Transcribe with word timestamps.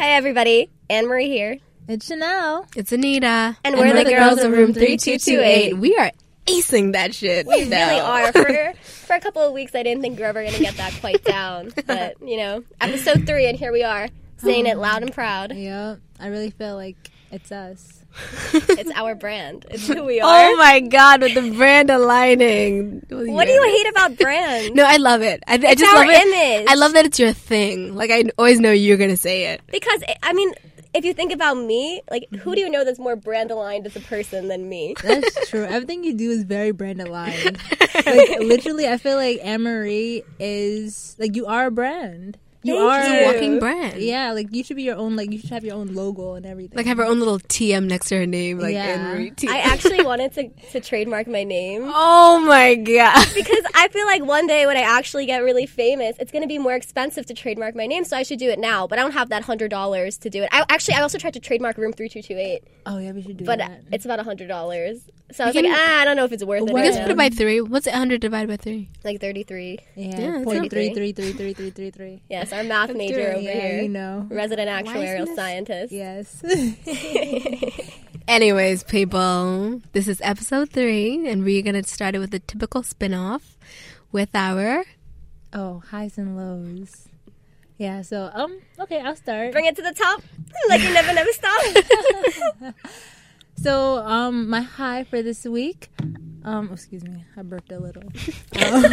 Hi, 0.00 0.12
everybody. 0.12 0.70
Anne 0.88 1.08
Marie 1.08 1.28
here. 1.28 1.58
It's 1.86 2.06
Chanel. 2.06 2.66
It's 2.74 2.90
Anita. 2.90 3.58
And 3.62 3.76
we're 3.76 3.92
the 3.92 4.10
girls 4.10 4.38
of 4.38 4.50
room 4.50 4.72
3228. 4.72 5.76
We 5.76 5.94
are 5.94 6.10
acing 6.46 6.94
that 6.94 7.14
shit. 7.14 7.46
We 7.46 7.64
really 7.64 8.00
are. 8.00 8.32
For, 8.32 8.72
for 8.82 9.16
a 9.16 9.20
couple 9.20 9.42
of 9.42 9.52
weeks, 9.52 9.74
I 9.74 9.82
didn't 9.82 10.00
think 10.00 10.16
we 10.16 10.22
were 10.22 10.28
ever 10.28 10.40
going 10.40 10.54
to 10.54 10.62
get 10.62 10.78
that 10.78 10.94
quite 11.02 11.22
down. 11.22 11.74
But, 11.86 12.14
you 12.26 12.38
know, 12.38 12.64
episode 12.80 13.26
three, 13.26 13.44
and 13.46 13.58
here 13.58 13.72
we 13.72 13.84
are, 13.84 14.08
saying 14.38 14.64
it 14.64 14.78
loud 14.78 15.02
and 15.02 15.12
proud. 15.12 15.54
Yeah, 15.54 15.96
I 16.18 16.28
really 16.28 16.50
feel 16.50 16.76
like 16.76 17.10
it's 17.30 17.52
us. 17.52 17.99
It's 18.52 18.90
our 18.94 19.14
brand. 19.14 19.66
It's 19.70 19.86
who 19.86 20.04
we 20.04 20.20
oh 20.22 20.26
are. 20.26 20.50
Oh 20.50 20.56
my 20.56 20.80
god, 20.80 21.22
with 21.22 21.34
the 21.34 21.50
brand 21.50 21.90
aligning. 21.90 23.02
What 23.08 23.46
do 23.46 23.52
you 23.52 23.62
hate 23.62 23.90
about 23.90 24.18
brand? 24.18 24.74
No, 24.74 24.84
I 24.86 24.96
love 24.96 25.22
it. 25.22 25.42
I, 25.46 25.54
I 25.54 25.74
just 25.74 25.84
our 25.84 26.06
love 26.06 26.08
it. 26.08 26.26
image. 26.26 26.68
I 26.68 26.74
love 26.74 26.92
that 26.94 27.06
it's 27.06 27.18
your 27.18 27.32
thing. 27.32 27.94
Like 27.94 28.10
I 28.10 28.24
always 28.38 28.60
know 28.60 28.72
you're 28.72 28.96
gonna 28.96 29.16
say 29.16 29.52
it. 29.52 29.60
Because, 29.70 30.02
I 30.22 30.32
mean, 30.32 30.52
if 30.92 31.04
you 31.04 31.14
think 31.14 31.32
about 31.32 31.54
me, 31.54 32.02
like, 32.10 32.26
who 32.30 32.36
mm-hmm. 32.36 32.52
do 32.52 32.60
you 32.60 32.70
know 32.70 32.84
that's 32.84 32.98
more 32.98 33.16
brand 33.16 33.50
aligned 33.50 33.86
as 33.86 33.96
a 33.96 34.00
person 34.00 34.48
than 34.48 34.68
me? 34.68 34.94
That's 35.02 35.48
true. 35.48 35.64
Everything 35.64 36.04
you 36.04 36.14
do 36.14 36.30
is 36.30 36.42
very 36.42 36.72
brand 36.72 37.00
aligned. 37.00 37.58
like 37.94 38.40
literally, 38.40 38.88
I 38.88 38.96
feel 38.96 39.16
like 39.16 39.38
Anne 39.42 39.62
Marie 39.62 40.24
is 40.38 41.16
like 41.18 41.36
you 41.36 41.46
are 41.46 41.66
a 41.66 41.70
brand. 41.70 42.38
You 42.62 42.74
Thank 42.74 42.90
are 42.90 43.20
you. 43.20 43.24
Walking 43.24 43.58
brand. 43.58 44.00
Yeah, 44.02 44.32
like 44.32 44.54
you 44.54 44.62
should 44.62 44.76
be 44.76 44.82
your 44.82 44.96
own. 44.96 45.16
Like 45.16 45.32
you 45.32 45.38
should 45.38 45.50
have 45.50 45.64
your 45.64 45.76
own 45.76 45.94
logo 45.94 46.34
and 46.34 46.44
everything. 46.44 46.76
Like 46.76 46.86
have 46.86 46.98
her 46.98 47.04
own 47.04 47.18
little 47.18 47.38
TM 47.38 47.86
next 47.86 48.08
to 48.08 48.16
her 48.18 48.26
name, 48.26 48.58
like 48.58 48.74
Yeah. 48.74 48.84
Anne 48.84 49.14
Marie 49.14 49.30
TM. 49.30 49.48
I 49.48 49.60
actually 49.60 50.04
wanted 50.04 50.32
to, 50.34 50.48
to 50.72 50.80
trademark 50.80 51.26
my 51.26 51.42
name. 51.42 51.84
oh 51.94 52.38
my 52.46 52.74
god. 52.74 53.26
because 53.34 53.64
I 53.74 53.88
feel 53.88 54.04
like 54.06 54.22
one 54.24 54.46
day 54.46 54.66
when 54.66 54.76
I 54.76 54.82
actually 54.82 55.24
get 55.24 55.42
really 55.42 55.64
famous, 55.64 56.16
it's 56.18 56.30
going 56.30 56.42
to 56.42 56.48
be 56.48 56.58
more 56.58 56.74
expensive 56.74 57.24
to 57.26 57.34
trademark 57.34 57.74
my 57.74 57.86
name. 57.86 58.04
So 58.04 58.16
I 58.16 58.22
should 58.24 58.38
do 58.38 58.50
it 58.50 58.58
now. 58.58 58.86
But 58.86 58.98
I 58.98 59.02
don't 59.02 59.12
have 59.12 59.30
that 59.30 59.42
hundred 59.44 59.70
dollars 59.70 60.18
to 60.18 60.28
do 60.28 60.42
it. 60.42 60.50
I 60.52 60.64
actually 60.68 60.94
I 60.94 61.00
also 61.00 61.16
tried 61.16 61.34
to 61.34 61.40
trademark 61.40 61.78
Room 61.78 61.94
Three 61.94 62.10
Two 62.10 62.20
Two 62.20 62.36
Eight. 62.36 62.62
Oh 62.84 62.98
yeah, 62.98 63.12
we 63.12 63.22
should 63.22 63.38
do 63.38 63.44
but 63.46 63.58
that. 63.58 63.84
But 63.84 63.94
it's 63.94 64.04
about 64.04 64.20
a 64.20 64.24
hundred 64.24 64.48
dollars. 64.48 65.08
So 65.32 65.44
I 65.44 65.46
was 65.48 65.54
like, 65.56 65.66
ah, 65.68 66.00
I 66.00 66.04
don't 66.04 66.16
know 66.16 66.24
if 66.24 66.32
it's 66.32 66.44
worth 66.44 66.62
it. 66.68 66.72
What? 66.72 66.84
You 66.84 66.90
right 66.90 67.02
put 67.02 67.10
it 67.10 67.16
by 67.16 67.28
three. 67.28 67.60
What's 67.60 67.86
it 67.86 67.94
hundred 67.94 68.20
divided 68.20 68.48
by 68.48 68.56
three? 68.56 68.88
like 69.04 69.20
thirty 69.20 69.42
three. 69.44 69.78
yeah, 69.94 70.36
it's 70.36 70.44
point 70.44 70.62
not- 70.62 70.70
three 70.70 70.92
three 70.92 71.12
three 71.12 71.32
three 71.32 71.52
three 71.54 71.70
three 71.70 71.90
three. 71.90 72.22
Yes, 72.28 72.52
our 72.52 72.64
math 72.64 72.94
major 72.94 73.32
over 73.32 73.40
Yeah, 73.40 73.52
here, 73.52 73.82
you 73.82 73.88
know. 73.88 74.26
resident 74.30 74.68
isn't 74.68 74.94
actuarial 74.96 75.34
scientist. 75.36 75.92
Yes. 75.92 76.42
Anyways, 78.28 78.84
people, 78.84 79.82
this 79.92 80.06
is 80.08 80.20
episode 80.22 80.70
three, 80.70 81.28
and 81.28 81.44
we're 81.44 81.62
gonna 81.62 81.82
start 81.84 82.14
it 82.14 82.18
with 82.18 82.34
a 82.34 82.38
typical 82.40 82.82
spin-off 82.82 83.56
with 84.12 84.30
our 84.34 84.84
oh, 85.52 85.82
highs 85.90 86.18
and 86.18 86.36
lows. 86.36 87.08
Yeah. 87.78 88.02
So 88.02 88.30
um. 88.34 88.60
Okay, 88.78 89.00
I'll 89.00 89.16
start. 89.16 89.52
Bring 89.52 89.66
it 89.66 89.76
to 89.76 89.82
the 89.82 89.92
top, 89.94 90.22
like 90.68 90.82
you 90.82 90.92
never 90.92 91.12
never 91.14 91.30
stop. 91.32 92.74
So, 93.62 93.98
um, 93.98 94.48
my 94.48 94.62
high 94.62 95.04
for 95.04 95.22
this 95.22 95.44
week, 95.44 95.90
um, 96.44 96.70
excuse 96.72 97.04
me, 97.04 97.24
I 97.36 97.42
burped 97.42 97.72
a 97.72 97.78
little. 97.78 98.02
Um, 98.60 98.82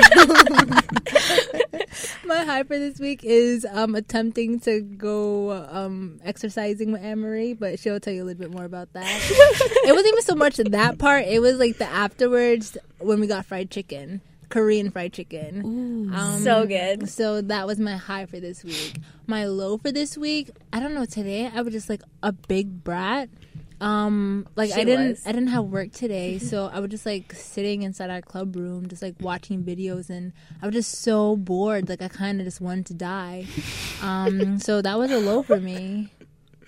my 2.26 2.44
high 2.46 2.64
for 2.64 2.78
this 2.78 3.00
week 3.00 3.24
is 3.24 3.66
um 3.70 3.96
attempting 3.96 4.59
to 4.62 4.82
go 4.82 5.52
um 5.72 6.20
exercising 6.24 6.92
with 6.92 7.04
Anne 7.04 7.20
Marie, 7.20 7.54
but 7.54 7.80
she'll 7.80 8.00
tell 8.00 8.14
you 8.14 8.24
a 8.24 8.26
little 8.26 8.40
bit 8.40 8.52
more 8.52 8.64
about 8.64 8.94
that. 8.94 9.06
it 9.30 9.92
wasn't 9.92 10.08
even 10.08 10.22
so 10.22 10.36
much 10.36 10.58
that 10.58 10.98
part; 11.00 11.26
it 11.26 11.42
was 11.42 11.58
like 11.58 11.78
the 11.78 11.86
afterwards 11.86 12.78
when 13.00 13.20
we 13.20 13.28
got 13.28 13.46
fried 13.46 13.72
chicken, 13.72 14.22
Korean 14.50 14.90
fried 14.90 15.14
chicken. 15.14 16.12
Um, 16.14 16.42
so 16.42 16.66
good. 16.66 17.09
so 17.09 17.42
that 17.42 17.68
was 17.68 17.80
my 17.80 17.98
high 17.98 18.26
for 18.26 18.40
this 18.40 18.64
week. 18.64 19.00
My 19.26 19.46
low 19.46 19.78
for 19.78 19.92
this 19.92 20.18
week, 20.18 20.50
I 20.72 20.80
don't 20.80 20.94
know. 20.94 21.06
Today 21.06 21.52
I 21.54 21.62
was 21.62 21.74
just 21.74 21.90
like 21.90 22.02
a 22.24 22.31
big 22.31 22.84
brat. 22.84 23.30
Um, 23.80 24.47
like 24.56 24.72
She 24.72 24.81
I 24.81 24.83
didn't, 24.83 25.09
was. 25.09 25.28
I 25.28 25.31
didn't 25.31 25.50
have 25.50 25.66
work 25.66 25.92
today, 25.92 26.39
so 26.39 26.66
I 26.73 26.80
was 26.80 26.89
just 26.89 27.06
like 27.06 27.33
sitting 27.33 27.84
inside 27.84 28.09
our 28.09 28.22
club 28.22 28.56
room, 28.56 28.88
just 28.88 29.02
like 29.02 29.16
watching 29.19 29.63
videos, 29.63 30.09
and 30.09 30.34
I 30.62 30.66
was 30.66 30.74
just 30.75 31.02
so 31.02 31.35
bored. 31.35 31.88
Like 31.90 32.02
I 32.02 32.07
kind 32.07 32.40
of 32.40 32.46
just 32.46 32.59
wanted 32.62 32.88
to 32.88 32.94
die. 32.96 33.46
Um, 34.02 34.59
so 34.68 34.81
that 34.81 34.97
was 34.97 35.12
a 35.12 35.19
low 35.19 35.44
for 35.44 35.59
me. 35.59 36.09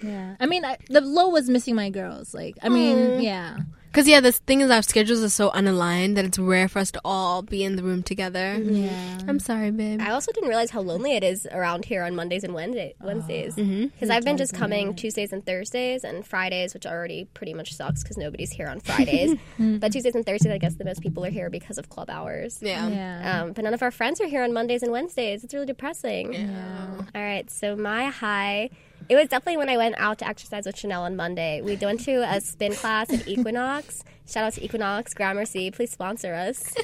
Yeah, 0.03 0.35
I 0.39 0.45
mean, 0.45 0.63
I, 0.63 0.78
the 0.88 1.01
low 1.01 1.29
was 1.29 1.50
missing 1.50 1.75
my 1.75 1.89
girls. 1.89 2.34
Like, 2.34 2.57
I 2.61 2.69
mean, 2.69 3.22
yeah, 3.22 3.57
Because 3.91 4.07
yeah, 4.07 4.19
the 4.19 4.31
thing 4.31 4.61
is, 4.61 4.69
our 4.69 4.83
schedules 4.83 5.23
are 5.23 5.29
so 5.29 5.50
unaligned 5.50 6.16
that 6.16 6.23
it's 6.25 6.38
rare 6.38 6.67
for 6.67 6.77
us 6.79 6.91
to 6.91 7.01
all 7.03 7.41
be 7.41 7.63
in 7.63 7.75
the 7.75 7.81
room 7.83 8.03
together. 8.03 8.55
Mm-hmm. 8.57 8.75
yeah. 8.85 9.17
I'm 9.27 9.39
sorry, 9.39 9.72
babe. 9.72 10.00
I 10.00 10.11
also 10.11 10.31
didn't 10.31 10.47
realize 10.50 10.69
how 10.69 10.81
lonely 10.81 11.16
it 11.16 11.23
is 11.23 11.47
around 11.51 11.85
here 11.85 12.03
on 12.03 12.16
Mondays 12.16 12.44
and 12.44 12.53
Wednesday, 12.53 12.94
Wednesdays. 13.01 13.55
Because 13.55 14.09
I've 14.11 14.23
been 14.23 14.38
just 14.38 14.53
coming 14.53 14.94
Tuesdays 14.95 15.33
and 15.33 15.44
Thursdays 15.45 16.03
and 16.03 16.25
Fridays, 16.25 16.73
which 16.75 16.85
already 16.85 17.25
pretty 17.33 17.53
much 17.55 17.73
sucks 17.73 18.03
because 18.03 18.17
nobody's 18.17 18.51
here 18.51 18.67
on 18.67 18.79
Fridays. 18.89 19.35
but 19.57 19.91
Tuesdays 19.91 20.13
and 20.16 20.25
Thursdays, 20.25 20.51
I 20.53 20.59
guess 20.59 20.75
the 20.75 20.85
most 20.85 21.01
people 21.01 21.25
are 21.25 21.31
here 21.31 21.49
because 21.49 21.78
of 21.79 21.89
club 21.89 22.09
hours. 22.11 22.59
yeah. 22.61 22.88
yeah. 22.88 23.41
Um, 23.41 23.53
but 23.53 23.63
none 23.63 23.73
of 23.73 23.81
our 23.81 23.91
friends 23.91 24.22
are 24.22 24.28
here 24.28 24.44
on 24.44 24.53
Mondays 24.53 24.83
and 24.83 24.91
Wednesdays. 24.91 25.44
It's 25.44 25.53
really 25.53 25.66
depressing. 25.66 26.33
yeah. 26.33 26.88
All 27.16 27.22
right, 27.22 27.49
so 27.49 27.75
my 27.75 28.05
high. 28.05 28.69
It 29.09 29.16
was 29.16 29.28
definitely 29.28 29.58
when 29.58 29.70
I 29.70 29.78
went 29.78 29.96
out 29.97 30.20
to 30.20 30.28
exercise 30.28 30.68
with 30.68 30.78
Chanel 30.78 31.02
on 31.02 31.16
Monday. 31.16 31.62
We 31.62 31.75
went 31.78 32.02
to 32.02 32.22
a 32.31 32.40
spin 32.40 32.74
class 32.74 33.12
at 33.12 33.28
Equinox. 33.28 34.03
Shout 34.28 34.44
out 34.44 34.53
to 34.53 34.64
Equinox, 34.64 35.16
Gramercy. 35.16 35.72
Please 35.72 35.92
sponsor 35.92 36.34
us. 36.36 36.74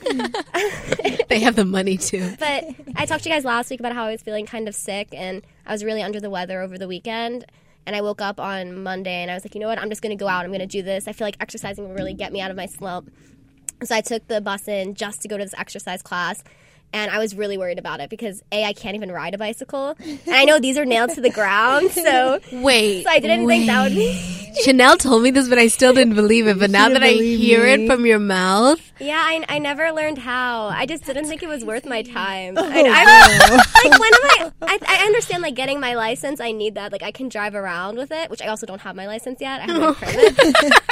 They 1.27 1.39
have 1.39 1.55
the 1.55 1.65
money 1.65 1.97
too. 1.97 2.33
But 2.39 2.65
I 2.95 3.05
talked 3.05 3.23
to 3.23 3.29
you 3.29 3.35
guys 3.35 3.43
last 3.43 3.69
week 3.69 3.79
about 3.79 3.93
how 3.93 4.05
I 4.05 4.11
was 4.11 4.21
feeling 4.21 4.45
kind 4.45 4.67
of 4.67 4.75
sick 4.75 5.09
and 5.11 5.45
I 5.65 5.71
was 5.71 5.83
really 5.83 6.01
under 6.01 6.19
the 6.19 6.29
weather 6.29 6.61
over 6.61 6.77
the 6.77 6.87
weekend. 6.87 7.45
And 7.85 7.95
I 7.95 8.01
woke 8.01 8.21
up 8.21 8.39
on 8.39 8.83
Monday 8.83 9.21
and 9.21 9.29
I 9.29 9.33
was 9.33 9.43
like, 9.43 9.53
you 9.53 9.61
know 9.61 9.67
what? 9.67 9.79
I'm 9.79 9.89
just 9.89 10.01
going 10.01 10.15
to 10.15 10.21
go 10.21 10.27
out. 10.27 10.45
I'm 10.45 10.51
going 10.51 10.59
to 10.59 10.65
do 10.65 10.81
this. 10.81 11.07
I 11.07 11.11
feel 11.11 11.27
like 11.27 11.37
exercising 11.39 11.87
will 11.87 11.93
really 11.93 12.13
get 12.13 12.31
me 12.31 12.41
out 12.41 12.51
of 12.51 12.57
my 12.57 12.67
slump. 12.67 13.11
So 13.83 13.95
I 13.95 14.01
took 14.01 14.27
the 14.27 14.39
bus 14.39 14.67
in 14.67 14.93
just 14.95 15.21
to 15.23 15.27
go 15.27 15.37
to 15.37 15.43
this 15.43 15.53
exercise 15.57 16.01
class. 16.01 16.43
And 16.93 17.11
I 17.11 17.19
was 17.19 17.35
really 17.35 17.57
worried 17.57 17.77
about 17.77 17.99
it 17.99 18.09
because 18.09 18.41
A, 18.53 18.63
I 18.63 18.71
can't 18.73 18.95
even 18.95 19.11
ride 19.11 19.33
a 19.33 19.37
bicycle. 19.37 19.95
And 19.99 20.19
I 20.29 20.45
know 20.45 20.59
these 20.59 20.77
are 20.77 20.85
nailed 20.85 21.09
to 21.11 21.21
the 21.21 21.29
ground. 21.29 21.91
So, 21.91 22.39
Wait. 22.53 23.03
so 23.03 23.09
I 23.09 23.19
didn't 23.19 23.47
think 23.47 23.65
that 23.67 23.83
would 23.83 23.95
be. 23.95 24.41
Chanel 24.63 24.95
told 24.95 25.21
me 25.21 25.31
this, 25.31 25.49
but 25.49 25.57
I 25.57 25.67
still 25.67 25.93
didn't 25.93 26.15
believe 26.15 26.47
it. 26.47 26.57
But 26.57 26.69
now 26.69 26.87
that 26.87 27.03
I 27.03 27.09
hear 27.09 27.65
me. 27.65 27.83
it 27.83 27.87
from 27.87 28.05
your 28.05 28.19
mouth, 28.19 28.79
Yeah, 29.01 29.17
I, 29.21 29.43
I 29.49 29.59
never 29.59 29.91
learned 29.91 30.17
how. 30.17 30.67
I 30.67 30.85
just 30.85 31.03
didn't 31.03 31.25
think 31.25 31.43
it 31.43 31.49
was 31.49 31.65
worth 31.65 31.85
my 31.85 32.01
time. 32.03 32.57
I, 32.57 32.63
I, 32.87 33.55
like 33.89 33.99
when 33.99 34.13
am 34.13 34.21
I, 34.23 34.51
I? 34.61 34.79
I 34.87 35.05
understand 35.05 35.43
like 35.43 35.55
getting 35.55 35.81
my 35.81 35.95
license. 35.95 36.39
I 36.39 36.53
need 36.53 36.75
that. 36.75 36.93
Like 36.93 37.03
I 37.03 37.11
can 37.11 37.27
drive 37.27 37.53
around 37.55 37.97
with 37.97 38.13
it, 38.13 38.29
which 38.29 38.41
I 38.41 38.47
also 38.47 38.65
don't 38.65 38.79
have 38.79 38.95
my 38.95 39.07
license 39.07 39.41
yet. 39.41 39.59
I 39.59 39.65
have 39.65 39.81
my 39.81 39.93
permit. 39.93 40.37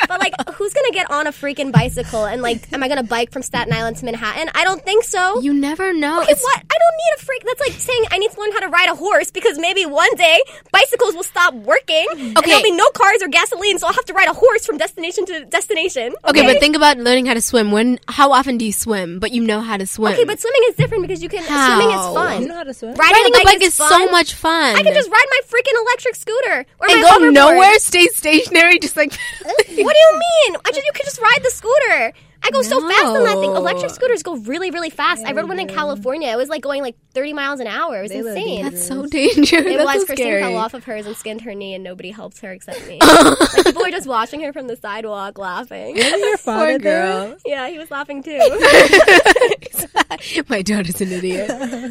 but 0.09 0.19
like, 0.19 0.33
who's 0.55 0.73
gonna 0.73 0.91
get 0.91 1.09
on 1.09 1.27
a 1.27 1.31
freaking 1.31 1.71
bicycle 1.71 2.25
and 2.25 2.41
like, 2.41 2.71
am 2.73 2.83
I 2.83 2.89
gonna 2.89 3.03
bike 3.03 3.31
from 3.31 3.43
Staten 3.43 3.71
Island 3.71 3.95
to 3.97 4.05
Manhattan? 4.05 4.49
I 4.53 4.65
don't 4.65 4.83
think 4.83 5.05
so. 5.05 5.39
you 5.39 5.53
never 5.53 5.82
know. 5.91 6.21
Okay, 6.21 6.31
It's 6.31 6.41
what? 6.41 6.57
I 6.57 6.77
don't 6.79 6.95
need 6.97 7.13
a 7.17 7.25
freak. 7.25 7.43
That's 7.43 7.59
like 7.59 7.73
saying 7.73 8.03
I 8.11 8.17
need 8.17 8.31
to 8.31 8.39
learn 8.39 8.51
how 8.53 8.59
to 8.61 8.69
ride 8.69 8.89
a 8.89 8.95
horse 8.95 9.29
because 9.31 9.57
maybe 9.59 9.85
one 9.85 10.13
day 10.15 10.39
bicycles 10.71 11.15
will 11.15 11.23
stop 11.23 11.53
working. 11.53 12.05
And 12.11 12.37
Okay. 12.37 12.49
there'll 12.49 12.63
be 12.63 12.71
no 12.71 12.87
cars 12.91 13.21
or 13.21 13.27
gasoline, 13.27 13.77
so 13.79 13.87
I'll 13.87 13.93
have 13.93 14.05
to 14.05 14.13
ride 14.13 14.29
a 14.29 14.33
horse 14.33 14.65
from 14.65 14.77
destination 14.77 15.25
to 15.27 15.45
destination. 15.45 16.15
okay, 16.25 16.43
but 16.45 16.59
think 16.59 16.75
about 16.75 16.97
learning 16.97 17.25
how 17.25 17.33
to 17.33 17.41
swim. 17.41 17.71
When? 17.71 17.99
How 18.07 18.31
often 18.31 18.57
do 18.57 18.65
you 18.65 18.71
swim? 18.73 19.19
But 19.19 19.31
you 19.31 19.41
know 19.43 19.59
how 19.61 19.77
to 19.77 19.85
swim. 19.85 20.13
Okay, 20.13 20.23
but 20.23 20.39
swimming 20.39 20.61
is 20.69 20.75
different 20.75 21.01
because 21.03 21.21
you 21.21 21.29
can. 21.29 21.43
How? 21.43 21.75
Swimming 21.75 21.93
is 21.95 22.05
fun. 22.13 22.13
You 22.13 22.39
fun. 22.39 22.47
know 22.47 22.55
how 22.55 22.63
to 22.63 22.73
swim? 22.73 22.93
Riding, 22.95 23.23
riding 23.33 23.41
a 23.41 23.43
bike, 23.43 23.61
is, 23.63 23.73
so 23.73 23.87
fun. 23.87 24.11
much 24.11 24.33
fun. 24.33 24.75
I 24.75 24.83
can 24.83 24.93
just 24.93 25.09
ride 25.09 25.25
my 25.29 25.39
freaking 25.49 25.75
electric 25.85 26.15
scooter 26.15 26.65
or 26.79 26.89
and 26.89 27.01
my 27.01 27.09
go 27.09 27.17
hoverboard. 27.19 27.33
nowhere, 27.33 27.79
stay 27.79 28.07
stationary, 28.07 28.79
just 28.79 28.95
like. 28.97 29.13
What 29.43 29.57
do 29.67 29.73
you 29.75 30.11
mean? 30.13 30.57
I 30.65 30.71
just 30.71 30.85
you 30.85 30.91
can 30.93 31.05
just 31.05 31.19
ride 31.19 31.39
the 31.43 31.49
scooter. 31.51 32.13
I 32.45 32.51
go 32.51 32.61
so 32.61 32.79
fast 32.89 33.05
on 33.05 33.23
that 33.23 33.37
thing. 33.39 33.55
Electric 33.55 33.91
scooters 33.91 34.23
go 34.23 34.35
really, 34.35 34.71
really 34.71 34.89
fast. 34.89 35.23
I 35.25 35.31
rode 35.31 35.47
one 35.47 35.59
in 35.59 35.67
California. 35.67 36.29
It 36.29 36.35
was 36.35 36.49
like 36.49 36.61
going 36.61 36.81
like 36.81 36.95
30 37.13 37.33
miles 37.33 37.59
an 37.59 37.67
hour. 37.67 37.99
It 37.99 38.01
was 38.03 38.11
They 38.11 38.17
insane. 38.19 38.63
That's 38.63 38.85
so 38.87 39.05
dangerous. 39.05 39.51
It 39.51 39.77
That's 39.77 39.85
was. 39.85 40.01
so 40.01 40.05
Christine 40.07 40.25
scary. 40.25 40.41
fell 40.41 40.57
off 40.57 40.73
of 40.73 40.83
hers 40.83 41.05
and 41.05 41.15
skinned 41.15 41.41
her 41.41 41.53
knee, 41.55 41.73
and 41.73 41.83
nobody 41.83 42.11
helped 42.11 42.39
her 42.41 42.51
except 42.51 42.85
me. 42.87 42.99
like, 43.01 43.65
people 43.65 43.81
were 43.81 43.91
just 43.91 44.07
watching 44.07 44.41
her 44.41 44.51
from 44.51 44.67
the 44.67 44.75
sidewalk, 44.75 45.37
laughing. 45.37 45.95
Your 45.97 46.37
father 46.37 46.71
Poor 46.71 46.79
there? 46.79 47.03
girl. 47.27 47.37
yeah, 47.45 47.69
he 47.69 47.77
was 47.77 47.89
laughing 47.91 48.23
too. 48.23 48.39
My 50.49 50.61
daughter's 50.61 51.01
an 51.01 51.11
idiot. 51.11 51.47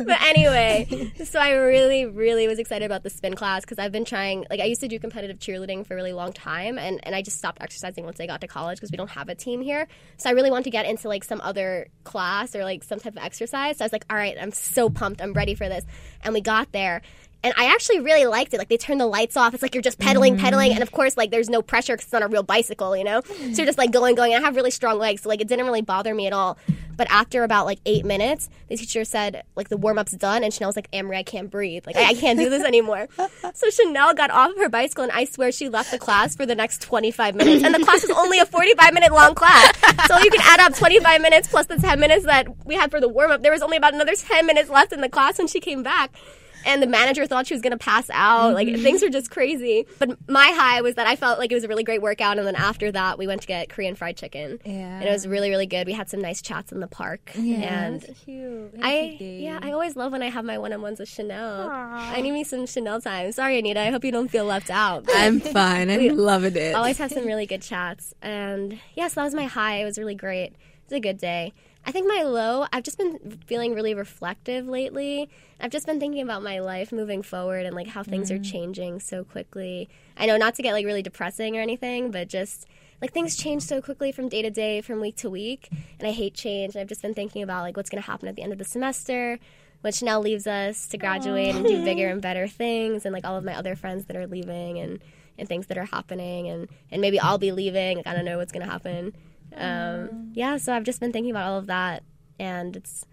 but 0.06 0.20
anyway, 0.22 1.12
so 1.24 1.38
I 1.38 1.52
really, 1.52 2.06
really 2.06 2.46
was 2.48 2.58
excited 2.58 2.84
about 2.84 3.02
the 3.02 3.10
spin 3.10 3.34
class 3.34 3.62
because 3.62 3.78
I've 3.78 3.92
been 3.92 4.04
trying. 4.04 4.44
Like, 4.50 4.60
I 4.60 4.64
used 4.64 4.80
to 4.82 4.88
do 4.88 4.98
competitive 4.98 5.38
cheerleading 5.38 5.86
for 5.86 5.94
a 5.94 5.96
really 5.96 6.12
long 6.12 6.32
time, 6.32 6.78
and, 6.78 7.00
and 7.04 7.14
I 7.14 7.22
just 7.22 7.38
stopped 7.38 7.62
exercising 7.62 8.04
once 8.04 8.20
I 8.20 8.26
got 8.26 8.40
to 8.42 8.46
college 8.46 8.78
because 8.78 8.90
we 8.90 8.96
don't 8.96 9.10
have 9.10 9.28
a 9.28 9.34
team 9.34 9.60
here. 9.62 9.88
So 10.18 10.30
I 10.30 10.32
really 10.32 10.41
want 10.50 10.64
to 10.64 10.70
get 10.70 10.86
into 10.86 11.08
like 11.08 11.24
some 11.24 11.40
other 11.40 11.88
class 12.04 12.54
or 12.54 12.64
like 12.64 12.84
some 12.84 12.98
type 12.98 13.16
of 13.16 13.22
exercise. 13.22 13.78
So 13.78 13.84
I 13.84 13.86
was 13.86 13.92
like, 13.92 14.06
all 14.10 14.16
right, 14.16 14.36
I'm 14.40 14.52
so 14.52 14.90
pumped, 14.90 15.20
I'm 15.20 15.32
ready 15.32 15.54
for 15.54 15.68
this. 15.68 15.84
And 16.22 16.34
we 16.34 16.40
got 16.40 16.72
there. 16.72 17.02
And 17.44 17.52
I 17.56 17.72
actually 17.72 18.00
really 18.00 18.26
liked 18.26 18.54
it. 18.54 18.58
Like 18.58 18.68
they 18.68 18.76
turn 18.76 18.98
the 18.98 19.06
lights 19.06 19.36
off. 19.36 19.52
It's 19.52 19.62
like 19.62 19.74
you're 19.74 19.82
just 19.82 19.98
pedaling, 19.98 20.38
pedaling, 20.38 20.70
mm. 20.70 20.74
and 20.74 20.82
of 20.82 20.92
course, 20.92 21.16
like 21.16 21.30
there's 21.30 21.50
no 21.50 21.60
pressure 21.60 21.94
because 21.94 22.04
it's 22.04 22.12
not 22.12 22.22
a 22.22 22.28
real 22.28 22.44
bicycle, 22.44 22.96
you 22.96 23.04
know. 23.04 23.20
So 23.22 23.44
you're 23.44 23.66
just 23.66 23.78
like 23.78 23.90
going, 23.90 24.14
going. 24.14 24.32
And 24.32 24.42
I 24.42 24.46
have 24.46 24.54
really 24.54 24.70
strong 24.70 24.98
legs, 24.98 25.22
so 25.22 25.28
like 25.28 25.40
it 25.40 25.48
didn't 25.48 25.66
really 25.66 25.82
bother 25.82 26.14
me 26.14 26.26
at 26.28 26.32
all. 26.32 26.58
But 26.96 27.10
after 27.10 27.42
about 27.42 27.66
like 27.66 27.80
eight 27.84 28.04
minutes, 28.04 28.48
the 28.68 28.76
teacher 28.76 29.04
said 29.04 29.42
like 29.56 29.68
the 29.68 29.76
warm 29.76 29.98
up's 29.98 30.12
done, 30.12 30.44
and 30.44 30.54
Chanel 30.54 30.68
was 30.68 30.76
like, 30.76 30.88
"Amory, 30.92 31.16
I 31.16 31.22
can't 31.24 31.50
breathe. 31.50 31.84
Like 31.84 31.96
I, 31.96 32.10
I 32.10 32.14
can't 32.14 32.38
do 32.38 32.48
this 32.48 32.64
anymore." 32.64 33.08
so 33.54 33.70
Chanel 33.70 34.14
got 34.14 34.30
off 34.30 34.52
of 34.52 34.58
her 34.58 34.68
bicycle, 34.68 35.02
and 35.02 35.12
I 35.12 35.24
swear 35.24 35.50
she 35.50 35.68
left 35.68 35.90
the 35.90 35.98
class 35.98 36.36
for 36.36 36.46
the 36.46 36.54
next 36.54 36.80
25 36.82 37.34
minutes. 37.34 37.64
And 37.64 37.74
the 37.74 37.80
class 37.80 38.06
was 38.06 38.16
only 38.16 38.38
a 38.38 38.46
45 38.46 38.94
minute 38.94 39.12
long 39.12 39.34
class, 39.34 39.72
so 40.06 40.18
you 40.18 40.30
can 40.30 40.40
add 40.42 40.60
up 40.60 40.74
25 40.74 41.20
minutes 41.20 41.48
plus 41.48 41.66
the 41.66 41.76
10 41.76 41.98
minutes 41.98 42.24
that 42.24 42.46
we 42.66 42.76
had 42.76 42.92
for 42.92 43.00
the 43.00 43.08
warm 43.08 43.32
up. 43.32 43.42
There 43.42 43.52
was 43.52 43.62
only 43.62 43.78
about 43.78 43.94
another 43.94 44.14
10 44.14 44.46
minutes 44.46 44.70
left 44.70 44.92
in 44.92 45.00
the 45.00 45.08
class 45.08 45.38
when 45.38 45.48
she 45.48 45.58
came 45.58 45.82
back 45.82 46.14
and 46.64 46.82
the 46.82 46.86
manager 46.86 47.26
thought 47.26 47.46
she 47.46 47.54
was 47.54 47.62
gonna 47.62 47.78
pass 47.78 48.08
out. 48.10 48.54
Like 48.54 48.68
mm-hmm. 48.68 48.82
things 48.82 49.02
were 49.02 49.08
just 49.08 49.30
crazy. 49.30 49.86
But 49.98 50.16
my 50.28 50.48
high 50.48 50.80
was 50.82 50.94
that 50.96 51.06
I 51.06 51.16
felt 51.16 51.38
like 51.38 51.50
it 51.50 51.54
was 51.54 51.64
a 51.64 51.68
really 51.68 51.84
great 51.84 52.02
workout, 52.02 52.38
and 52.38 52.46
then 52.46 52.56
after 52.56 52.90
that, 52.92 53.18
we 53.18 53.26
went 53.26 53.42
to 53.42 53.46
get 53.46 53.68
Korean 53.68 53.94
fried 53.94 54.16
chicken. 54.16 54.60
Yeah. 54.64 54.72
and 54.72 55.04
it 55.04 55.12
was 55.12 55.26
really 55.26 55.50
really 55.50 55.66
good. 55.66 55.86
We 55.86 55.92
had 55.92 56.08
some 56.08 56.20
nice 56.20 56.42
chats 56.42 56.72
in 56.72 56.80
the 56.80 56.86
park, 56.86 57.32
Yeah, 57.34 57.84
and 57.84 58.00
that's 58.00 58.20
cute. 58.24 58.74
I 58.82 59.16
yeah 59.20 59.58
I 59.62 59.72
always 59.72 59.96
love 59.96 60.12
when 60.12 60.22
I 60.22 60.30
have 60.30 60.44
my 60.44 60.58
one 60.58 60.72
on 60.72 60.82
ones 60.82 60.98
with 61.00 61.08
Chanel. 61.08 61.68
I 61.70 62.20
need 62.20 62.32
me 62.32 62.44
some 62.44 62.66
Chanel 62.66 63.00
time. 63.00 63.32
Sorry, 63.32 63.58
Anita. 63.58 63.80
I 63.80 63.90
hope 63.90 64.04
you 64.04 64.12
don't 64.12 64.28
feel 64.28 64.44
left 64.44 64.70
out. 64.70 65.04
I'm 65.08 65.40
fine. 65.40 65.90
I'm 65.90 66.16
loving 66.16 66.56
it. 66.56 66.74
always 66.74 66.98
have 66.98 67.12
some 67.12 67.26
really 67.26 67.46
good 67.46 67.62
chats. 67.62 68.14
And 68.22 68.78
yes, 68.94 69.14
that 69.14 69.24
was 69.24 69.34
my 69.34 69.44
high. 69.44 69.76
It 69.76 69.84
was 69.84 69.98
really 69.98 70.14
great. 70.14 70.52
It 70.52 70.56
was 70.90 70.96
a 70.98 71.00
good 71.00 71.18
day. 71.18 71.52
I 71.84 71.90
think 71.90 72.06
my 72.06 72.22
low, 72.22 72.66
I've 72.72 72.84
just 72.84 72.96
been 72.96 73.40
feeling 73.46 73.74
really 73.74 73.94
reflective 73.94 74.66
lately. 74.66 75.28
I've 75.60 75.70
just 75.70 75.86
been 75.86 75.98
thinking 75.98 76.22
about 76.22 76.42
my 76.42 76.60
life 76.60 76.92
moving 76.92 77.22
forward 77.22 77.66
and 77.66 77.74
like 77.74 77.88
how 77.88 78.02
things 78.02 78.30
are 78.30 78.38
mm. 78.38 78.50
changing 78.50 79.00
so 79.00 79.24
quickly. 79.24 79.88
I 80.16 80.26
know 80.26 80.36
not 80.36 80.54
to 80.56 80.62
get 80.62 80.74
like 80.74 80.86
really 80.86 81.02
depressing 81.02 81.56
or 81.56 81.60
anything, 81.60 82.10
but 82.12 82.28
just 82.28 82.66
like 83.00 83.12
things 83.12 83.36
change 83.36 83.62
so 83.62 83.82
quickly 83.82 84.12
from 84.12 84.28
day 84.28 84.42
to 84.42 84.50
day, 84.50 84.80
from 84.80 85.00
week 85.00 85.16
to 85.16 85.30
week. 85.30 85.68
And 85.98 86.06
I 86.06 86.12
hate 86.12 86.34
change. 86.34 86.74
And 86.74 86.82
I've 86.82 86.88
just 86.88 87.02
been 87.02 87.14
thinking 87.14 87.42
about 87.42 87.62
like 87.62 87.76
what's 87.76 87.90
going 87.90 88.02
to 88.02 88.08
happen 88.08 88.28
at 88.28 88.36
the 88.36 88.42
end 88.42 88.52
of 88.52 88.58
the 88.58 88.64
semester. 88.64 89.38
which 89.80 90.00
now 90.00 90.20
leaves 90.20 90.46
us 90.46 90.86
to 90.86 90.96
graduate 90.96 91.56
and 91.56 91.66
do 91.66 91.84
bigger 91.84 92.08
and 92.12 92.22
better 92.22 92.46
things, 92.46 93.04
and 93.04 93.12
like 93.12 93.24
all 93.24 93.36
of 93.36 93.42
my 93.42 93.56
other 93.56 93.74
friends 93.74 94.04
that 94.04 94.14
are 94.14 94.28
leaving, 94.28 94.78
and 94.78 95.00
and 95.38 95.48
things 95.48 95.66
that 95.66 95.78
are 95.78 95.86
happening 95.86 96.48
and 96.48 96.68
and 96.90 97.00
maybe 97.00 97.18
I'll 97.18 97.38
be 97.38 97.52
leaving 97.52 97.96
like 97.96 98.06
I 98.06 98.14
don't 98.14 98.24
know 98.24 98.38
what's 98.38 98.52
gonna 98.52 98.66
happen 98.66 99.14
um, 99.56 100.08
mm. 100.08 100.30
yeah 100.34 100.56
so 100.56 100.74
I've 100.74 100.84
just 100.84 101.00
been 101.00 101.12
thinking 101.12 101.30
about 101.30 101.46
all 101.46 101.58
of 101.58 101.66
that 101.66 102.02
and 102.38 102.76
it's 102.76 103.04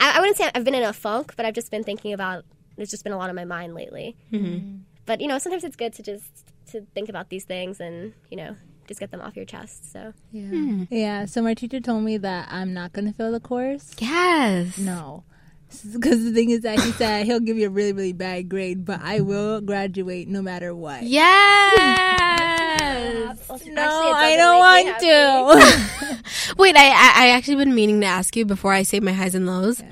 I, 0.00 0.16
I 0.16 0.20
wouldn't 0.20 0.36
say 0.36 0.50
I've 0.54 0.64
been 0.64 0.74
in 0.74 0.82
a 0.82 0.92
funk 0.92 1.34
but 1.36 1.46
I've 1.46 1.54
just 1.54 1.70
been 1.70 1.84
thinking 1.84 2.12
about 2.12 2.44
there's 2.76 2.90
just 2.90 3.04
been 3.04 3.12
a 3.12 3.18
lot 3.18 3.30
on 3.30 3.36
my 3.36 3.44
mind 3.44 3.74
lately 3.74 4.16
mm-hmm. 4.32 4.46
mm. 4.46 4.80
but 5.04 5.20
you 5.20 5.28
know 5.28 5.38
sometimes 5.38 5.64
it's 5.64 5.76
good 5.76 5.92
to 5.94 6.02
just 6.02 6.52
to 6.72 6.86
think 6.94 7.08
about 7.08 7.28
these 7.28 7.44
things 7.44 7.80
and 7.80 8.12
you 8.30 8.36
know 8.36 8.56
just 8.86 9.00
get 9.00 9.10
them 9.10 9.20
off 9.20 9.36
your 9.36 9.44
chest 9.44 9.92
so 9.92 10.12
Yeah. 10.30 10.48
Hmm. 10.48 10.84
Yeah. 10.90 11.24
So 11.24 11.42
my 11.42 11.54
teacher 11.54 11.80
told 11.80 12.04
me 12.04 12.16
that 12.18 12.48
I'm 12.50 12.72
not 12.72 12.92
going 12.92 13.06
to 13.06 13.12
fail 13.12 13.32
the 13.32 13.40
course. 13.40 13.94
yes. 13.98 14.78
No. 14.78 15.24
Because 15.92 16.24
the 16.24 16.32
thing 16.32 16.50
is 16.50 16.60
that 16.60 16.80
he 16.80 16.92
said 16.92 17.26
he'll 17.26 17.40
give 17.40 17.58
you 17.58 17.66
a 17.66 17.70
really, 17.70 17.92
really 17.92 18.12
bad 18.12 18.48
grade, 18.48 18.84
but 18.84 19.00
I 19.02 19.20
will 19.20 19.60
graduate 19.60 20.28
no 20.28 20.40
matter 20.42 20.74
what. 20.74 21.02
Yes. 21.02 21.76
No, 23.66 24.12
I 24.14 24.36
don't 24.36 24.58
want 24.58 24.98
to. 25.00 26.54
Wait, 26.56 26.76
I, 26.76 26.86
I 26.88 27.12
I 27.26 27.28
actually 27.30 27.56
been 27.56 27.74
meaning 27.74 28.00
to 28.00 28.06
ask 28.06 28.36
you 28.36 28.44
before 28.44 28.72
I 28.72 28.82
say 28.82 29.00
my 29.00 29.12
highs 29.12 29.34
and 29.34 29.46
lows. 29.46 29.82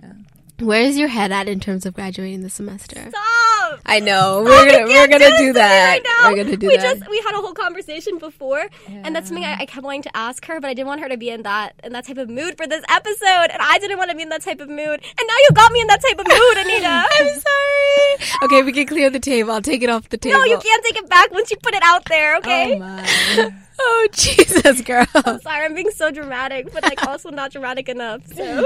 Where 0.60 0.82
is 0.82 0.96
your 0.96 1.08
head 1.08 1.32
at 1.32 1.48
in 1.48 1.58
terms 1.60 1.84
of 1.84 1.94
graduating 1.94 2.42
this 2.42 2.54
semester? 2.54 3.08
Stop! 3.10 3.53
I 3.86 4.00
know 4.00 4.38
oh, 4.38 4.44
we're 4.44 4.70
gonna 4.70 4.84
we're 4.86 5.08
gonna 5.08 5.24
it 5.24 5.38
do 5.38 5.52
that. 5.54 6.02
right. 6.04 6.32
We're 6.32 6.44
gonna 6.44 6.56
do 6.56 6.68
we 6.68 6.76
that. 6.76 6.98
Just 6.98 7.10
we 7.10 7.18
had 7.20 7.34
a 7.34 7.40
whole 7.40 7.52
conversation 7.52 8.18
before, 8.18 8.66
and 8.88 9.14
that's 9.14 9.28
something 9.28 9.44
I, 9.44 9.60
I 9.60 9.66
kept 9.66 9.84
wanting 9.84 10.02
to 10.02 10.16
ask 10.16 10.44
her, 10.46 10.60
but 10.60 10.68
I 10.68 10.74
didn't 10.74 10.88
want 10.88 11.00
her 11.00 11.08
to 11.08 11.16
be 11.16 11.30
in 11.30 11.42
that 11.42 11.74
in 11.82 11.92
that 11.92 12.06
type 12.06 12.18
of 12.18 12.28
mood 12.28 12.56
for 12.56 12.66
this 12.66 12.84
episode, 12.88 13.50
and 13.50 13.60
I 13.60 13.78
didn't 13.78 13.98
want 13.98 14.10
to 14.10 14.16
be 14.16 14.22
in 14.22 14.28
that 14.30 14.42
type 14.42 14.60
of 14.60 14.68
mood, 14.68 14.78
and 14.78 15.28
now 15.28 15.36
you 15.44 15.50
got 15.54 15.72
me 15.72 15.80
in 15.80 15.86
that 15.88 16.02
type 16.02 16.18
of 16.18 16.26
mood, 16.26 16.56
Anita. 16.58 17.06
I'm 17.18 17.40
sorry. 17.40 18.44
Okay, 18.44 18.62
we 18.62 18.72
can 18.72 18.86
clear 18.86 19.10
the 19.10 19.20
table. 19.20 19.52
I'll 19.52 19.62
take 19.62 19.82
it 19.82 19.90
off 19.90 20.08
the 20.08 20.18
table. 20.18 20.38
no, 20.38 20.44
you 20.44 20.58
can't 20.58 20.84
take 20.84 20.96
it 20.96 21.08
back 21.08 21.30
once 21.32 21.50
you 21.50 21.56
put 21.58 21.74
it 21.74 21.82
out 21.82 22.04
there. 22.06 22.34
Oh, 22.34 22.38
okay. 22.38 22.74
Oh 22.74 22.78
my. 22.78 23.54
Oh 23.78 24.08
Jesus, 24.12 24.80
girl. 24.82 25.06
Sorry, 25.14 25.64
I'm 25.64 25.74
being 25.74 25.90
so 25.90 26.10
dramatic, 26.10 26.72
but 26.72 26.82
like 26.84 27.04
also 27.08 27.30
not 27.30 27.50
dramatic 27.52 27.88
enough. 27.88 28.24
So 28.32 28.64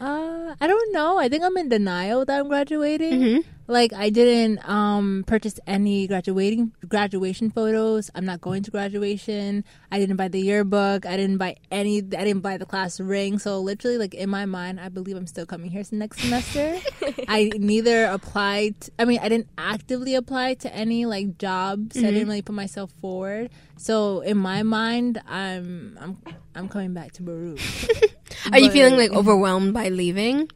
Uh, 0.00 0.54
I 0.60 0.66
don't 0.66 0.92
know. 0.92 1.18
I 1.18 1.28
think 1.28 1.44
I'm 1.44 1.56
in 1.56 1.68
denial 1.68 2.24
that 2.24 2.40
I'm 2.40 2.48
graduating. 2.48 3.44
Like 3.66 3.94
I 3.94 4.10
didn't 4.10 4.60
um 4.68 5.24
purchase 5.26 5.58
any 5.66 6.06
graduating 6.06 6.72
graduation 6.86 7.50
photos. 7.50 8.10
I'm 8.14 8.26
not 8.26 8.42
going 8.42 8.62
to 8.64 8.70
graduation. 8.70 9.64
I 9.90 9.98
didn't 9.98 10.16
buy 10.16 10.28
the 10.28 10.40
yearbook. 10.40 11.06
I 11.06 11.16
didn't 11.16 11.38
buy 11.38 11.56
any. 11.70 11.98
I 11.98 12.24
didn't 12.28 12.40
buy 12.40 12.58
the 12.58 12.66
class 12.66 13.00
ring. 13.00 13.38
So 13.38 13.60
literally, 13.60 13.96
like 13.96 14.12
in 14.12 14.28
my 14.28 14.44
mind, 14.44 14.80
I 14.80 14.90
believe 14.90 15.16
I'm 15.16 15.26
still 15.26 15.46
coming 15.46 15.70
here 15.70 15.82
next 15.92 16.20
semester. 16.20 16.76
I 17.28 17.52
neither 17.56 18.04
applied. 18.04 18.74
I 18.98 19.06
mean, 19.06 19.20
I 19.22 19.30
didn't 19.30 19.48
actively 19.56 20.14
apply 20.14 20.54
to 20.54 20.74
any 20.74 21.06
like 21.06 21.38
jobs. 21.38 21.96
I 21.96 22.02
didn't 22.02 22.28
really 22.28 22.42
put 22.42 22.54
myself 22.54 22.90
forward. 23.00 23.48
So 23.78 24.20
in 24.20 24.36
my 24.36 24.62
mind, 24.62 25.22
I'm 25.26 25.96
I'm 26.00 26.18
I'm 26.54 26.68
coming 26.68 26.92
back 26.92 27.12
to 27.12 27.22
Baruch. 27.22 27.60
Are 28.52 28.58
you 28.58 28.70
feeling 28.70 28.96
like 28.96 29.12
overwhelmed 29.12 29.72
by 29.74 29.88
leaving? 29.88 30.50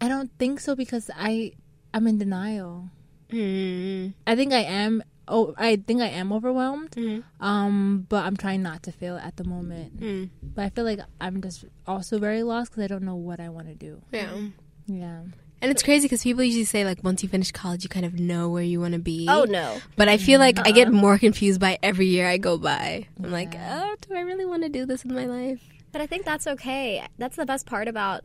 I 0.00 0.08
don't 0.08 0.30
think 0.38 0.60
so 0.60 0.74
because 0.74 1.10
I 1.16 1.52
I'm 1.92 2.06
in 2.06 2.18
denial. 2.18 2.88
Mm. 3.30 4.14
I 4.26 4.36
think 4.36 4.52
I 4.52 4.62
am. 4.62 5.02
Oh, 5.28 5.54
I 5.56 5.76
think 5.76 6.00
I 6.02 6.08
am 6.08 6.32
overwhelmed. 6.32 6.90
Mhm. 6.92 7.22
Um, 7.40 8.06
but 8.08 8.24
I'm 8.24 8.36
trying 8.36 8.62
not 8.62 8.82
to 8.84 8.92
feel 8.92 9.16
it 9.16 9.22
at 9.24 9.36
the 9.36 9.44
moment. 9.44 10.00
Mm. 10.00 10.30
But 10.42 10.62
I 10.64 10.68
feel 10.70 10.84
like 10.84 10.98
I'm 11.20 11.40
just 11.40 11.64
also 11.86 12.18
very 12.18 12.42
lost 12.42 12.70
because 12.72 12.84
I 12.84 12.88
don't 12.88 13.04
know 13.04 13.14
what 13.14 13.38
I 13.38 13.48
want 13.48 13.68
to 13.68 13.74
do. 13.74 14.02
Yeah. 14.12 14.30
Yeah. 14.86 15.20
And 15.62 15.70
it's 15.70 15.82
crazy 15.82 16.06
because 16.06 16.22
people 16.22 16.42
usually 16.42 16.64
say 16.64 16.84
like 16.84 17.04
once 17.04 17.22
you 17.22 17.28
finish 17.28 17.52
college, 17.52 17.84
you 17.84 17.88
kind 17.90 18.06
of 18.06 18.18
know 18.18 18.48
where 18.48 18.62
you 18.64 18.80
want 18.80 18.94
to 18.94 18.98
be. 18.98 19.26
oh 19.28 19.44
no, 19.44 19.78
But 19.94 20.08
I 20.08 20.16
feel 20.16 20.40
like 20.40 20.58
I 20.66 20.70
get 20.72 20.90
more 20.90 21.18
confused 21.18 21.60
by 21.60 21.78
every 21.82 22.06
year 22.06 22.26
I 22.26 22.38
go 22.38 22.56
by. 22.58 23.06
I'm 23.22 23.30
like, 23.30 23.54
oh, 23.54 23.94
do 24.00 24.14
I 24.16 24.20
really 24.22 24.46
want 24.46 24.62
to 24.64 24.68
do 24.70 24.86
this 24.86 25.04
in 25.04 25.14
my 25.14 25.26
life? 25.26 25.60
But 25.92 26.00
I 26.00 26.06
think 26.06 26.24
that's 26.24 26.46
okay. 26.46 27.06
That's 27.18 27.36
the 27.36 27.46
best 27.46 27.66
part 27.66 27.88
about 27.88 28.24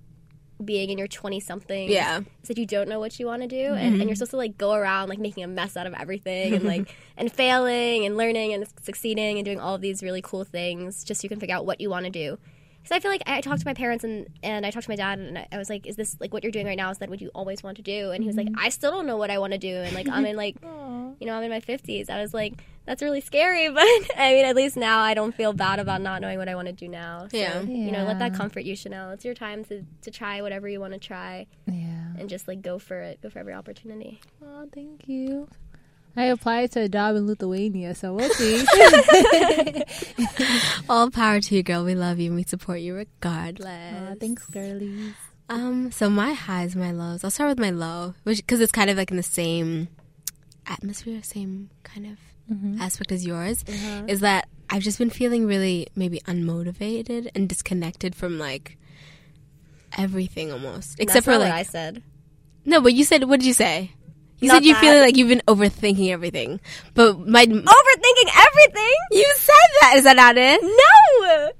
being 0.63 0.89
in 0.89 0.97
your 0.97 1.07
20 1.07 1.39
something 1.39 1.89
Yeah. 1.89 2.21
is 2.41 2.47
that 2.47 2.57
you 2.57 2.65
don't 2.65 2.87
know 2.87 2.99
what 2.99 3.19
you 3.19 3.25
want 3.25 3.41
to 3.41 3.47
do 3.47 3.57
and, 3.57 3.93
mm-hmm. 3.93 4.01
and 4.01 4.09
you're 4.09 4.15
supposed 4.15 4.31
to 4.31 4.37
like 4.37 4.57
go 4.57 4.73
around 4.73 5.09
like 5.09 5.19
making 5.19 5.43
a 5.43 5.47
mess 5.47 5.75
out 5.75 5.85
of 5.85 5.93
everything 5.93 6.53
and 6.53 6.63
like 6.63 6.95
and 7.17 7.31
failing 7.31 8.05
and 8.05 8.15
learning 8.15 8.53
and 8.53 8.65
succeeding 8.81 9.37
and 9.37 9.43
doing 9.43 9.59
all 9.59 9.75
of 9.75 9.81
these 9.81 10.01
really 10.01 10.21
cool 10.21 10.45
things 10.45 11.03
just 11.03 11.21
so 11.21 11.25
you 11.25 11.29
can 11.29 11.39
figure 11.39 11.55
out 11.55 11.65
what 11.65 11.81
you 11.81 11.89
want 11.89 12.05
to 12.05 12.11
do. 12.11 12.37
Because 12.81 12.95
i 12.95 12.99
feel 12.99 13.11
like 13.11 13.23
i 13.25 13.41
talked 13.41 13.59
to 13.61 13.65
my 13.65 13.73
parents 13.73 14.03
and, 14.03 14.27
and 14.43 14.65
i 14.65 14.69
talked 14.71 14.85
to 14.85 14.91
my 14.91 14.95
dad 14.95 15.19
and 15.19 15.39
I, 15.39 15.47
I 15.51 15.57
was 15.57 15.69
like 15.69 15.87
is 15.87 15.95
this 15.95 16.15
like 16.19 16.31
what 16.31 16.43
you're 16.43 16.51
doing 16.51 16.67
right 16.67 16.77
now 16.77 16.91
is 16.91 16.99
that 16.99 17.09
what 17.09 17.19
you 17.19 17.31
always 17.35 17.63
want 17.63 17.77
to 17.77 17.83
do? 17.83 18.11
And 18.11 18.23
he 18.23 18.27
was 18.27 18.37
like 18.37 18.47
mm-hmm. 18.47 18.59
i 18.59 18.69
still 18.69 18.91
don't 18.91 19.07
know 19.07 19.17
what 19.17 19.31
i 19.31 19.39
want 19.39 19.53
to 19.53 19.59
do. 19.59 19.75
And 19.75 19.93
like 19.93 20.07
i'm 20.07 20.25
in 20.31 20.37
like 20.37 20.55
you 20.61 21.27
know 21.27 21.33
i'm 21.33 21.43
in 21.43 21.49
my 21.49 21.61
50s 21.61 22.09
i 22.09 22.21
was 22.21 22.33
like 22.33 22.53
that's 22.85 23.01
really 23.01 23.21
scary 23.21 23.67
but 23.73 23.83
i 24.17 24.33
mean 24.33 24.45
at 24.45 24.55
least 24.55 24.75
now 24.77 24.99
i 24.99 25.13
don't 25.13 25.35
feel 25.35 25.53
bad 25.53 25.79
about 25.79 26.01
not 26.01 26.21
knowing 26.21 26.37
what 26.37 26.47
i 26.49 26.55
want 26.55 26.67
to 26.67 26.73
do 26.73 26.87
now 26.87 27.27
so, 27.31 27.37
Yeah. 27.37 27.61
you 27.61 27.91
know 27.91 28.03
let 28.05 28.19
that 28.19 28.33
comfort 28.33 28.61
you 28.61 28.75
chanel 28.75 29.11
it's 29.11 29.25
your 29.25 29.33
time 29.33 29.63
to, 29.65 29.83
to 30.03 30.11
try 30.11 30.41
whatever 30.41 30.67
you 30.69 30.79
want 30.79 30.93
to 30.93 30.99
try 30.99 31.47
Yeah. 31.67 32.13
and 32.17 32.29
just 32.29 32.47
like 32.47 32.61
go 32.61 32.79
for 32.79 32.99
it 33.01 33.21
go 33.21 33.29
for 33.29 33.39
every 33.39 33.53
opportunity 33.53 34.19
Oh, 34.43 34.67
thank 34.73 35.07
you. 35.07 35.47
I 36.17 36.25
applied 36.27 36.71
to 36.71 36.79
a 36.81 36.87
job 36.87 37.17
in 37.17 37.27
Lithuania, 37.27 37.93
so 37.93 38.13
we'll 38.13 38.29
see. 38.29 38.63
All 40.89 41.11
power 41.11 41.41
to 41.41 41.55
you, 41.55 41.61
girl. 41.61 41.83
We 41.83 41.93
love 41.95 42.19
you 42.19 42.27
and 42.27 42.35
we 42.37 42.43
support 42.43 42.79
you 42.79 42.95
regardless. 42.95 44.11
Aw, 44.11 44.15
thanks, 44.19 44.45
girlies. 44.45 45.13
Um, 45.49 45.91
so 45.91 46.09
my 46.09 46.31
highs, 46.33 46.73
my 46.75 46.91
lows. 46.91 47.23
I'll 47.25 47.31
start 47.31 47.49
with 47.49 47.59
my 47.59 47.69
low, 47.69 48.13
which 48.23 48.37
because 48.37 48.61
it's 48.61 48.71
kind 48.71 48.89
of 48.89 48.95
like 48.97 49.11
in 49.11 49.17
the 49.17 49.23
same 49.23 49.89
atmosphere, 50.67 51.21
same 51.21 51.69
kind 51.83 52.05
of 52.07 52.17
Mm-hmm. 52.51 52.79
aspect 52.79 53.11
as 53.11 53.25
yours. 53.25 53.63
Mm-hmm. 53.63 54.09
Is 54.09 54.19
that 54.19 54.47
I've 54.69 54.83
just 54.83 54.99
been 54.99 55.09
feeling 55.09 55.47
really 55.47 55.87
maybe 55.95 56.19
unmotivated 56.27 57.29
and 57.35 57.49
disconnected 57.49 58.13
from 58.15 58.37
like 58.37 58.77
everything 59.97 60.51
almost, 60.51 60.99
except 60.99 61.25
for 61.25 61.31
like 61.37 61.49
what 61.49 61.51
i 61.51 61.63
said 61.63 62.03
no. 62.65 62.81
But 62.81 62.93
you 62.93 63.03
said 63.03 63.23
what 63.25 63.39
did 63.39 63.45
you 63.47 63.53
say? 63.53 63.91
You 64.39 64.49
Not 64.49 64.55
said 64.55 64.65
you 64.65 64.73
that. 64.73 64.81
feel 64.81 64.99
like 64.99 65.15
you've 65.15 65.29
been 65.29 65.41
overthinking 65.47 66.09
everything, 66.09 66.59
but 66.93 67.17
my 67.19 67.45
overthinking 67.45 68.29
everything 68.35 68.93
you 69.11 69.33
said 69.37 69.69
that 69.81 69.93
is 69.97 70.03
that 70.03 70.15
not 70.17 70.35
it? 70.37 70.61
no 70.61 71.51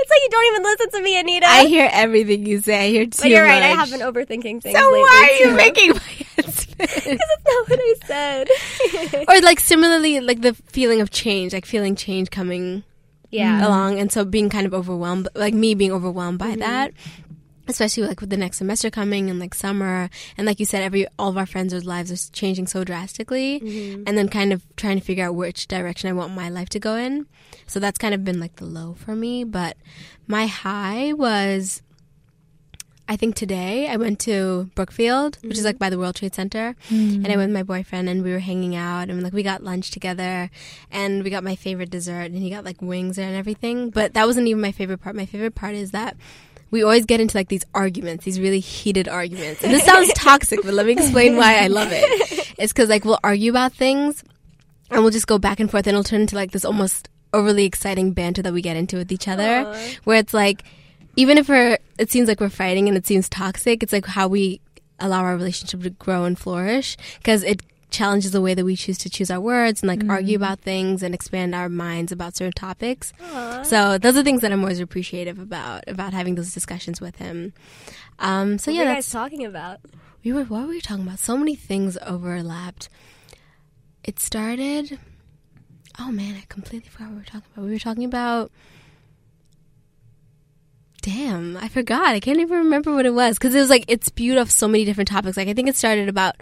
it's 0.00 0.10
like 0.10 0.20
you 0.22 0.28
don't 0.30 0.46
even 0.52 0.62
listen 0.62 0.90
to 0.90 1.02
me 1.02 1.18
anita 1.20 1.46
I 1.48 1.64
hear 1.66 1.88
everything 1.92 2.46
you 2.46 2.60
say. 2.60 2.86
I 2.86 2.88
hear 2.88 3.04
too 3.04 3.08
much. 3.10 3.18
but 3.20 3.30
you're 3.30 3.44
right 3.44 3.62
i 3.62 3.68
have 3.68 3.90
been 3.90 4.00
overthinking 4.00 4.62
things 4.62 4.78
So 4.78 4.84
lately, 4.84 5.00
why 5.00 5.28
are 5.30 5.44
you 5.44 5.50
too. 5.50 5.56
making 5.56 5.90
my 5.90 6.00
because 6.36 6.66
it's 7.06 7.44
not 7.46 7.68
what 7.68 7.78
i 7.82 7.94
said 8.06 8.48
or 9.28 9.40
like 9.42 9.60
similarly, 9.60 10.20
like 10.20 10.40
the 10.40 10.54
feeling 10.54 11.00
of 11.00 11.10
change, 11.10 11.52
like 11.52 11.66
feeling 11.66 11.94
change 11.94 12.30
coming 12.30 12.82
yeah 13.30 13.66
along, 13.66 14.00
and 14.00 14.10
so 14.10 14.24
being 14.24 14.48
kind 14.48 14.66
of 14.66 14.72
overwhelmed, 14.74 15.28
like 15.34 15.52
me 15.54 15.74
being 15.74 15.92
overwhelmed 15.92 16.38
by 16.38 16.50
Mm-hmm. 16.50 16.60
that. 16.60 16.92
Especially 17.70 18.02
like 18.06 18.20
with 18.20 18.30
the 18.30 18.36
next 18.36 18.58
semester 18.58 18.90
coming 18.90 19.30
and 19.30 19.38
like 19.38 19.54
summer 19.54 20.10
and 20.36 20.46
like 20.46 20.60
you 20.60 20.66
said 20.66 20.82
every 20.82 21.06
all 21.18 21.28
of 21.30 21.38
our 21.38 21.46
friends' 21.46 21.84
lives 21.84 22.10
are 22.12 22.32
changing 22.32 22.66
so 22.66 22.84
drastically 22.84 23.60
Mm-hmm. 23.60 24.02
and 24.06 24.18
then 24.18 24.28
kind 24.28 24.52
of 24.52 24.62
trying 24.76 24.98
to 24.98 25.04
figure 25.04 25.24
out 25.26 25.34
which 25.34 25.66
direction 25.68 26.10
I 26.10 26.12
want 26.12 26.34
my 26.34 26.48
life 26.48 26.68
to 26.70 26.78
go 26.78 26.96
in. 26.96 27.26
So 27.66 27.80
that's 27.80 27.98
kind 27.98 28.14
of 28.14 28.24
been 28.24 28.40
like 28.40 28.56
the 28.56 28.64
low 28.66 28.94
for 28.94 29.14
me, 29.16 29.44
but 29.44 29.76
my 30.26 30.46
high 30.46 31.12
was 31.12 31.82
I 33.08 33.16
think 33.16 33.34
today 33.34 33.88
I 33.88 33.96
went 33.96 34.20
to 34.20 34.70
Brookfield, 34.76 35.36
which 35.42 35.58
is 35.58 35.64
like 35.64 35.80
by 35.80 35.90
the 35.90 35.98
World 35.98 36.14
Trade 36.14 36.32
Center, 36.32 36.76
and 36.90 37.26
I 37.26 37.30
went 37.36 37.48
with 37.48 37.54
my 37.56 37.64
boyfriend 37.64 38.08
and 38.08 38.22
we 38.22 38.30
were 38.30 38.38
hanging 38.38 38.76
out 38.76 39.10
and 39.10 39.20
like 39.20 39.32
we 39.32 39.42
got 39.42 39.64
lunch 39.64 39.90
together 39.90 40.48
and 40.92 41.24
we 41.24 41.30
got 41.30 41.42
my 41.42 41.56
favorite 41.56 41.90
dessert 41.90 42.30
and 42.30 42.36
he 42.36 42.50
got 42.50 42.64
like 42.64 42.80
wings 42.80 43.18
and 43.18 43.34
everything. 43.34 43.90
But 43.90 44.14
that 44.14 44.28
wasn't 44.28 44.46
even 44.46 44.60
my 44.62 44.70
favorite 44.70 44.98
part. 44.98 45.16
My 45.16 45.26
favorite 45.26 45.56
part 45.56 45.74
is 45.74 45.90
that 45.90 46.16
we 46.70 46.82
always 46.82 47.04
get 47.04 47.20
into 47.20 47.36
like 47.36 47.48
these 47.48 47.64
arguments, 47.74 48.24
these 48.24 48.40
really 48.40 48.60
heated 48.60 49.08
arguments. 49.08 49.62
And 49.62 49.72
this 49.72 49.84
sounds 49.84 50.12
toxic, 50.14 50.60
but 50.62 50.74
let 50.74 50.86
me 50.86 50.92
explain 50.92 51.36
why 51.36 51.62
I 51.62 51.66
love 51.66 51.88
it. 51.90 52.54
It's 52.58 52.72
because 52.72 52.88
like 52.88 53.04
we'll 53.04 53.18
argue 53.24 53.50
about 53.50 53.72
things 53.72 54.22
and 54.90 55.02
we'll 55.02 55.10
just 55.10 55.26
go 55.26 55.38
back 55.38 55.60
and 55.60 55.70
forth 55.70 55.86
and 55.86 55.94
it'll 55.94 56.04
turn 56.04 56.22
into 56.22 56.36
like 56.36 56.50
this 56.52 56.64
almost 56.64 57.08
overly 57.32 57.64
exciting 57.64 58.12
banter 58.12 58.42
that 58.42 58.52
we 58.52 58.60
get 58.60 58.76
into 58.76 58.96
with 58.96 59.12
each 59.12 59.28
other 59.28 59.64
where 60.04 60.18
it's 60.18 60.34
like 60.34 60.64
even 61.16 61.38
if 61.38 61.48
we're 61.48 61.78
it 61.96 62.10
seems 62.10 62.28
like 62.28 62.40
we're 62.40 62.48
fighting 62.48 62.88
and 62.88 62.96
it 62.96 63.06
seems 63.06 63.28
toxic 63.28 63.82
it's 63.82 63.92
like 63.92 64.04
how 64.04 64.26
we 64.26 64.60
allow 64.98 65.22
our 65.22 65.36
relationship 65.36 65.80
to 65.80 65.90
grow 65.90 66.24
and 66.24 66.38
flourish 66.38 66.96
because 67.18 67.42
it 67.44 67.62
challenges 67.90 68.30
the 68.30 68.40
way 68.40 68.54
that 68.54 68.64
we 68.64 68.76
choose 68.76 68.96
to 68.98 69.10
choose 69.10 69.30
our 69.30 69.40
words 69.40 69.82
and 69.82 69.88
like 69.88 70.02
argue 70.08 70.36
about 70.36 70.60
things 70.60 71.02
and 71.02 71.14
expand 71.14 71.54
our 71.54 71.68
minds 71.68 72.12
about 72.12 72.34
certain 72.36 72.52
topics 72.52 73.12
so 73.64 73.98
those 73.98 74.16
are 74.16 74.22
things 74.22 74.40
that 74.42 74.52
i'm 74.52 74.60
always 74.60 74.80
appreciative 74.80 75.38
about 75.38 75.84
about 75.88 76.12
having 76.12 76.34
those 76.36 76.54
discussions 76.54 77.00
with 77.00 77.16
him 77.16 77.52
um 78.18 78.58
so 78.58 78.70
What 78.70 78.76
yeah 78.76 78.82
you 78.82 78.88
that's 78.94 79.06
guys 79.06 79.12
talking 79.12 79.44
about? 79.44 79.80
we 80.24 80.32
were 80.32 80.44
what 80.44 80.62
were 80.62 80.68
we 80.68 80.80
talking 80.80 81.04
about? 81.06 81.18
So 81.18 81.36
many 81.38 81.54
things 81.54 81.96
overlapped. 82.06 82.88
It 84.04 84.20
started 84.20 84.98
Oh 85.98 86.10
man, 86.12 86.34
I 86.36 86.44
completely 86.48 86.88
forgot 86.90 87.08
what 87.08 87.14
we 87.14 87.20
were 87.20 87.24
talking 87.24 87.44
about. 87.54 87.64
We 87.64 87.70
were 87.72 87.78
talking 87.78 88.04
about 88.04 88.50
Damn, 91.02 91.56
I 91.56 91.68
forgot. 91.68 92.08
I 92.08 92.20
can't 92.20 92.40
even 92.40 92.58
remember 92.58 92.94
what 92.94 93.06
it 93.06 93.14
was 93.14 93.38
because 93.38 93.54
it 93.54 93.60
was 93.60 93.70
like 93.70 93.86
it 93.88 94.04
spewed 94.04 94.36
off 94.36 94.50
so 94.50 94.68
many 94.68 94.84
different 94.84 95.08
topics. 95.08 95.36
Like 95.36 95.48
I 95.48 95.54
think 95.54 95.68
it 95.68 95.76
started 95.76 96.08
about 96.10 96.36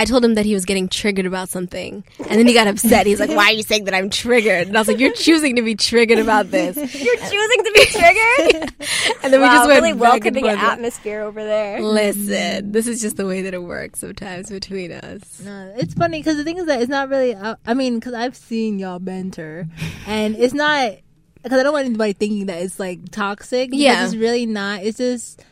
I 0.00 0.04
told 0.06 0.24
him 0.24 0.34
that 0.34 0.46
he 0.46 0.54
was 0.54 0.64
getting 0.64 0.88
triggered 0.88 1.26
about 1.26 1.48
something, 1.50 2.02
and 2.18 2.38
then 2.38 2.46
he 2.46 2.54
got 2.54 2.66
upset. 2.66 3.06
He's 3.06 3.20
like, 3.20 3.28
"Why 3.30 3.46
are 3.46 3.52
you 3.52 3.62
saying 3.62 3.84
that 3.84 3.94
I'm 3.94 4.08
triggered?" 4.08 4.68
And 4.68 4.76
I 4.76 4.80
was 4.80 4.88
like, 4.88 4.98
"You're 4.98 5.12
choosing 5.12 5.56
to 5.56 5.62
be 5.62 5.74
triggered 5.74 6.18
about 6.18 6.50
this." 6.50 6.76
You're 7.04 7.16
choosing 7.16 7.64
to 7.64 7.72
be 7.74 7.84
triggered. 7.86 8.74
And 9.22 9.32
then 9.34 9.42
we 9.42 9.46
just 9.48 9.68
went 9.68 9.82
really 9.82 9.92
back 9.92 10.24
and 10.26 10.34
welcoming 10.36 10.44
forth. 10.44 10.58
atmosphere 10.72 11.20
over 11.20 11.44
there. 11.44 11.82
Listen, 11.82 12.72
this 12.72 12.86
is 12.86 13.02
just 13.02 13.16
the 13.18 13.26
way 13.26 13.42
that 13.42 13.52
it 13.52 13.62
works 13.62 14.00
sometimes 14.00 14.48
between 14.48 14.92
us. 14.92 15.40
No, 15.44 15.74
it's 15.76 15.92
funny 15.92 16.20
because 16.20 16.38
the 16.38 16.44
thing 16.44 16.56
is 16.56 16.64
that 16.66 16.80
it's 16.80 16.88
not 16.88 17.10
really. 17.10 17.36
I, 17.36 17.56
I 17.66 17.74
mean, 17.74 17.98
because 17.98 18.14
I've 18.14 18.34
seen 18.34 18.78
y'all 18.78 18.98
banter, 18.98 19.66
and 20.06 20.34
it's 20.36 20.54
not 20.54 20.94
because 21.42 21.60
I 21.60 21.62
don't 21.62 21.72
want 21.74 21.84
anybody 21.86 22.14
thinking 22.14 22.46
that 22.46 22.62
it's 22.62 22.80
like 22.80 23.10
toxic. 23.10 23.70
because 23.70 23.82
Yeah. 23.82 24.04
it's 24.06 24.16
really 24.16 24.46
not. 24.46 24.82
It's 24.82 24.96
just 24.98 25.44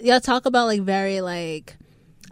y'all 0.00 0.20
talk 0.20 0.46
about 0.46 0.66
like 0.66 0.82
very 0.82 1.20
like 1.20 1.76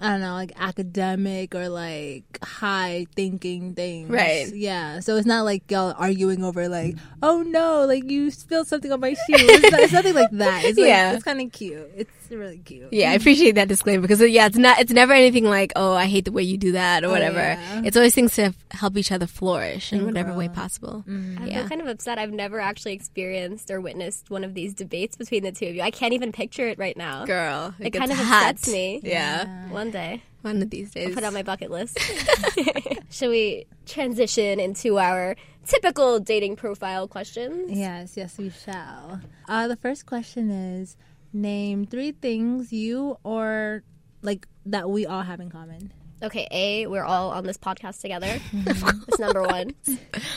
I 0.05 0.09
don't 0.09 0.21
know, 0.21 0.35
like 0.35 0.53
academic 0.57 1.55
or 1.55 1.71
like 1.71 2.39
high 2.43 3.07
thinking 3.17 3.75
things. 3.75 4.11
Right. 4.11 4.55
Yeah. 4.55 5.01
So 5.01 5.17
it's 5.17 5.27
not 5.27 5.47
like 5.47 5.71
y'all 5.71 5.95
arguing 5.97 6.45
over 6.45 6.69
like, 6.69 6.97
oh 7.23 7.41
no, 7.43 7.87
like 7.87 8.11
you 8.11 8.31
spilled 8.31 8.67
something 8.67 8.93
on 8.93 9.01
my 9.01 9.15
shoe. 9.15 9.21
It's, 9.31 9.71
not, 9.73 9.81
it's 9.81 9.93
nothing 9.95 10.15
like 10.15 10.31
that. 10.33 10.65
It's 10.67 10.79
like, 10.79 10.89
Yeah. 10.89 11.15
it's 11.15 11.25
kind 11.25 11.41
of 11.41 11.51
cute. 11.53 11.91
It's 11.97 12.24
really 12.31 12.59
cute. 12.59 12.93
Yeah, 12.93 13.11
I 13.11 13.15
appreciate 13.15 13.57
that 13.57 13.69
disclaimer 13.69 14.03
because 14.03 14.21
uh, 14.21 14.25
yeah, 14.25 14.47
it's 14.47 14.57
not. 14.57 14.79
It's 14.81 14.93
never 14.93 15.13
anything 15.13 15.45
like, 15.45 15.73
"Oh, 15.77 15.93
I 15.95 16.07
hate 16.07 16.25
the 16.25 16.33
way 16.33 16.43
you 16.43 16.57
do 16.57 16.73
that" 16.73 17.05
or 17.05 17.09
whatever. 17.09 17.39
yeah. 17.39 17.83
It's 17.85 17.97
always 17.97 18.15
things 18.15 18.35
to 18.37 18.43
f- 18.45 18.55
help 18.71 18.97
each 18.97 19.11
other 19.13 19.27
flourish 19.27 19.93
in 19.93 19.99
And 19.99 20.07
whatever 20.07 20.33
way 20.35 20.47
grow. 20.47 20.55
possible. 20.57 21.05
I 21.09 21.47
Yeah. 21.47 21.61
feel 21.61 21.69
kind 21.69 21.81
of 21.81 21.87
upset. 21.89 22.19
I've 22.19 22.33
never 22.33 22.61
actually 22.61 22.93
experienced 22.95 23.71
or 23.71 23.81
witnessed 23.81 24.31
one 24.31 24.45
of 24.45 24.55
these 24.55 24.75
debates 24.75 25.17
between 25.17 25.43
the 25.43 25.53
two 25.53 25.67
of 25.67 25.75
you. 25.75 25.83
I 25.83 25.91
can't 25.91 26.13
even 26.15 26.33
picture 26.33 26.69
it 26.69 26.79
right 26.79 26.97
now. 26.97 27.25
Girl, 27.25 27.75
It 27.79 27.91
gets 27.91 27.99
kind 27.99 28.11
of 28.13 28.19
hot. 28.19 28.51
upsets 28.53 28.73
me. 28.73 29.01
Yeah. 29.03 29.69
One 29.71 29.91
day, 29.91 30.23
one 30.43 30.61
of 30.63 30.71
these 30.71 30.91
days. 30.91 31.11
i 31.11 31.15
put 31.15 31.25
on 31.25 31.33
my 31.35 31.43
bucket 31.43 31.71
list. 31.71 31.99
Should 33.11 33.31
we 33.31 33.67
transition 33.87 34.59
into 34.61 34.99
our 34.99 35.37
typical 35.67 36.21
dating 36.21 36.57
profile 36.57 37.07
questions? 37.09 37.71
Yes, 37.71 38.17
yes, 38.17 38.37
we 38.39 38.51
shall. 38.51 39.21
Uh, 39.49 39.69
the 39.69 39.77
first 39.77 40.07
question 40.07 40.51
is 40.51 40.97
name 41.35 41.85
three 41.87 42.13
things 42.13 42.73
you 42.73 43.19
or 43.25 43.83
like 44.23 44.47
that 44.67 44.89
we 44.89 45.05
all 45.07 45.23
have 45.23 45.41
in 45.41 45.51
common. 45.51 45.93
Okay, 46.23 46.49
A, 46.51 46.87
we're 46.87 47.05
all 47.05 47.31
on 47.31 47.45
this 47.45 47.59
podcast 47.59 48.01
together. 48.01 48.39
That's 48.55 49.19
number 49.19 49.43
one. 49.43 49.75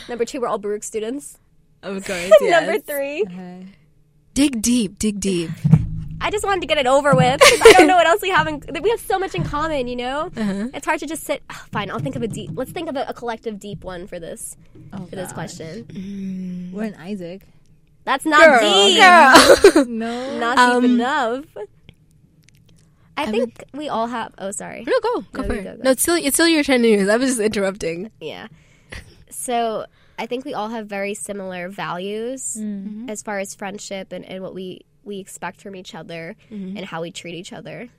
number 0.09 0.25
two, 0.25 0.41
we're 0.41 0.47
all 0.47 0.57
Baruch 0.57 0.83
students. 0.83 1.37
of 1.83 2.03
course. 2.05 2.31
number 2.41 2.79
three, 2.79 3.23
Okay. 3.23 3.65
dig 4.33 4.61
deep, 4.61 4.99
dig 4.99 5.19
deep. 5.19 5.51
I 6.19 6.31
just 6.31 6.43
wanted 6.43 6.61
to 6.61 6.67
get 6.67 6.79
it 6.79 6.87
over 6.87 7.13
with. 7.15 7.39
'cause 7.39 7.61
I 7.63 7.73
don't 7.77 7.87
know 7.87 7.95
what 7.95 8.07
else 8.07 8.23
we 8.23 8.31
have 8.31 8.47
in. 8.47 8.61
We 8.81 8.89
have 8.89 8.99
so 8.99 9.19
much 9.19 9.35
in 9.35 9.43
common, 9.43 9.87
you 9.87 9.95
know. 9.95 10.31
Uh-huh. 10.35 10.69
It's 10.73 10.85
hard 10.85 10.99
to 11.01 11.05
just 11.05 11.23
sit. 11.23 11.43
oh, 11.51 11.65
fine, 11.71 11.91
I'll 11.91 11.99
think 11.99 12.15
of 12.15 12.23
a 12.23 12.27
deep. 12.27 12.49
Let's 12.55 12.71
think 12.71 12.89
of 12.89 12.95
a, 12.95 13.05
a 13.07 13.13
collective 13.13 13.59
deep 13.59 13.83
one 13.83 14.07
for 14.07 14.19
this 14.19 14.57
Oh, 14.91 15.05
for 15.05 15.15
this 15.15 15.27
gosh. 15.27 15.33
question. 15.57 16.71
We're 16.73 16.85
in 16.85 16.95
Isaac. 16.95 17.43
That's 18.07 18.25
not 18.25 18.61
deep. 18.61 19.87
No. 19.87 20.39
Not 20.39 20.57
Um, 20.57 20.81
deep 20.81 20.91
enough. 20.91 21.45
I, 23.17 23.23
I 23.23 23.25
think 23.31 23.63
we 23.73 23.89
all 23.89 24.07
have. 24.07 24.33
Oh, 24.37 24.51
sorry. 24.51 24.83
No, 24.87 24.93
go, 25.01 25.21
go 25.33 25.41
No, 25.41 25.47
for 25.47 25.53
you 25.55 25.59
it. 25.59 25.63
go, 25.65 25.75
go. 25.75 25.81
No, 25.83 25.91
it's 25.91 26.01
still 26.03 26.15
it's 26.15 26.35
still 26.35 26.47
your 26.47 26.63
turn 26.63 26.83
to 26.83 26.87
news. 26.97 27.09
I 27.09 27.17
was 27.17 27.31
just 27.31 27.41
interrupting. 27.41 28.11
Yeah. 28.21 28.47
So 29.29 29.85
I 30.17 30.25
think 30.25 30.45
we 30.45 30.53
all 30.53 30.69
have 30.69 30.87
very 30.87 31.13
similar 31.15 31.67
values 31.69 32.55
Mm-hmm. 32.57 33.09
as 33.09 33.21
far 33.21 33.39
as 33.39 33.53
friendship 33.55 34.11
and, 34.13 34.23
and 34.25 34.41
what 34.41 34.53
we, 34.55 34.85
we 35.03 35.19
expect 35.19 35.61
from 35.61 35.75
each 35.75 35.93
other 35.93 36.35
Mm-hmm. 36.51 36.77
and 36.77 36.85
how 36.85 37.01
we 37.01 37.11
treat 37.11 37.35
each 37.35 37.51
other. 37.53 37.89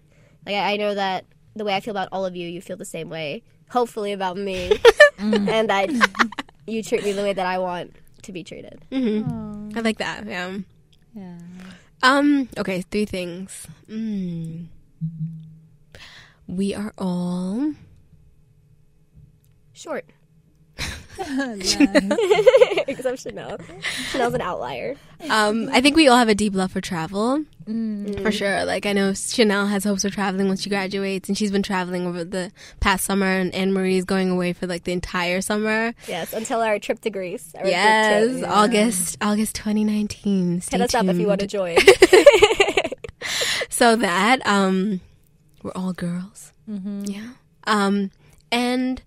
Like 0.47 0.55
I, 0.55 0.73
I 0.73 0.77
know 0.79 0.95
that 0.95 1.27
the 1.55 1.65
way 1.65 1.75
I 1.77 1.81
feel 1.81 1.93
about 1.93 2.09
all 2.13 2.25
of 2.25 2.35
you, 2.35 2.49
you 2.49 2.61
feel 2.63 2.77
the 2.79 2.85
same 2.87 3.11
way. 3.11 3.43
Hopefully 3.71 4.13
about 4.13 4.37
me, 4.39 4.73
and 5.19 5.69
that 5.69 5.91
you 6.67 6.83
treat 6.83 7.05
me 7.05 7.13
the 7.13 7.23
way 7.23 7.35
that 7.35 7.45
I 7.47 7.59
want 7.59 7.95
to 8.23 8.33
be 8.33 8.43
treated. 8.43 8.81
I 9.75 9.81
like 9.81 9.99
that. 9.99 10.27
Yeah. 10.27 10.59
Yeah. 11.15 11.39
Um. 12.03 12.49
Okay. 12.57 12.83
Three 12.83 13.05
things. 13.05 13.67
Mm. 13.89 14.67
We 16.47 16.75
are 16.75 16.93
all 16.97 17.75
Short, 19.79 20.05
except 22.89 23.21
Chanel. 23.21 23.59
Chanel's 24.11 24.35
an 24.35 24.41
outlier. 24.41 24.97
Um, 25.31 25.69
I 25.73 25.81
think 25.81 25.95
we 25.95 26.09
all 26.09 26.17
have 26.17 26.29
a 26.29 26.35
deep 26.35 26.53
love 26.53 26.73
for 26.73 26.81
travel, 26.81 27.45
Mm. 27.69 28.23
for 28.23 28.33
sure. 28.33 28.65
Like 28.65 28.87
I 28.87 28.93
know 28.93 29.13
Chanel 29.13 29.67
has 29.67 29.85
hopes 29.85 30.05
of 30.05 30.13
traveling 30.13 30.49
when 30.49 30.57
she 30.57 30.71
graduates, 30.71 31.29
and 31.29 31.37
she's 31.37 31.51
been 31.51 31.63
traveling 31.63 32.07
over 32.07 32.25
the 32.25 32.51
past 32.81 33.05
summer. 33.05 33.27
And 33.27 33.55
Anne 33.55 33.73
Marie's 33.73 34.05
going 34.05 34.31
away 34.31 34.53
for 34.53 34.67
like 34.67 34.85
the 34.85 34.93
entire 34.93 35.41
summer. 35.41 35.93
Yes, 36.07 36.33
until 36.33 36.61
our 36.61 36.79
trip 36.79 37.01
to 37.01 37.11
Greece. 37.11 37.53
Yes, 37.55 38.39
trip. 38.39 38.51
August, 38.51 39.19
August 39.21 39.55
2019. 39.57 40.63
Stay 40.63 40.79
Hit 40.79 40.85
us 40.85 40.95
up 40.95 41.07
if 41.07 41.19
you 41.19 41.27
want 41.27 41.41
to 41.41 41.47
join. 41.47 41.77
So 43.79 43.95
that 43.95 44.45
um, 44.45 45.01
we're 45.63 45.71
all 45.77 45.93
girls. 45.93 46.53
Mm-hmm. 46.69 47.05
Yeah. 47.05 47.29
Um, 47.65 48.11
and 48.51 49.01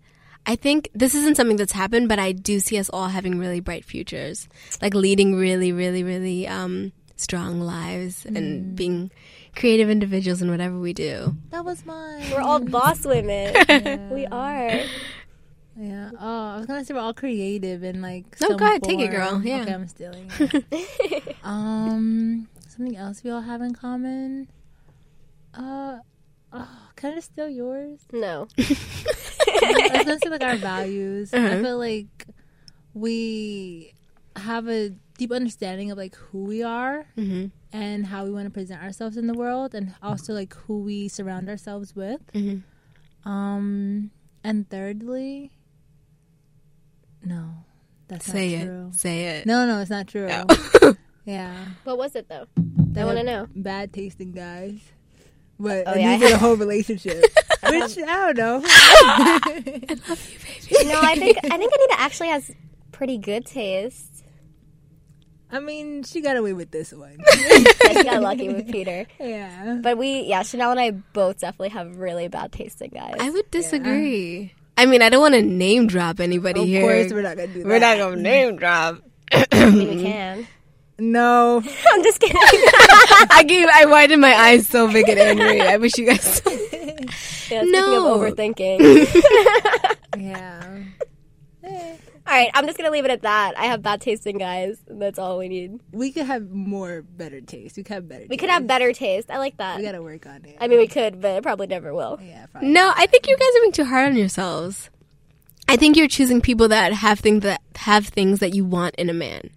I 0.45 0.55
think 0.55 0.89
this 0.93 1.13
isn't 1.13 1.35
something 1.35 1.57
that's 1.57 1.73
happened, 1.73 2.07
but 2.07 2.19
I 2.19 2.31
do 2.31 2.59
see 2.61 2.77
us 2.77 2.89
all 2.89 3.09
having 3.09 3.37
really 3.37 3.59
bright 3.59 3.83
futures, 3.83 4.47
like 4.81 4.93
leading 4.93 5.35
really, 5.35 5.73
really, 5.73 6.03
really 6.03 6.47
um, 6.47 6.93
strong 7.21 7.61
lives 7.61 8.23
Mm. 8.25 8.37
and 8.37 8.75
being 8.75 9.11
creative 9.55 9.89
individuals 9.89 10.41
in 10.41 10.49
whatever 10.49 10.77
we 10.79 10.93
do. 10.93 11.35
That 11.51 11.63
was 11.65 11.85
mine. 11.85 12.23
We're 12.31 12.41
all 12.41 12.59
boss 12.59 13.05
women. 13.05 13.53
We 14.11 14.25
are. 14.27 14.79
Yeah. 15.77 16.11
Oh, 16.19 16.47
I 16.53 16.57
was 16.57 16.65
gonna 16.65 16.83
say 16.83 16.93
we're 16.93 16.99
all 16.99 17.13
creative 17.13 17.81
and 17.83 18.01
like. 18.01 18.25
No, 18.41 18.49
some 18.49 18.57
go 18.57 18.65
ahead, 18.65 18.83
take 18.83 18.99
it, 18.99 19.07
girl. 19.11 19.41
Yeah. 19.43 19.61
Okay, 19.61 19.73
I'm 19.73 19.87
stealing. 19.87 20.29
it. 20.39 21.37
um, 21.43 22.47
something 22.67 22.97
else 22.97 23.23
we 23.23 23.29
all 23.31 23.41
have 23.41 23.61
in 23.61 23.73
common. 23.73 24.49
Uh, 25.53 25.99
oh, 26.53 26.67
can 26.95 27.11
I 27.13 27.15
just 27.15 27.31
steal 27.31 27.49
yours? 27.49 27.99
No. 28.11 28.47
I 28.59 29.89
was 29.95 30.05
gonna 30.05 30.19
say 30.19 30.29
like 30.29 30.43
our 30.43 30.55
values. 30.57 31.33
I 31.33 31.37
Uh-huh. 31.37 31.61
feel 31.63 31.77
like 31.77 32.27
we 32.93 33.93
have 34.35 34.67
a 34.69 34.91
deep 35.21 35.31
understanding 35.31 35.91
of 35.91 35.97
like 35.97 36.15
who 36.15 36.43
we 36.43 36.63
are 36.63 37.05
Mm-hmm. 37.15 37.45
and 37.71 38.05
how 38.07 38.23
we 38.25 38.31
want 38.31 38.45
to 38.45 38.49
present 38.51 38.81
ourselves 38.81 39.17
in 39.17 39.27
the 39.27 39.33
world, 39.35 39.75
and 39.75 39.93
also 40.01 40.33
like 40.33 40.53
who 40.65 40.79
we 40.79 41.07
surround 41.07 41.47
ourselves 41.47 41.95
with. 41.95 42.21
Mm-hmm. 42.33 43.29
Um, 43.29 44.09
and 44.43 44.67
thirdly, 44.69 45.51
no, 47.23 47.49
that's 48.07 48.25
Say 48.25 48.55
not 48.55 48.61
it. 48.61 48.65
true. 48.65 48.89
Say 48.93 49.23
it. 49.37 49.45
No, 49.45 49.65
no, 49.67 49.79
it's 49.79 49.91
not 49.91 50.07
true. 50.07 50.27
No. 50.27 50.45
Yeah. 51.23 51.53
What 51.83 51.99
was 51.99 52.15
it 52.15 52.27
though? 52.27 52.47
They 52.57 53.01
I 53.01 53.05
want 53.05 53.19
to 53.19 53.23
know. 53.23 53.47
Bad 53.55 53.93
tasting 53.93 54.31
guys. 54.31 54.79
But 55.59 55.83
Oh, 55.85 55.91
and 55.91 56.01
yeah, 56.01 56.11
I 56.13 56.17
these 56.17 56.29
are 56.29 56.31
the 56.31 56.37
whole 56.39 56.55
relationship. 56.55 57.21
Which 57.69 57.97
I 57.99 58.33
don't 58.33 58.37
know. 58.37 58.57
No, 60.83 60.99
I 60.99 61.15
think 61.15 61.37
I 61.43 61.57
think 61.57 61.71
Anita 61.71 61.95
actually 61.99 62.29
has 62.29 62.49
pretty 62.91 63.19
good 63.19 63.45
taste. 63.45 64.10
I 65.51 65.59
mean, 65.59 66.03
she 66.03 66.21
got 66.21 66.37
away 66.37 66.53
with 66.53 66.71
this 66.71 66.91
one. 66.93 67.19
Yeah, 67.33 67.93
she 67.93 68.03
got 68.03 68.21
lucky 68.21 68.47
with 68.47 68.71
Peter. 68.71 69.05
yeah. 69.19 69.79
But 69.81 69.97
we, 69.97 70.21
yeah, 70.21 70.43
Chanel 70.43 70.71
and 70.71 70.79
I 70.79 70.91
both 70.91 71.39
definitely 71.39 71.69
have 71.69 71.97
really 71.97 72.27
bad 72.29 72.51
tasting 72.53 72.91
guys. 72.93 73.15
I 73.19 73.29
would 73.29 73.49
disagree. 73.51 74.53
I 74.77 74.85
mean, 74.85 75.01
I 75.01 75.09
don't 75.09 75.19
want 75.21 75.33
to 75.35 75.41
name 75.41 75.87
drop 75.87 76.19
anybody 76.21 76.61
Of 76.61 76.67
here. 76.67 76.81
Of 76.81 76.87
course, 77.09 77.13
we're 77.13 77.21
not 77.23 77.35
gonna 77.35 77.47
do 77.53 77.59
that. 77.63 77.67
We're 77.67 77.79
not 77.79 77.97
gonna 77.97 78.15
name 78.15 78.55
drop. 78.55 79.01
I 79.51 79.69
mean, 79.69 79.97
we 79.97 80.03
can. 80.03 80.47
No. 80.99 81.57
I'm 81.91 82.03
just 82.03 82.19
kidding. 82.21 82.37
I 82.43 83.43
gave. 83.47 83.67
I 83.73 83.85
widened 83.85 84.21
my 84.21 84.33
eyes 84.33 84.67
so 84.67 84.91
big 84.91 85.09
and 85.09 85.19
angry. 85.19 85.61
I 85.61 85.77
wish 85.77 85.97
you 85.97 86.05
guys. 86.07 86.41
Yeah, 87.49 87.63
No. 87.65 88.21
of 88.21 88.21
overthinking. 88.37 89.07
Yeah. 90.17 90.77
All 92.27 92.33
right, 92.33 92.51
I'm 92.53 92.65
just 92.65 92.77
gonna 92.77 92.91
leave 92.91 93.05
it 93.05 93.11
at 93.11 93.23
that. 93.23 93.57
I 93.57 93.65
have 93.65 93.81
bad 93.81 93.99
tasting 94.01 94.37
guys. 94.37 94.77
That's 94.87 95.17
all 95.17 95.37
we 95.39 95.49
need. 95.49 95.79
we 95.91 96.11
could 96.11 96.25
have 96.25 96.49
more 96.51 97.01
better 97.01 97.41
taste. 97.41 97.77
We 97.77 97.83
could 97.83 97.93
have 97.95 98.07
better. 98.07 98.25
We 98.29 98.37
could 98.37 98.47
taste. 98.47 98.53
have 98.53 98.67
better 98.67 98.93
taste. 98.93 99.31
I 99.31 99.37
like 99.37 99.57
that. 99.57 99.77
We 99.77 99.83
gotta 99.83 100.01
work 100.01 100.25
on 100.27 100.45
it. 100.45 100.57
I 100.59 100.67
mean, 100.67 100.77
we 100.77 100.87
could, 100.87 101.19
but 101.21 101.37
it 101.37 101.43
probably 101.43 101.67
never 101.67 101.93
will. 101.93 102.19
yeah. 102.23 102.45
Probably. 102.51 102.69
No, 102.69 102.91
I 102.95 103.07
think 103.07 103.27
you 103.27 103.35
guys 103.35 103.47
are 103.57 103.61
being 103.61 103.71
too 103.71 103.85
hard 103.85 104.11
on 104.11 104.15
yourselves. 104.15 104.89
I 105.67 105.77
think 105.77 105.95
you're 105.95 106.07
choosing 106.07 106.41
people 106.41 106.67
that 106.67 106.93
have 106.93 107.19
things 107.19 107.43
that 107.43 107.61
have 107.75 108.07
things 108.07 108.39
that 108.39 108.53
you 108.53 108.65
want 108.65 108.95
in 108.95 109.09
a 109.09 109.13
man. 109.13 109.49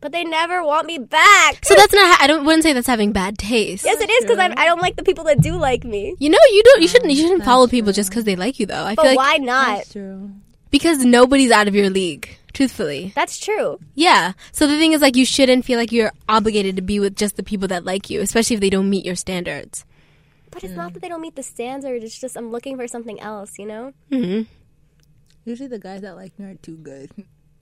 But 0.00 0.12
they 0.12 0.24
never 0.24 0.64
want 0.64 0.86
me 0.86 0.98
back. 0.98 1.64
So 1.64 1.74
that's 1.74 1.92
not. 1.92 2.20
I 2.20 2.26
don't. 2.28 2.44
Wouldn't 2.44 2.62
say 2.62 2.72
that's 2.72 2.86
having 2.86 3.12
bad 3.12 3.36
taste. 3.38 3.84
yes, 3.84 4.00
it 4.00 4.08
is 4.08 4.24
because 4.24 4.38
I 4.38 4.64
don't 4.64 4.80
like 4.80 4.94
the 4.96 5.02
people 5.02 5.24
that 5.24 5.40
do 5.40 5.56
like 5.56 5.84
me. 5.84 6.14
You 6.18 6.30
know, 6.30 6.38
you 6.52 6.62
don't. 6.62 6.82
You 6.82 6.88
shouldn't. 6.88 7.12
You 7.12 7.24
oh, 7.24 7.26
shouldn't 7.28 7.44
follow 7.44 7.66
people 7.66 7.92
just 7.92 8.10
because 8.10 8.24
they 8.24 8.36
like 8.36 8.60
you, 8.60 8.66
though. 8.66 8.84
I 8.84 8.94
But 8.94 9.02
feel 9.02 9.16
like 9.16 9.18
why 9.18 9.44
not? 9.44 9.76
That's 9.78 9.92
true. 9.92 10.30
Because 10.70 11.04
nobody's 11.04 11.50
out 11.50 11.68
of 11.68 11.74
your 11.74 11.90
league. 11.90 12.36
Truthfully, 12.54 13.12
That's 13.14 13.38
true. 13.38 13.78
yeah. 13.94 14.32
So 14.52 14.66
the 14.66 14.78
thing 14.78 14.92
is, 14.92 15.00
like, 15.00 15.14
you 15.16 15.24
shouldn't 15.24 15.64
feel 15.64 15.78
like 15.78 15.92
you're 15.92 16.10
obligated 16.28 16.74
to 16.76 16.82
be 16.82 16.98
with 16.98 17.14
just 17.14 17.36
the 17.36 17.42
people 17.44 17.68
that 17.68 17.84
like 17.84 18.10
you, 18.10 18.20
especially 18.20 18.54
if 18.54 18.60
they 18.60 18.70
don't 18.70 18.90
meet 18.90 19.04
your 19.04 19.14
standards. 19.14 19.84
But 20.50 20.64
it's 20.64 20.74
not 20.74 20.94
that 20.94 21.00
they 21.00 21.08
don't 21.08 21.20
meet 21.20 21.36
the 21.36 21.42
standards. 21.42 22.04
It's 22.04 22.18
just 22.18 22.36
I'm 22.36 22.50
looking 22.50 22.76
for 22.76 22.88
something 22.88 23.20
else. 23.20 23.58
You 23.58 23.66
know? 23.66 23.92
hmm 24.10 24.42
Usually 25.44 25.68
the 25.68 25.78
guys 25.78 26.00
that 26.00 26.16
like 26.16 26.36
me 26.38 26.46
are 26.46 26.54
too 26.56 26.76
good. 26.78 27.10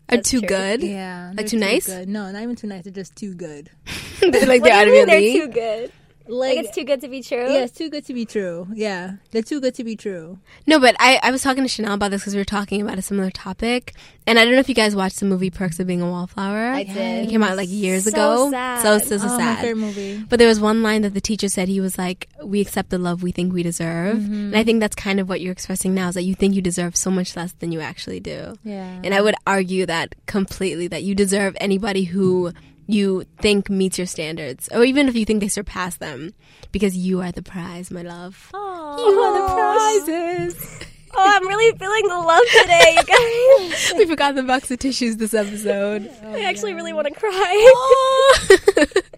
Are 0.08 0.18
too 0.18 0.38
true. 0.38 0.48
good. 0.48 0.82
Yeah. 0.84 1.26
Like 1.28 1.36
they're 1.36 1.48
too 1.48 1.58
nice? 1.58 1.86
Good. 1.86 2.08
No, 2.08 2.30
not 2.30 2.40
even 2.42 2.54
too 2.56 2.68
nice. 2.68 2.84
They're 2.84 2.92
just 2.92 3.16
too 3.16 3.34
good. 3.34 3.70
like 4.22 4.62
they're 4.62 4.72
out 4.72 4.86
of 4.88 4.94
your 4.94 5.04
mean 5.04 5.06
they're 5.06 5.20
league. 5.20 5.42
too 5.42 5.48
good? 5.48 5.92
Like, 6.28 6.56
Like 6.56 6.64
it's 6.66 6.74
too 6.74 6.84
good 6.84 7.00
to 7.02 7.08
be 7.08 7.22
true. 7.22 7.50
yeah, 7.52 7.64
it's 7.64 7.72
too 7.76 7.88
good 7.90 8.04
to 8.06 8.12
be 8.14 8.24
true. 8.26 8.66
Yeah, 8.74 9.12
they're 9.30 9.42
too 9.42 9.60
good 9.60 9.74
to 9.76 9.84
be 9.84 9.96
true. 9.96 10.38
No, 10.66 10.78
but 10.80 10.96
I, 10.98 11.20
I 11.22 11.30
was 11.30 11.42
talking 11.42 11.62
to 11.62 11.68
Chanel 11.68 11.94
about 11.94 12.10
this 12.10 12.22
because 12.22 12.34
we 12.34 12.40
were 12.40 12.44
talking 12.44 12.82
about 12.82 12.98
a 12.98 13.02
similar 13.02 13.30
topic, 13.30 13.94
and 14.26 14.38
I 14.38 14.44
don't 14.44 14.54
know 14.54 14.60
if 14.60 14.68
you 14.68 14.74
guys 14.74 14.96
watched 14.96 15.20
the 15.20 15.26
movie 15.26 15.50
Perks 15.50 15.78
of 15.78 15.86
Being 15.86 16.02
a 16.02 16.10
Wallflower. 16.10 16.70
I 16.72 16.82
did. 16.82 17.26
It 17.26 17.30
came 17.30 17.42
out 17.42 17.56
like 17.56 17.68
years 17.70 18.04
So 18.04 18.10
ago. 18.10 18.50
sad. 18.50 18.82
So 18.82 18.98
so, 18.98 19.18
so 19.18 19.26
oh, 19.28 19.36
my 19.36 19.38
sad. 19.38 19.58
favorite 19.60 19.76
movie. 19.80 20.24
But 20.28 20.38
there 20.38 20.48
was 20.48 20.58
one 20.60 20.82
line 20.82 21.02
that 21.02 21.14
the 21.14 21.20
teacher 21.20 21.48
said. 21.48 21.68
He 21.68 21.80
was 21.80 21.96
like, 21.96 22.28
"We 22.42 22.60
accept 22.60 22.90
the 22.90 22.98
love 22.98 23.22
we 23.22 23.30
think 23.32 23.52
we 23.52 23.62
deserve," 23.62 24.18
Mm-hmm. 24.18 24.34
and 24.34 24.56
I 24.56 24.64
think 24.64 24.80
that's 24.80 24.96
kind 24.96 25.20
of 25.20 25.28
what 25.28 25.40
you're 25.40 25.52
expressing 25.52 25.94
now. 25.94 26.08
Is 26.08 26.14
that 26.16 26.22
you 26.24 26.34
think 26.34 26.54
you 26.54 26.62
deserve 26.62 26.96
so 26.96 27.10
much 27.10 27.36
less 27.36 27.52
than 27.52 27.70
you 27.72 27.80
actually 27.80 28.20
do. 28.20 28.54
Yeah. 28.64 29.00
And 29.04 29.14
I 29.14 29.20
would 29.20 29.36
argue 29.46 29.86
that 29.86 30.14
completely 30.26 30.88
that 30.88 31.02
you 31.04 31.14
deserve 31.14 31.56
anybody 31.60 32.04
who 32.04 32.52
you 32.86 33.24
think 33.38 33.68
meets 33.68 33.98
your 33.98 34.06
standards, 34.06 34.68
or 34.72 34.84
even 34.84 35.08
if 35.08 35.16
you 35.16 35.24
think 35.24 35.40
they 35.40 35.48
surpass 35.48 35.96
them, 35.96 36.34
because 36.72 36.96
you 36.96 37.20
are 37.20 37.32
the 37.32 37.42
prize, 37.42 37.90
my 37.90 38.02
love. 38.02 38.50
Aw. 38.54 38.96
You 38.98 39.18
are 39.20 39.40
the 39.40 39.54
prizes. 39.54 40.80
Oh, 41.18 41.24
I'm 41.24 41.48
really 41.48 41.76
feeling 41.78 42.08
the 42.08 42.18
love 42.18 42.42
today, 42.60 42.96
you 42.96 43.70
guys. 43.70 43.92
we 43.96 44.06
forgot 44.06 44.34
the 44.34 44.42
box 44.42 44.70
of 44.70 44.78
tissues 44.78 45.16
this 45.16 45.32
episode. 45.32 46.10
I 46.24 46.42
actually 46.42 46.74
really 46.74 46.92
want 46.92 47.06
to 47.06 47.14
oh, 47.16 48.38
cry. 48.48 49.00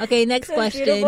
Okay, 0.00 0.24
next 0.24 0.48
question. 0.48 1.04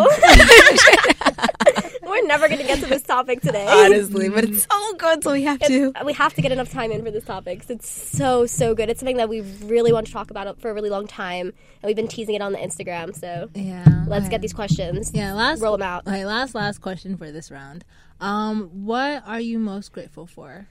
Beautiful. 2.12 2.23
We're 2.23 2.26
never 2.28 2.49
going 2.49 2.61
to 2.61 2.66
get 2.66 2.81
to 2.81 2.87
this 2.87 3.02
topic 3.02 3.40
today. 3.40 3.66
Honestly, 3.69 4.28
but 4.28 4.45
it's 4.45 4.66
so 4.71 4.92
good, 4.99 5.23
so 5.25 5.33
we 5.33 5.42
have 5.45 5.59
to. 5.61 5.92
we 6.04 6.12
have 6.12 6.35
to 6.35 6.42
get 6.42 6.52
enough 6.52 6.71
time 6.71 6.90
in 6.92 7.02
for 7.04 7.11
this 7.11 7.25
topic 7.25 7.61
'cause 7.61 7.71
it's 7.71 7.88
so 7.88 8.47
so 8.47 8.75
good. 8.75 8.88
It's 8.90 9.00
something 9.00 9.16
that 9.16 9.28
we 9.28 9.40
really 9.64 9.92
want 9.92 10.07
to 10.07 10.12
talk 10.12 10.31
about 10.31 10.61
for 10.61 10.71
a 10.71 10.75
really 10.75 10.90
long 10.90 11.07
time, 11.07 11.47
and 11.49 11.85
we've 11.85 11.96
been 11.96 12.09
teasing 12.09 12.35
it 12.35 12.42
on 12.42 12.53
the 12.53 12.59
Instagram. 12.59 13.14
So 13.18 13.48
Yeah. 13.55 14.05
let's 14.07 14.25
okay. 14.27 14.33
get 14.33 14.42
these 14.42 14.53
questions. 14.53 15.11
Yeah, 15.14 15.33
last 15.33 15.61
roll 15.61 15.72
them 15.72 15.83
out. 15.83 16.07
Okay, 16.07 16.25
last 16.27 16.55
last 16.55 16.81
question 16.81 17.16
for 17.16 17.31
this 17.33 17.51
round. 17.51 17.85
Um, 18.20 18.70
what 18.85 19.22
are 19.27 19.40
you 19.40 19.59
most 19.59 19.92
grateful 19.92 20.27
for 20.27 20.68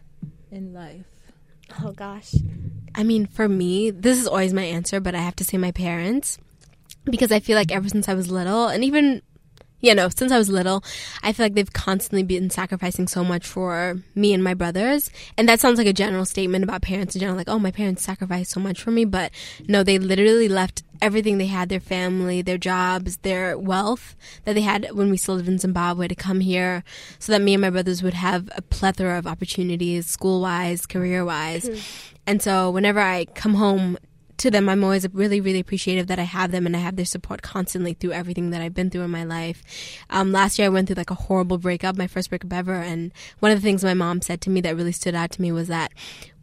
in 0.51 0.73
life? 0.73 1.05
Oh 1.83 1.91
gosh, 1.91 2.35
I 2.95 3.03
mean, 3.03 3.25
for 3.25 3.47
me, 3.47 3.91
this 3.91 4.17
is 4.19 4.27
always 4.27 4.53
my 4.53 4.63
answer, 4.63 4.99
but 4.99 5.15
I 5.15 5.19
have 5.19 5.35
to 5.37 5.43
say 5.45 5.57
my 5.57 5.71
parents 5.71 6.37
because 7.05 7.31
I 7.31 7.39
feel 7.39 7.55
like 7.57 7.71
ever 7.71 7.87
since 7.89 8.07
I 8.09 8.13
was 8.13 8.29
little, 8.29 8.67
and 8.67 8.83
even 8.83 9.21
you 9.81 9.95
know, 9.95 10.09
since 10.09 10.31
I 10.31 10.37
was 10.37 10.49
little, 10.49 10.83
I 11.23 11.33
feel 11.33 11.45
like 11.45 11.53
they've 11.53 11.73
constantly 11.73 12.23
been 12.23 12.49
sacrificing 12.49 13.07
so 13.07 13.23
much 13.23 13.45
for 13.45 13.97
me 14.15 14.33
and 14.33 14.43
my 14.43 14.53
brothers. 14.53 15.09
And 15.37 15.49
that 15.49 15.59
sounds 15.59 15.77
like 15.77 15.87
a 15.87 15.93
general 15.93 16.25
statement 16.25 16.63
about 16.63 16.81
parents 16.81 17.15
in 17.15 17.19
general, 17.19 17.37
like, 17.37 17.49
oh, 17.49 17.59
my 17.59 17.71
parents 17.71 18.03
sacrificed 18.03 18.51
so 18.51 18.59
much 18.59 18.81
for 18.81 18.91
me. 18.91 19.05
But 19.05 19.31
no, 19.67 19.83
they 19.83 19.97
literally 19.97 20.47
left 20.47 20.83
everything 21.01 21.37
they 21.37 21.47
had 21.47 21.69
their 21.69 21.79
family, 21.79 22.41
their 22.41 22.59
jobs, 22.59 23.17
their 23.17 23.57
wealth 23.57 24.15
that 24.45 24.53
they 24.53 24.61
had 24.61 24.87
when 24.91 25.09
we 25.09 25.17
still 25.17 25.35
lived 25.35 25.49
in 25.49 25.57
Zimbabwe 25.57 26.07
to 26.07 26.15
come 26.15 26.41
here 26.41 26.83
so 27.17 27.31
that 27.31 27.41
me 27.41 27.55
and 27.55 27.61
my 27.61 27.71
brothers 27.71 28.03
would 28.03 28.13
have 28.13 28.49
a 28.55 28.61
plethora 28.61 29.17
of 29.17 29.25
opportunities, 29.25 30.05
school 30.05 30.41
wise, 30.41 30.85
career 30.85 31.25
wise. 31.25 31.67
Hmm. 31.67 31.75
And 32.27 32.41
so 32.41 32.69
whenever 32.69 32.99
I 32.99 33.25
come 33.25 33.55
home 33.55 33.97
to 34.41 34.51
them, 34.51 34.69
I'm 34.69 34.83
always 34.83 35.07
really, 35.13 35.39
really 35.39 35.59
appreciative 35.59 36.07
that 36.07 36.19
I 36.19 36.23
have 36.23 36.51
them 36.51 36.65
and 36.65 36.75
I 36.75 36.79
have 36.79 36.95
their 36.95 37.05
support 37.05 37.41
constantly 37.41 37.93
through 37.93 38.11
everything 38.11 38.49
that 38.49 38.61
I've 38.61 38.73
been 38.73 38.89
through 38.89 39.03
in 39.03 39.11
my 39.11 39.23
life. 39.23 39.63
Um, 40.09 40.31
last 40.31 40.57
year, 40.57 40.65
I 40.65 40.69
went 40.69 40.87
through 40.87 40.95
like 40.95 41.11
a 41.11 41.15
horrible 41.15 41.57
breakup, 41.57 41.97
my 41.97 42.07
first 42.07 42.29
breakup 42.29 42.51
ever. 42.51 42.73
And 42.73 43.11
one 43.39 43.51
of 43.51 43.57
the 43.57 43.63
things 43.63 43.83
my 43.83 43.93
mom 43.93 44.21
said 44.21 44.41
to 44.41 44.49
me 44.49 44.61
that 44.61 44.75
really 44.75 44.91
stood 44.91 45.15
out 45.15 45.31
to 45.31 45.41
me 45.41 45.51
was 45.51 45.67
that 45.67 45.91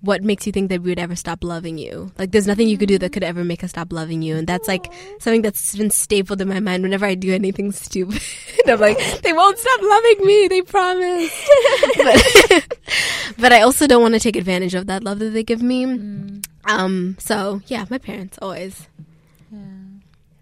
what 0.01 0.23
makes 0.23 0.47
you 0.47 0.53
think 0.53 0.69
that 0.71 0.83
we 0.83 0.91
would 0.91 0.99
ever 0.99 1.17
stop 1.17 1.43
loving 1.43 1.79
you? 1.79 2.13
Like, 2.19 2.31
there's 2.31 2.47
nothing 2.47 2.69
you 2.69 2.79
could 2.79 2.89
do 2.89 2.99
that 2.99 3.13
could 3.13 3.25
ever 3.25 3.43
make 3.45 3.65
us 3.65 3.71
stop 3.71 3.93
loving 3.93 4.23
you. 4.23 4.37
And 4.37 4.47
that's 4.47 4.69
like 4.69 4.93
something 5.19 5.43
that's 5.43 5.75
been 5.75 5.91
stapled 5.91 6.41
in 6.41 6.49
my 6.49 6.61
mind 6.61 6.83
whenever 6.83 7.05
I 7.07 7.15
do 7.15 7.35
anything 7.35 7.73
stupid. 7.87 8.23
I'm 8.67 8.79
like, 8.81 8.99
they 9.23 9.33
won't 9.33 9.59
stop 9.59 9.81
loving 9.83 10.27
me. 10.27 10.49
They 10.49 10.63
promise. 10.63 11.49
but, 11.97 12.79
but 13.39 13.53
I 13.53 13.63
also 13.63 13.87
don't 13.87 14.03
want 14.03 14.15
to 14.15 14.21
take 14.21 14.37
advantage 14.37 14.75
of 14.75 14.87
that 14.87 15.03
love 15.03 15.19
that 15.19 15.31
they 15.31 15.43
give 15.43 15.63
me. 15.63 16.43
Um, 16.65 17.17
so 17.19 17.61
yeah, 17.67 17.87
my 17.91 17.99
parents 17.99 18.39
always. 18.41 18.87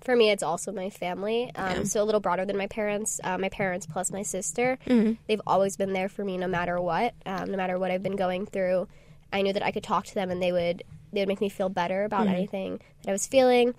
for 0.00 0.14
me, 0.16 0.30
it's 0.30 0.42
also 0.42 0.70
my 0.72 0.90
family. 0.90 1.50
Um, 1.54 1.76
Yeah. 1.78 1.82
So 1.84 2.02
a 2.02 2.04
little 2.04 2.20
broader 2.20 2.44
than 2.44 2.56
my 2.58 2.66
parents. 2.66 3.20
Uh, 3.24 3.38
my 3.38 3.48
parents 3.48 3.86
plus 3.86 4.12
my 4.12 4.22
sister. 4.22 4.78
Mm-hmm. 4.86 5.14
They've 5.28 5.40
always 5.46 5.76
been 5.76 5.92
there 5.92 6.08
for 6.08 6.24
me, 6.24 6.36
no 6.36 6.46
matter 6.48 6.80
what. 6.80 7.14
Um, 7.24 7.50
no 7.50 7.56
matter 7.56 7.78
what 7.78 7.90
I've 7.90 8.02
been 8.02 8.16
going 8.16 8.46
through, 8.46 8.86
I 9.32 9.42
knew 9.42 9.52
that 9.52 9.62
I 9.64 9.70
could 9.72 9.82
talk 9.82 10.06
to 10.06 10.14
them, 10.14 10.30
and 10.30 10.40
they 10.42 10.52
would 10.52 10.82
they 11.12 11.20
would 11.20 11.28
make 11.28 11.40
me 11.40 11.48
feel 11.48 11.68
better 11.68 12.04
about 12.04 12.26
Mm-hmm. 12.26 12.34
anything 12.34 12.80
that 13.02 13.10
I 13.10 13.12
was 13.12 13.26
feeling. 13.26 13.74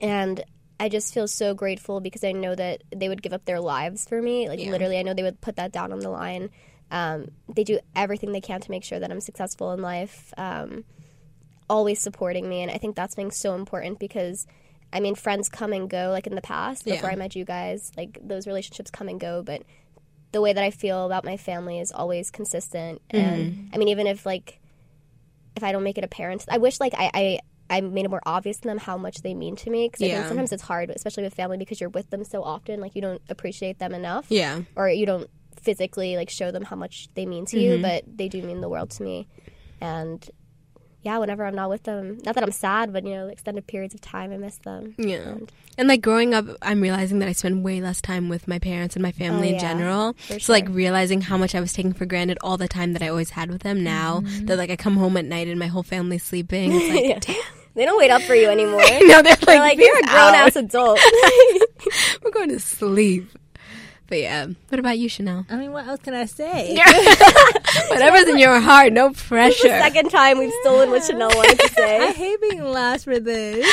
And 0.00 0.42
I 0.78 0.88
just 0.88 1.12
feel 1.12 1.28
so 1.28 1.54
grateful 1.54 2.00
because 2.00 2.24
I 2.24 2.32
know 2.32 2.54
that 2.54 2.82
they 2.94 3.08
would 3.08 3.22
give 3.22 3.32
up 3.32 3.44
their 3.44 3.60
lives 3.60 4.06
for 4.08 4.20
me. 4.22 4.48
Like 4.48 4.60
Yeah. 4.60 4.70
literally, 4.70 4.98
I 4.98 5.02
know 5.02 5.14
they 5.14 5.22
would 5.22 5.40
put 5.40 5.56
that 5.56 5.72
down 5.72 5.92
on 5.92 5.98
the 6.00 6.08
line. 6.10 6.50
Um, 6.90 7.28
they 7.54 7.64
do 7.64 7.78
everything 7.94 8.32
they 8.32 8.40
can 8.40 8.60
to 8.60 8.70
make 8.70 8.84
sure 8.84 8.98
that 8.98 9.10
I'm 9.10 9.20
successful 9.20 9.72
in 9.72 9.82
life. 9.82 10.32
Um, 10.38 10.84
always 11.68 12.00
supporting 12.00 12.48
me, 12.48 12.62
and 12.62 12.70
I 12.70 12.78
think 12.78 12.96
that's 12.96 13.14
being 13.14 13.30
so 13.30 13.54
important 13.54 13.98
because. 13.98 14.46
I 14.92 14.98
mean, 14.98 15.14
friends 15.14 15.48
come 15.48 15.72
and 15.72 15.88
go, 15.88 16.08
like 16.10 16.26
in 16.26 16.34
the 16.34 16.40
past. 16.42 16.84
Before 16.84 17.10
Yeah. 17.10 17.12
I 17.12 17.16
met 17.16 17.36
you 17.36 17.44
guys, 17.44 17.92
like 17.96 18.18
those 18.26 18.48
relationships 18.48 18.90
come 18.90 19.08
and 19.08 19.20
go. 19.20 19.40
But 19.40 19.62
the 20.32 20.40
way 20.40 20.52
that 20.52 20.62
I 20.62 20.70
feel 20.70 21.06
about 21.06 21.24
my 21.24 21.36
family 21.36 21.80
is 21.80 21.90
always 21.92 22.30
consistent. 22.30 23.00
Mm-hmm. 23.12 23.16
And 23.26 23.70
I 23.74 23.78
mean, 23.78 23.88
even 23.88 24.06
if 24.06 24.24
like 24.26 24.60
if 25.56 25.64
I 25.64 25.72
don't 25.72 25.82
make 25.82 25.98
it 25.98 26.04
apparent, 26.04 26.44
I 26.48 26.58
wish 26.58 26.80
like 26.80 26.94
I 26.96 27.10
I, 27.14 27.38
I 27.68 27.80
made 27.80 28.04
it 28.04 28.10
more 28.10 28.22
obvious 28.26 28.58
to 28.58 28.68
them 28.68 28.78
how 28.78 28.96
much 28.96 29.22
they 29.22 29.34
mean 29.34 29.56
to 29.56 29.70
me. 29.70 29.88
Because 29.88 30.02
I 30.02 30.06
Yeah. 30.06 30.14
think 30.16 30.28
sometimes 30.28 30.52
it's 30.52 30.62
hard, 30.62 30.90
especially 30.90 31.24
with 31.24 31.34
family, 31.34 31.56
because 31.58 31.80
you're 31.80 31.90
with 31.90 32.10
them 32.10 32.24
so 32.24 32.42
often. 32.42 32.80
Like 32.80 32.94
you 32.94 33.02
don't 33.02 33.22
appreciate 33.28 33.78
them 33.78 33.92
enough, 33.94 34.26
Yeah. 34.28 34.62
or 34.76 34.88
you 34.88 35.06
don't 35.06 35.28
physically 35.60 36.16
like 36.16 36.30
show 36.30 36.50
them 36.50 36.64
how 36.64 36.76
much 36.76 37.08
they 37.14 37.26
mean 37.26 37.44
to 37.46 37.56
Mm-hmm. 37.56 37.72
you. 37.76 37.82
But 37.82 38.04
they 38.16 38.28
do 38.28 38.42
mean 38.42 38.60
the 38.60 38.68
world 38.68 38.90
to 38.92 39.02
me. 39.02 39.26
And 39.80 40.28
yeah, 41.02 41.18
whenever 41.18 41.44
I'm 41.46 41.54
not 41.54 41.70
with 41.70 41.84
them, 41.84 42.18
not 42.24 42.34
that 42.34 42.44
I'm 42.44 42.52
sad, 42.52 42.92
but 42.92 43.04
you 43.04 43.10
know, 43.14 43.28
extended 43.28 43.66
periods 43.66 43.94
of 43.94 44.00
time, 44.00 44.32
I 44.32 44.36
miss 44.36 44.56
them. 44.58 44.94
Yeah. 44.98 45.16
And- 45.20 45.52
And 45.78 45.88
like 45.88 46.02
growing 46.02 46.34
up, 46.34 46.44
I'm 46.60 46.80
realizing 46.82 47.20
that 47.20 47.28
I 47.28 47.32
spend 47.32 47.64
way 47.64 47.80
less 47.80 48.02
time 48.02 48.28
with 48.28 48.46
my 48.46 48.58
parents 48.58 48.96
and 48.96 49.02
my 49.02 49.12
family 49.12 49.46
Oh, 49.46 49.50
in 49.50 49.54
yeah. 49.54 49.60
general. 49.60 50.14
So 50.38 50.52
like 50.52 50.68
realizing 50.68 51.22
how 51.22 51.38
much 51.38 51.54
I 51.54 51.60
was 51.60 51.72
taking 51.72 51.94
for 51.94 52.04
granted 52.04 52.36
all 52.42 52.58
the 52.58 52.68
time 52.68 52.92
that 52.92 53.00
I 53.02 53.08
always 53.08 53.30
had 53.30 53.50
with 53.50 53.62
them 53.62 53.82
now 53.82 54.20
Mm-hmm. 54.20 54.46
that 54.46 54.58
like 54.58 54.68
I 54.70 54.76
come 54.76 54.96
home 54.96 55.16
at 55.16 55.24
night 55.24 55.48
and 55.48 55.58
my 55.58 55.68
whole 55.68 55.82
family's 55.82 56.22
sleeping. 56.24 56.72
It's 56.74 56.88
like, 56.94 57.04
Yeah. 57.08 57.18
damn. 57.20 57.42
They 57.76 57.84
don't 57.84 57.96
wait 57.98 58.10
up 58.10 58.20
for 58.22 58.34
you 58.34 58.48
anymore. 58.50 58.80
no, 59.02 59.22
they're 59.22 59.30
like, 59.36 59.40
They're 59.46 59.58
like, 59.60 59.78
you're 59.78 59.96
a 59.98 60.02
grown 60.02 60.34
out. 60.34 60.34
ass 60.34 60.56
adult. 60.56 60.98
We're 62.22 62.32
going 62.32 62.48
to 62.50 62.58
sleep. 62.60 63.30
But 64.10 64.18
yeah, 64.18 64.46
what 64.68 64.80
about 64.80 64.98
you, 64.98 65.08
Chanel? 65.08 65.46
I 65.48 65.54
mean, 65.54 65.70
what 65.70 65.86
else 65.86 66.00
can 66.00 66.14
I 66.14 66.24
say? 66.24 66.74
Whatever's 67.88 68.26
in 68.26 68.38
your 68.38 68.58
heart, 68.58 68.92
no 68.92 69.12
pressure. 69.12 69.68
second 69.68 70.10
time 70.10 70.40
we've 70.40 70.52
stolen 70.62 70.90
what 70.90 71.04
Chanel 71.04 71.28
wanted 71.28 71.60
to 71.60 71.68
say. 71.68 71.98
I 72.08 72.10
hate 72.10 72.40
being 72.40 72.64
last 72.64 73.04
for 73.04 73.20
this. 73.20 73.64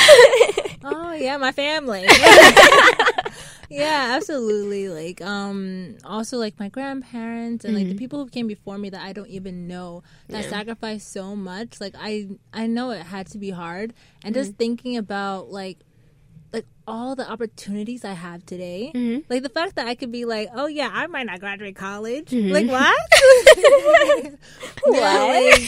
oh 0.84 1.12
yeah, 1.12 1.38
my 1.38 1.50
family. 1.50 2.06
yeah, 3.68 4.12
absolutely. 4.14 4.88
Like, 4.88 5.20
um, 5.22 5.96
also 6.04 6.38
like 6.38 6.56
my 6.60 6.68
grandparents 6.68 7.64
and 7.64 7.74
like 7.74 7.88
the 7.88 7.96
people 7.96 8.22
who 8.22 8.30
came 8.30 8.46
before 8.46 8.78
me 8.78 8.90
that 8.90 9.02
I 9.02 9.12
don't 9.12 9.28
even 9.28 9.66
know 9.66 10.04
that 10.28 10.44
sacrificed 10.44 11.10
so 11.12 11.34
much. 11.34 11.80
Like, 11.80 11.96
I 11.98 12.28
I 12.52 12.68
know 12.68 12.92
it 12.92 13.02
had 13.02 13.26
to 13.32 13.38
be 13.38 13.50
hard, 13.50 13.92
and 14.24 14.36
just 14.36 14.54
thinking 14.54 14.96
about 14.96 15.50
like 15.50 15.78
all 16.88 17.14
the 17.14 17.30
opportunities 17.30 18.04
I 18.04 18.14
have 18.14 18.44
today. 18.46 18.90
Mm-hmm. 18.94 19.30
Like 19.30 19.42
the 19.42 19.50
fact 19.50 19.76
that 19.76 19.86
I 19.86 19.94
could 19.94 20.10
be 20.10 20.24
like, 20.24 20.48
oh 20.54 20.66
yeah, 20.66 20.90
I 20.92 21.06
might 21.06 21.26
not 21.26 21.38
graduate 21.38 21.76
college. 21.76 22.30
Mm-hmm. 22.30 22.52
Like 22.52 22.66
what? 22.66 24.34
What? 24.84 25.60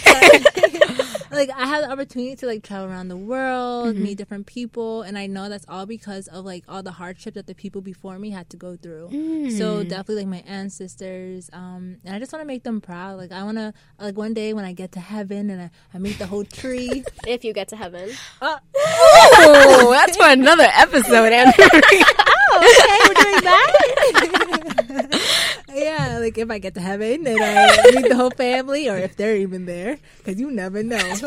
like, 1.30 1.50
I 1.56 1.66
have 1.66 1.83
the 1.83 1.90
opportunity 1.90 2.37
to 2.37 2.46
like 2.46 2.62
travel 2.62 2.88
around 2.88 3.09
the 3.09 3.16
world, 3.16 3.94
mm-hmm. 3.94 4.02
meet 4.02 4.18
different 4.18 4.46
people, 4.46 5.02
and 5.02 5.18
I 5.18 5.26
know 5.26 5.48
that's 5.48 5.66
all 5.68 5.85
because 5.85 6.26
of 6.28 6.44
like 6.44 6.64
all 6.68 6.83
the 6.83 6.92
hardship 6.92 7.35
that 7.35 7.46
the 7.46 7.54
people 7.54 7.83
before 7.83 8.18
me 8.18 8.30
had 8.30 8.48
to 8.50 8.56
go 8.56 8.76
through. 8.76 9.09
So 9.11 9.85
mm. 9.85 9.88
definitely 9.88 10.24
like 10.24 10.26
my 10.26 10.44
ancestors, 10.46 11.50
um, 11.52 11.96
and 12.04 12.14
I 12.14 12.18
just 12.18 12.33
want 12.33 12.42
to 12.42 12.46
make 12.46 12.62
them 12.62 12.80
proud. 12.80 13.18
Like 13.18 13.33
I 13.33 13.42
want 13.42 13.59
to 13.59 13.74
like 13.98 14.16
one 14.16 14.33
day 14.33 14.54
when 14.54 14.64
I 14.64 14.72
get 14.72 14.92
to 14.92 15.00
heaven 15.00 15.50
and 15.50 15.62
I, 15.62 15.70
I 15.92 15.98
meet 15.98 16.18
the 16.18 16.26
whole 16.26 16.44
tree. 16.44 17.04
If 17.26 17.44
you 17.44 17.52
get 17.52 17.68
to 17.68 17.76
heaven. 17.76 18.11
Uh, 18.40 18.59
oh! 18.76 19.80
Oh, 19.90 19.92
that's 19.92 20.16
for 20.16 20.26
another 20.26 20.66
episode, 20.74 21.33
Andrew. 21.33 21.64
Oh, 22.53 22.59
okay, 22.59 22.98
we're 23.07 23.14
doing 23.22 23.44
that. 23.46 25.20
yeah, 25.72 26.18
like 26.18 26.37
if 26.37 26.50
I 26.50 26.59
get 26.59 26.74
to 26.74 26.81
heaven 26.81 27.24
and 27.24 27.38
I 27.40 27.76
meet 27.94 28.09
the 28.09 28.16
whole 28.16 28.31
family, 28.33 28.88
or 28.88 28.96
if 28.98 29.16
they're 29.16 29.37
even 29.37 29.66
there, 29.66 29.98
because 30.18 30.40
you 30.40 30.50
never 30.50 30.83
know. 30.83 30.98
no, 30.98 31.26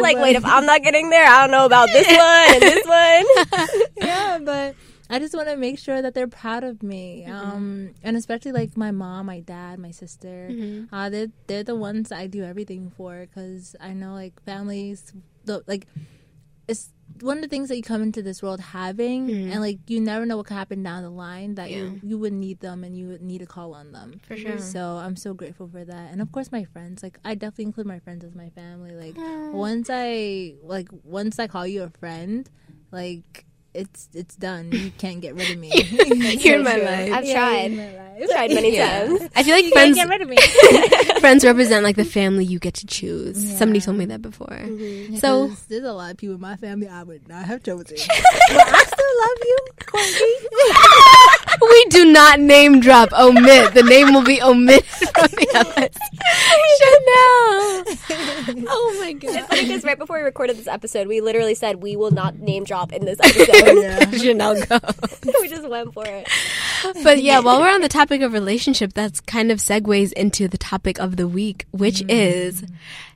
like, 0.00 0.16
but- 0.16 0.22
wait, 0.22 0.36
if 0.36 0.44
I'm 0.44 0.66
not 0.66 0.82
getting 0.82 1.10
there, 1.10 1.26
I 1.26 1.40
don't 1.42 1.50
know 1.50 1.66
about 1.66 1.88
this 1.88 2.06
one 2.06 2.54
and 2.54 2.62
this 2.62 2.86
one. 2.86 3.26
yeah, 3.96 4.38
but 4.44 4.74
I 5.10 5.18
just 5.18 5.34
want 5.34 5.48
to 5.48 5.56
make 5.56 5.78
sure 5.78 6.00
that 6.00 6.14
they're 6.14 6.28
proud 6.28 6.62
of 6.62 6.82
me, 6.84 7.24
um, 7.24 7.90
and 8.04 8.16
especially 8.16 8.52
like 8.52 8.76
my 8.76 8.92
mom, 8.92 9.26
my 9.26 9.40
dad, 9.40 9.78
my 9.80 9.90
sister. 9.90 10.48
Uh, 10.92 11.10
they're 11.10 11.28
they're 11.48 11.64
the 11.64 11.74
ones 11.74 12.12
I 12.12 12.28
do 12.28 12.44
everything 12.44 12.92
for 12.96 13.26
because 13.26 13.74
I 13.80 13.92
know 13.94 14.14
like 14.14 14.40
families, 14.44 15.12
the 15.44 15.62
like 15.66 15.86
it's 16.68 16.92
one 17.20 17.36
of 17.36 17.42
the 17.42 17.48
things 17.48 17.68
that 17.68 17.76
you 17.76 17.82
come 17.82 18.02
into 18.02 18.22
this 18.22 18.42
world 18.42 18.60
having, 18.60 19.30
and 19.30 19.52
mm-hmm. 19.52 19.60
like 19.60 19.78
you 19.88 20.00
never 20.00 20.24
know 20.24 20.36
what 20.36 20.46
could 20.46 20.54
happen 20.54 20.82
down 20.82 21.02
the 21.02 21.10
line 21.10 21.56
that 21.56 21.70
you 21.70 22.00
you 22.02 22.18
would 22.18 22.32
need 22.32 22.60
them 22.60 22.84
and 22.84 22.96
you 22.96 23.08
would 23.08 23.22
need 23.22 23.38
to 23.38 23.46
call 23.46 23.74
on 23.74 23.92
them. 23.92 24.20
For 24.26 24.34
mm-hmm. 24.34 24.50
sure. 24.50 24.58
So 24.58 24.96
I'm 24.96 25.16
so 25.16 25.34
grateful 25.34 25.68
for 25.68 25.84
that, 25.84 26.12
and 26.12 26.22
of 26.22 26.32
course 26.32 26.52
my 26.52 26.64
friends. 26.64 27.02
Like 27.02 27.18
I 27.24 27.34
definitely 27.34 27.64
include 27.64 27.86
my 27.86 27.98
friends 27.98 28.24
as 28.24 28.34
my 28.34 28.50
family. 28.50 28.92
Like 28.92 29.16
once 29.52 29.88
I 29.90 30.54
like 30.62 30.88
once 31.04 31.38
I 31.38 31.46
call 31.46 31.66
you 31.66 31.82
a 31.82 31.90
friend, 31.90 32.48
like 32.92 33.44
it's 33.74 34.08
it's 34.14 34.34
done. 34.36 34.72
You 34.72 34.90
can't 34.98 35.20
get 35.20 35.34
rid 35.34 35.50
of 35.50 35.58
me. 35.58 35.70
You're 36.40 36.56
in 36.56 36.64
my 36.64 36.74
true. 36.74 36.84
life. 36.84 37.12
I've 37.12 37.24
Yeah, 37.24 37.34
tried. 37.34 37.72
you're 37.72 37.82
in. 37.84 38.28
Tried 38.28 38.50
many 38.52 38.74
Yeah. 38.74 39.06
times. 39.06 39.20
I 39.36 39.42
feel 39.42 39.54
like 39.54 39.64
You 39.64 39.72
can't 39.72 39.94
friends 39.94 39.96
get 39.96 40.08
rid 40.08 40.20
of 40.22 40.28
me. 40.28 40.36
friends 41.20 41.44
represent 41.44 41.84
like 41.84 41.96
the 41.96 42.04
family 42.04 42.44
you 42.44 42.58
get 42.58 42.74
to 42.74 42.86
choose. 42.86 43.36
Somebody 43.58 43.80
told 43.80 43.96
me 43.96 44.04
that 44.06 44.20
before. 44.22 44.48
Mm-hmm. 44.48 45.16
So 45.16 45.48
there's 45.68 45.84
a 45.84 45.92
lot 45.92 46.10
of 46.10 46.16
people 46.18 46.34
in 46.34 46.40
my 46.40 46.56
family 46.56 46.88
I 46.88 47.02
would 47.02 47.28
not 47.28 47.44
have 47.46 47.62
chosen. 47.62 47.96
but 47.96 48.68
I 48.68 48.84
still 48.84 49.14
love 49.20 49.38
you, 49.44 49.58
Courtney. 49.86 50.34
We 51.60 51.84
do 51.90 52.12
not 52.12 52.40
name 52.40 52.80
drop. 52.80 53.12
Omit 53.12 53.74
the 53.74 53.82
name 53.82 54.14
will 54.14 54.24
be 54.24 54.40
omitted 54.42 54.84
from 54.84 55.28
the. 55.30 55.90
Chanel. 56.80 57.84
Oh 58.72 58.96
my 59.00 59.12
god. 59.12 59.36
It's 59.36 59.46
funny 59.46 59.62
because 59.62 59.84
right 59.84 59.98
before 59.98 60.16
we 60.18 60.22
recorded 60.22 60.56
this 60.56 60.66
episode, 60.66 61.06
we 61.06 61.20
literally 61.20 61.54
said 61.54 61.82
we 61.82 61.96
will 61.96 62.10
not 62.10 62.38
name 62.38 62.64
drop 62.64 62.92
in 62.92 63.04
this 63.04 63.18
episode. 63.22 64.18
Chanel 64.20 64.60
go. 64.64 64.78
we 65.40 65.48
just 65.48 65.68
went 65.68 65.92
for 65.92 66.04
it. 66.06 66.28
But 67.02 67.22
yeah, 67.22 67.40
while 67.40 67.60
we're 67.60 67.72
on 67.72 67.80
the 67.80 67.88
topic 67.88 68.22
of 68.22 68.32
relationship, 68.32 68.92
that's 68.92 69.20
kind 69.20 69.50
of 69.50 69.58
segues 69.58 70.12
into 70.12 70.48
the 70.48 70.58
topic 70.58 70.98
of 70.98 71.16
the 71.16 71.28
week, 71.28 71.66
which 71.70 72.00
mm. 72.00 72.10
is 72.10 72.64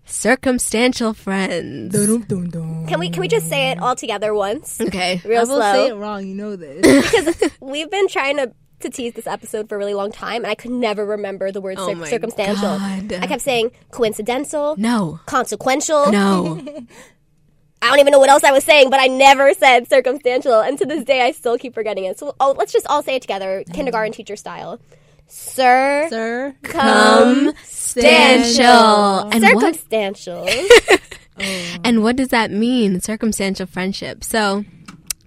circumstantial 0.05 1.15
friends. 1.15 1.95
Can 2.27 2.99
we 2.99 3.11
can 3.11 3.21
we 3.21 3.29
just 3.29 3.49
say 3.49 3.71
it 3.71 3.79
all 3.81 3.97
together 3.97 4.35
once, 4.35 4.81
Okay. 4.81 5.21
real 5.25 5.41
I 5.41 5.45
will 5.45 5.61
say 5.61 5.89
it 5.89 5.95
wrong. 5.95 6.27
You 6.27 6.35
know 6.35 6.57
this. 6.57 6.83
Because 7.11 7.51
we've 7.61 7.91
been 7.91 8.09
trying 8.09 8.37
to 8.39 8.53
to 8.81 8.91
tease 8.91 9.15
this 9.15 9.27
episode 9.27 9.69
for 9.69 9.77
a 9.77 9.79
really 9.79 9.95
long 9.95 10.13
time, 10.13 10.43
and 10.43 10.51
I 10.51 10.55
could 10.55 10.71
never 10.71 11.07
remember 11.07 11.51
the 11.51 11.61
word 11.61 11.77
Oh 11.79 11.89
cir- 11.89 11.95
my 11.95 12.09
circumstantial. 12.09 12.63
God. 12.79 13.13
I 13.15 13.27
kept 13.27 13.41
saying 13.43 13.71
coincidental, 13.91 14.75
No. 14.77 15.21
consequential. 15.27 16.11
No. 16.13 16.61
I 17.83 17.89
don't 17.89 17.99
even 18.01 18.13
know 18.13 18.19
what 18.19 18.31
else 18.31 18.45
I 18.45 18.51
was 18.53 18.65
saying, 18.65 18.89
but 18.91 18.99
I 19.01 19.07
never 19.09 19.53
said 19.55 19.89
circumstantial, 19.89 20.61
and 20.61 20.79
to 20.79 20.87
this 20.87 21.05
day 21.05 21.21
I 21.23 21.33
still 21.33 21.57
keep 21.59 21.73
forgetting 21.75 22.05
it. 22.05 22.19
So 22.19 22.35
oh, 22.41 22.55
let's 22.59 22.73
just 22.73 22.87
all 22.89 23.03
say 23.03 23.17
it 23.17 23.23
together, 23.23 23.63
kindergarten 23.73 24.13
teacher 24.13 24.37
style. 24.37 24.81
Sir, 25.27 26.07
Sir, 26.11 26.55
Circumstantial. 26.65 27.55
And 29.33 29.43
what 29.55 29.75
circumstantial. 29.75 30.47
And 31.83 32.03
what 32.03 32.17
does 32.17 32.29
that 32.29 32.51
mean? 32.51 33.01
Circumstantial 33.01 33.67
friendship. 33.67 34.23
So 34.23 34.65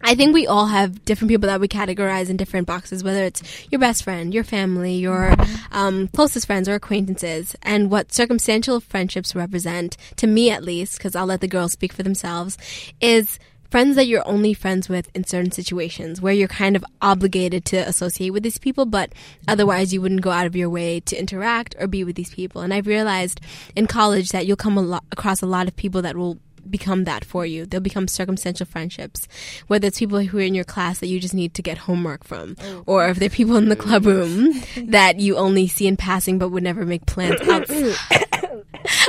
I 0.02 0.16
think 0.16 0.34
we 0.34 0.48
all 0.48 0.68
have 0.68 1.04
different 1.06 1.30
people 1.30 1.48
that 1.48 1.60
we 1.60 1.68
categorize 1.68 2.30
in 2.30 2.38
different 2.38 2.68
boxes, 2.68 3.04
whether 3.04 3.24
it's 3.24 3.42
your 3.70 3.80
best 3.80 4.04
friend, 4.04 4.34
your 4.34 4.44
family, 4.44 4.96
your 4.96 5.36
um, 5.72 6.08
closest 6.10 6.48
friends 6.48 6.70
or 6.70 6.76
acquaintances. 6.76 7.56
And 7.64 7.92
what 7.92 8.14
circumstantial 8.14 8.80
friendships 8.80 9.36
represent, 9.36 9.98
to 10.18 10.28
me 10.28 10.52
at 10.52 10.64
least, 10.64 10.98
because 10.98 11.16
I'll 11.16 11.26
let 11.26 11.42
the 11.42 11.48
girls 11.48 11.74
speak 11.74 11.94
for 11.94 12.04
themselves, 12.04 12.58
is 13.02 13.40
friends 13.70 13.96
that 13.96 14.08
you're 14.08 14.28
only 14.28 14.54
friends 14.54 14.90
with 14.90 15.10
in 15.14 15.24
certain 15.24 15.52
situations 15.52 16.22
where 16.22 16.34
you're 16.34 16.48
kind 16.48 16.76
of 16.76 16.86
obligated 17.02 17.66
to 17.66 17.78
associate 17.78 18.32
with 18.32 18.44
these 18.44 18.58
people, 18.58 18.86
but 18.86 19.12
otherwise 19.48 19.94
you 19.94 20.02
wouldn't 20.02 20.22
go 20.22 20.32
out 20.32 20.46
of 20.46 20.56
your 20.56 20.70
way 20.70 21.00
to 21.02 21.18
interact 21.18 21.76
or 21.80 21.88
be 21.88 22.04
with 22.04 22.16
these 22.16 22.34
people. 22.34 22.62
And 22.62 22.74
I've 22.74 22.88
realized 22.88 23.42
in 23.76 23.88
college 23.88 24.30
that 24.30 24.46
you'll 24.46 24.58
come 24.58 24.78
a 24.78 24.82
lot, 24.82 25.04
across 25.12 25.42
a 25.42 25.48
lot 25.48 25.68
of 25.68 25.76
people 25.76 26.02
that 26.04 26.16
will 26.16 26.40
become 26.70 27.06
that 27.06 27.24
for 27.24 27.46
you. 27.46 27.66
They'll 27.66 27.80
become 27.80 28.08
circumstantial 28.08 28.66
friendships, 28.66 29.28
whether 29.68 29.88
it's 29.88 30.00
people 30.00 30.20
who 30.20 30.38
are 30.38 30.42
in 30.42 30.56
your 30.56 30.64
class 30.64 31.00
that 31.00 31.08
you 31.08 31.20
just 31.20 31.34
need 31.34 31.54
to 31.56 31.62
get 31.62 31.78
homework 31.78 32.24
from, 32.24 32.56
oh. 32.62 32.84
or 32.86 33.08
if 33.10 33.18
they're 33.18 33.30
people 33.30 33.58
in 33.58 33.70
the 33.70 33.76
club 33.76 34.06
room 34.06 34.54
that 34.78 35.20
you 35.20 35.38
only 35.38 35.68
see 35.68 35.88
in 35.88 35.98
passing 35.98 36.38
but 36.38 36.50
would 36.50 36.64
never 36.64 36.86
make 36.86 37.06
plans 37.06 37.40
outside, 37.48 37.96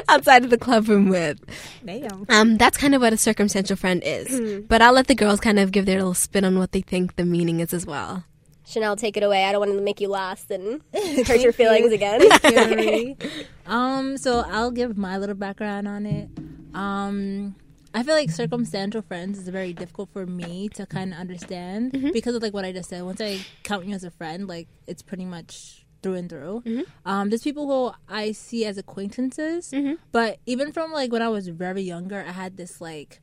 outside 0.08 0.44
of 0.44 0.50
the 0.50 0.58
club 0.58 0.88
room 0.88 1.08
with. 1.08 1.38
damn. 1.84 2.26
Um, 2.28 2.56
that's 2.56 2.76
kind 2.78 2.94
of 2.94 3.00
what 3.02 3.12
a 3.12 3.16
circumstantial 3.16 3.76
friend 3.76 4.02
is. 4.04 4.60
But 4.66 4.82
I'll 4.82 4.92
let 4.92 5.06
the 5.06 5.14
girls 5.14 5.40
kind 5.40 5.58
of 5.58 5.72
give 5.72 5.86
their 5.86 5.98
little 5.98 6.14
spin 6.14 6.44
on 6.44 6.58
what 6.58 6.72
they 6.72 6.80
think 6.80 7.16
the 7.16 7.24
meaning 7.24 7.60
is 7.60 7.72
as 7.72 7.86
well. 7.86 8.24
Chanel, 8.66 8.96
take 8.96 9.16
it 9.16 9.22
away. 9.22 9.44
I 9.44 9.52
don't 9.52 9.60
want 9.60 9.72
to 9.72 9.80
make 9.80 9.98
you 10.00 10.08
last 10.08 10.50
and 10.50 10.82
hurt 10.94 11.40
your 11.40 11.52
feelings 11.52 11.92
again. 11.92 12.20
Um, 13.66 14.16
so 14.16 14.44
I'll 14.48 14.70
give 14.70 14.96
my 14.96 15.18
little 15.18 15.34
background 15.34 15.86
on 15.86 16.06
it. 16.06 16.30
Um, 16.72 17.54
I 17.92 18.02
feel 18.02 18.14
like 18.14 18.30
circumstantial 18.30 19.02
friends 19.02 19.38
is 19.38 19.48
very 19.48 19.74
difficult 19.74 20.08
for 20.12 20.24
me 20.24 20.70
to 20.70 20.86
kind 20.86 21.12
of 21.12 21.18
understand 21.18 21.92
because 22.14 22.34
of 22.34 22.42
like 22.42 22.54
what 22.54 22.64
I 22.64 22.72
just 22.72 22.88
said. 22.88 23.02
Once 23.02 23.20
I 23.20 23.44
count 23.64 23.84
you 23.84 23.94
as 23.94 24.04
a 24.04 24.10
friend, 24.10 24.48
like 24.48 24.68
it's 24.86 25.02
pretty 25.02 25.26
much 25.26 25.84
through 26.02 26.14
and 26.14 26.28
through. 26.30 26.62
Um, 27.04 27.30
there's 27.30 27.42
people 27.42 27.66
who 27.66 27.92
I 28.08 28.32
see 28.32 28.64
as 28.64 28.78
acquaintances, 28.78 29.72
but 30.12 30.38
even 30.46 30.72
from 30.72 30.92
like 30.92 31.12
when 31.12 31.22
I 31.22 31.28
was 31.28 31.48
very 31.48 31.82
younger, 31.82 32.24
I 32.26 32.32
had 32.32 32.56
this 32.56 32.80
like 32.80 33.20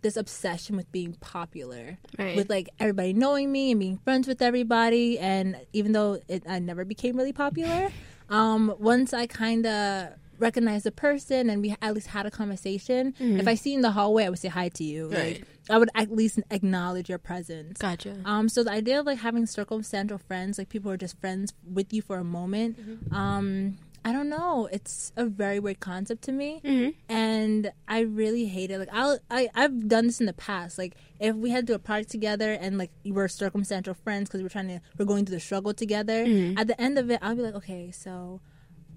this 0.00 0.16
obsession 0.16 0.76
with 0.76 0.90
being 0.92 1.14
popular, 1.14 1.98
Right. 2.18 2.36
with 2.36 2.48
like 2.48 2.68
everybody 2.78 3.12
knowing 3.12 3.50
me 3.50 3.72
and 3.72 3.80
being 3.80 3.98
friends 3.98 4.28
with 4.28 4.40
everybody. 4.40 5.18
And 5.18 5.56
even 5.72 5.90
though 5.92 6.20
it, 6.28 6.44
I 6.48 6.60
never 6.60 6.84
became 6.84 7.16
really 7.16 7.32
popular, 7.32 7.88
um, 8.28 8.74
once 8.78 9.12
I 9.12 9.26
kind 9.26 9.66
of 9.66 10.10
recognized 10.38 10.84
the 10.84 10.92
person 10.92 11.50
and 11.50 11.62
we 11.62 11.74
at 11.80 11.94
least 11.94 12.08
had 12.08 12.26
a 12.26 12.30
conversation, 12.30 13.14
if 13.18 13.46
I 13.48 13.54
see 13.54 13.70
you 13.70 13.76
in 13.76 13.82
the 13.82 13.90
hallway, 13.90 14.24
I 14.24 14.30
would 14.30 14.38
say 14.38 14.48
hi 14.48 14.68
to 14.70 14.84
you. 14.84 15.08
Right. 15.08 15.40
Like 15.40 15.44
I 15.70 15.78
would 15.78 15.90
at 15.94 16.10
least 16.10 16.40
acknowledge 16.50 17.08
your 17.08 17.18
presence. 17.18 17.78
Gotcha. 17.78 18.16
Um, 18.24 18.48
so 18.48 18.64
the 18.64 18.70
idea 18.70 19.00
of 19.00 19.06
like 19.06 19.18
having 19.18 19.46
circumstantial 19.46 20.18
friends, 20.18 20.58
like 20.58 20.68
people 20.68 20.90
who 20.90 20.94
are 20.94 20.98
just 20.98 21.20
friends 21.20 21.52
with 21.70 21.92
you 21.92 22.02
for 22.02 22.16
a 22.18 22.24
moment, 22.24 22.78
um, 23.12 23.76
I 24.04 24.12
don't 24.12 24.28
know. 24.30 24.68
It's 24.72 25.12
a 25.16 25.26
very 25.26 25.58
weird 25.60 25.80
concept 25.80 26.22
to 26.22 26.32
me, 26.32 26.94
and 27.10 27.72
I 27.88 28.00
really 28.00 28.46
hate 28.46 28.70
it. 28.70 28.78
Like 28.78 28.88
I'll, 28.92 29.18
I, 29.30 29.48
I've 29.54 29.86
done 29.88 30.06
this 30.06 30.20
in 30.20 30.26
the 30.26 30.32
past. 30.32 30.78
Like 30.78 30.94
if 31.20 31.34
we 31.34 31.50
had 31.50 31.66
to 31.66 31.72
do 31.72 31.74
a 31.74 31.78
project 31.80 32.10
together 32.10 32.52
and 32.52 32.78
like 32.78 32.90
we 33.04 33.10
were 33.10 33.28
circumstantial 33.28 33.94
friends 33.94 34.28
because 34.28 34.40
we're 34.40 34.48
trying 34.48 34.68
to, 34.68 34.80
we're 34.96 35.04
going 35.04 35.26
through 35.26 35.34
the 35.34 35.40
struggle 35.40 35.74
together. 35.74 36.24
At 36.56 36.68
the 36.68 36.80
end 36.80 36.96
of 36.96 37.10
it, 37.10 37.18
I'll 37.20 37.34
be 37.34 37.42
like, 37.42 37.56
okay, 37.56 37.90
so 37.90 38.40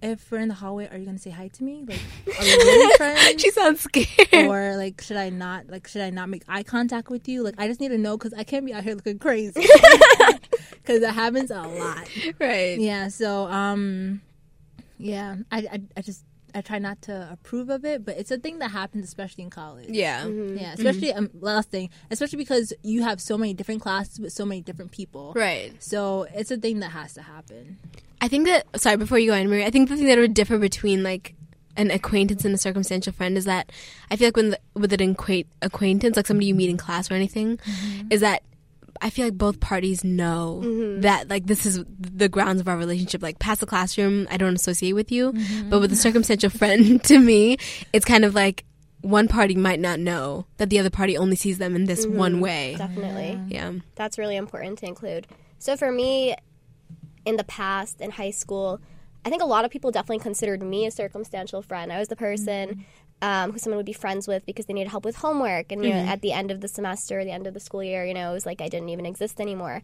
if 0.02 0.32
we're 0.32 0.40
in 0.40 0.48
the 0.48 0.54
hallway, 0.56 0.88
are 0.90 0.98
you 0.98 1.06
gonna 1.06 1.18
say 1.20 1.30
hi 1.30 1.48
to 1.50 1.64
me? 1.64 1.84
Like, 1.88 2.00
are 2.40 2.44
we 2.44 2.50
really 2.50 2.98
friends? 2.98 3.42
she 3.42 3.52
sounds 3.52 3.82
scared. 3.82 4.08
or 4.48 4.76
like, 4.78 5.02
should 5.02 5.18
I 5.18 5.30
not 5.30 5.68
like, 5.68 5.88
should 5.88 6.02
I 6.02 6.10
not 6.10 6.30
make 6.30 6.44
eye 6.48 6.64
contact 6.64 7.10
with 7.10 7.28
you? 7.28 7.44
Like, 7.44 7.56
I 7.58 7.68
just 7.68 7.80
need 7.80 7.90
to 7.90 7.98
know 7.98 8.18
because 8.18 8.34
I 8.34 8.44
can't 8.44 8.66
be 8.66 8.74
out 8.74 8.84
here 8.84 8.96
looking 8.96 9.20
crazy. 9.20 9.66
Because 10.72 11.04
it 11.04 11.12
happens 11.12 11.52
a 11.52 11.62
lot. 11.62 12.10
right. 12.40 12.80
Yeah. 12.80 13.10
So, 13.10 13.46
um, 13.46 14.22
yeah, 14.98 15.36
I, 15.52 15.58
I, 15.60 15.82
I 15.96 16.02
just 16.02 16.26
I 16.56 16.62
try 16.62 16.80
not 16.80 17.02
to 17.04 17.30
approve 17.32 17.70
of 17.70 17.86
it, 17.86 18.04
but 18.04 18.18
it's 18.18 18.32
a 18.32 18.38
thing 18.38 18.60
that 18.60 18.72
happens, 18.72 19.06
especially 19.06 19.44
in 19.44 19.50
college. 19.50 19.90
Yeah. 19.90 20.28
Yeah, 20.28 20.74
especially 20.74 21.14
um, 21.14 21.30
last 21.40 21.70
thing, 21.70 21.90
especially 22.10 22.38
because 22.38 22.74
you 22.84 23.04
have 23.04 23.22
so 23.22 23.38
many 23.38 23.54
different 23.54 23.82
classes 23.82 24.20
with 24.20 24.34
so 24.34 24.46
many 24.46 24.62
different 24.62 24.92
people. 24.92 25.34
Right. 25.36 25.72
So 25.82 26.28
it's 26.34 26.52
a 26.52 26.58
thing 26.58 26.80
that 26.80 26.90
has 26.90 27.14
to 27.14 27.22
happen. 27.22 27.78
I 28.22 28.28
think 28.28 28.48
that 28.48 28.66
sorry, 28.80 28.98
before 28.98 29.20
you 29.20 29.32
go 29.32 29.36
in, 29.36 29.50
Marie, 29.50 29.66
I 29.66 29.72
think 29.72 29.90
the 29.90 29.98
thing 29.98 30.06
that 30.06 30.18
would 30.18 30.34
differ 30.34 30.58
between 30.58 31.04
like 31.04 31.36
an 31.76 31.90
acquaintance 31.90 32.46
and 32.46 32.54
a 32.54 32.58
circumstantial 32.58 33.14
friend 33.14 33.38
is 33.38 33.46
that 33.46 33.72
I 34.10 34.16
feel 34.16 34.28
like 34.28 34.38
when 34.38 34.50
the, 34.52 34.60
with 34.76 34.94
an 34.94 35.16
acquaintance, 35.62 36.16
like 36.16 36.28
somebody 36.28 36.46
you 36.48 36.56
meet 36.56 36.70
in 36.70 36.78
class 36.78 37.10
or 37.10 37.16
anything, 37.16 37.58
mm-hmm. 37.58 38.08
is 38.12 38.22
that 38.22 38.44
I 39.02 39.10
feel 39.10 39.26
like 39.26 39.38
both 39.38 39.60
parties 39.60 40.04
know 40.04 40.62
mm-hmm. 40.64 41.02
that 41.02 41.30
like 41.30 41.48
this 41.48 41.66
is 41.66 41.84
the 42.00 42.30
grounds 42.30 42.62
of 42.62 42.68
our 42.68 42.78
relationship. 42.78 43.24
Like 43.24 43.40
past 43.40 43.60
the 43.60 43.66
classroom, 43.66 44.28
I 44.30 44.38
don't 44.38 44.54
associate 44.54 44.94
with 44.94 45.12
you, 45.12 45.34
mm-hmm. 45.34 45.70
but 45.70 45.80
with 45.80 45.92
a 45.92 45.96
circumstantial 45.96 46.50
friend, 46.52 47.04
to 47.06 47.18
me, 47.18 47.58
it's 47.94 48.06
kind 48.06 48.24
of 48.24 48.36
like 48.36 48.66
one 49.02 49.28
party 49.28 49.56
might 49.56 49.80
not 49.80 50.00
know 50.00 50.46
that 50.58 50.70
the 50.70 50.78
other 50.78 50.92
party 50.92 51.18
only 51.18 51.36
sees 51.36 51.58
them 51.58 51.76
in 51.76 51.86
this 51.86 52.06
one 52.06 52.40
way. 52.40 52.76
Definitely. 52.78 53.40
Yeah. 53.48 53.74
That's 53.96 54.20
really 54.20 54.36
important 54.36 54.78
to 54.80 54.86
include. 54.86 55.26
So 55.58 55.76
for 55.76 55.92
me, 55.92 56.36
in 57.26 57.38
the 57.38 57.44
past 57.44 58.02
in 58.02 58.12
high 58.12 58.32
school, 58.32 58.80
I 59.24 59.30
think 59.30 59.42
a 59.42 59.46
lot 59.46 59.66
of 59.66 59.72
people 59.72 59.92
definitely 59.92 60.20
considered 60.24 60.64
me 60.64 60.86
a 60.86 60.92
circumstantial 60.92 61.62
friend. 61.62 61.92
I 61.94 62.00
was 62.00 62.08
the 62.08 62.16
person 62.16 62.86
um, 63.22 63.52
who 63.52 63.60
someone 63.60 63.78
would 63.78 63.86
be 63.86 63.94
friends 63.94 64.28
with 64.28 64.44
because 64.48 64.66
they 64.66 64.74
needed 64.74 64.90
help 64.90 65.06
with 65.06 65.18
homework, 65.18 65.72
and 65.72 65.86
you 65.86 65.92
know, 65.92 66.00
at 66.12 66.22
the 66.22 66.32
end 66.32 66.50
of 66.50 66.60
the 66.60 66.68
semester, 66.68 67.24
the 67.24 67.30
end 67.30 67.46
of 67.46 67.54
the 67.54 67.60
school 67.60 67.84
year, 67.84 68.04
you 68.04 68.16
know, 68.16 68.32
it 68.32 68.34
was 68.34 68.48
like 68.48 68.62
I 68.62 68.68
didn't 68.68 68.90
even 68.90 69.06
exist 69.06 69.40
anymore. 69.40 69.84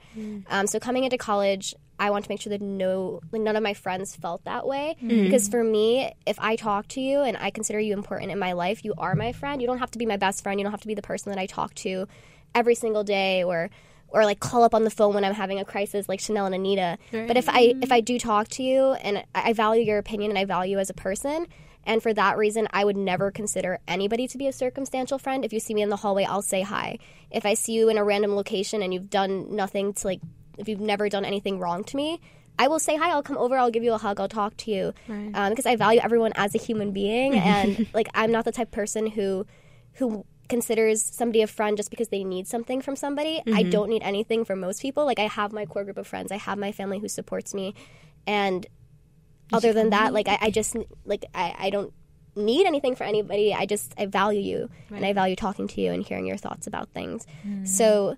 Um, 0.49 0.65
so 0.65 0.79
coming 0.79 1.03
into 1.03 1.19
college, 1.19 1.75
I 1.99 2.09
want 2.09 2.25
to 2.25 2.31
make 2.31 2.41
sure 2.41 2.49
that 2.49 2.61
no, 2.61 3.21
like 3.31 3.43
none 3.43 3.55
of 3.55 3.61
my 3.61 3.75
friends 3.75 4.15
felt 4.15 4.43
that 4.45 4.65
way. 4.65 4.95
Because 5.23 5.47
for 5.47 5.63
me, 5.63 6.11
if 6.25 6.39
I 6.39 6.55
talk 6.55 6.87
to 6.89 7.01
you 7.01 7.21
and 7.21 7.37
I 7.37 7.51
consider 7.51 7.79
you 7.79 7.93
important 7.93 8.31
in 8.31 8.39
my 8.39 8.53
life, 8.53 8.83
you 8.83 8.95
are 8.97 9.13
my 9.13 9.31
friend. 9.33 9.61
You 9.61 9.67
don't 9.67 9.79
have 9.79 9.91
to 9.91 9.99
be 9.99 10.07
my 10.07 10.17
best 10.17 10.41
friend. 10.41 10.59
You 10.59 10.63
don't 10.63 10.71
have 10.71 10.81
to 10.81 10.87
be 10.87 10.95
the 10.95 11.03
person 11.03 11.31
that 11.31 11.39
I 11.39 11.45
talk 11.45 11.75
to 11.75 12.07
every 12.55 12.73
single 12.73 13.03
day 13.03 13.43
or 13.43 13.69
or 14.09 14.25
like 14.25 14.39
call 14.39 14.63
up 14.63 14.73
on 14.73 14.83
the 14.83 14.89
phone 14.89 15.13
when 15.13 15.23
I'm 15.23 15.33
having 15.33 15.59
a 15.59 15.65
crisis 15.65 16.07
like 16.07 16.19
Chanel 16.19 16.45
and 16.45 16.55
Anita. 16.55 16.97
But 17.27 17.37
if 17.37 17.49
I 17.49 17.73
if 17.81 17.91
I 17.91 17.99
do 18.01 18.17
talk 18.19 18.47
to 18.49 18.63
you 18.63 18.93
and 18.93 19.23
I 19.35 19.53
value 19.53 19.83
your 19.83 19.97
opinion 19.97 20.31
and 20.31 20.37
I 20.37 20.45
value 20.45 20.73
you 20.73 20.79
as 20.79 20.89
a 20.89 20.93
person, 20.93 21.47
and 21.85 22.01
for 22.01 22.13
that 22.13 22.37
reason 22.37 22.67
I 22.71 22.85
would 22.85 22.97
never 22.97 23.31
consider 23.31 23.79
anybody 23.87 24.27
to 24.27 24.37
be 24.37 24.47
a 24.47 24.53
circumstantial 24.53 25.19
friend. 25.19 25.43
If 25.45 25.53
you 25.53 25.59
see 25.59 25.73
me 25.73 25.81
in 25.81 25.89
the 25.89 25.97
hallway, 25.97 26.25
I'll 26.25 26.41
say 26.41 26.61
hi. 26.61 26.99
If 27.31 27.45
I 27.45 27.53
see 27.53 27.73
you 27.73 27.89
in 27.89 27.97
a 27.97 28.03
random 28.03 28.35
location 28.35 28.81
and 28.81 28.93
you've 28.93 29.09
done 29.09 29.55
nothing 29.55 29.93
to 29.93 30.07
like 30.07 30.21
if 30.57 30.67
you've 30.67 30.79
never 30.81 31.09
done 31.09 31.23
anything 31.25 31.59
wrong 31.59 31.83
to 31.85 31.95
me, 31.97 32.19
I 32.59 32.67
will 32.67 32.79
say 32.79 32.95
hi. 32.97 33.11
I'll 33.11 33.23
come 33.23 33.37
over. 33.37 33.57
I'll 33.57 33.69
give 33.71 33.83
you 33.83 33.93
a 33.93 33.97
hug. 33.97 34.19
I'll 34.19 34.27
talk 34.27 34.57
to 34.57 34.71
you 34.71 34.93
um, 35.35 35.49
because 35.51 35.65
I 35.65 35.75
value 35.75 35.99
everyone 36.01 36.31
as 36.35 36.55
a 36.55 36.57
human 36.57 36.91
being, 36.91 37.35
and 37.37 37.87
like 37.93 38.07
I'm 38.15 38.31
not 38.31 38.45
the 38.45 38.51
type 38.51 38.67
of 38.69 38.71
person 38.71 39.07
who 39.07 39.45
who 39.93 40.25
considers 40.49 41.01
somebody 41.01 41.41
a 41.41 41.47
friend 41.47 41.77
just 41.77 41.89
because 41.89 42.09
they 42.09 42.23
need 42.23 42.47
something 42.47 42.81
from 42.81 42.95
somebody. 42.95 43.41
I 43.47 43.61
mm-hmm. 43.61 43.69
don't 43.69 43.89
need 43.89 44.03
anything 44.03 44.45
from 44.45 44.59
most 44.59 44.81
people. 44.81 45.05
Like 45.05 45.19
I 45.19 45.27
have 45.27 45.51
my 45.51 45.65
core 45.65 45.83
group 45.83 45.97
of 45.97 46.07
friends. 46.07 46.31
I 46.31 46.37
have 46.37 46.57
my 46.57 46.71
family 46.71 46.99
who 46.99 47.07
supports 47.07 47.53
me, 47.53 47.75
and 48.25 48.65
other 49.51 49.73
than 49.73 49.89
that, 49.91 50.13
like 50.13 50.27
I, 50.27 50.37
I 50.41 50.51
just 50.51 50.75
like 51.05 51.25
I, 51.33 51.55
I 51.57 51.69
don't 51.69 51.93
need 52.35 52.65
anything 52.65 52.95
for 52.95 53.03
anybody. 53.03 53.53
I 53.53 53.65
just 53.65 53.93
I 53.97 54.05
value 54.05 54.41
you 54.41 54.69
and 54.89 55.05
I 55.05 55.13
value 55.13 55.35
talking 55.35 55.67
to 55.67 55.81
you 55.81 55.91
and 55.91 56.05
hearing 56.05 56.25
your 56.25 56.37
thoughts 56.37 56.67
about 56.67 56.89
things. 56.89 57.25
Mm. 57.45 57.67
So 57.67 58.15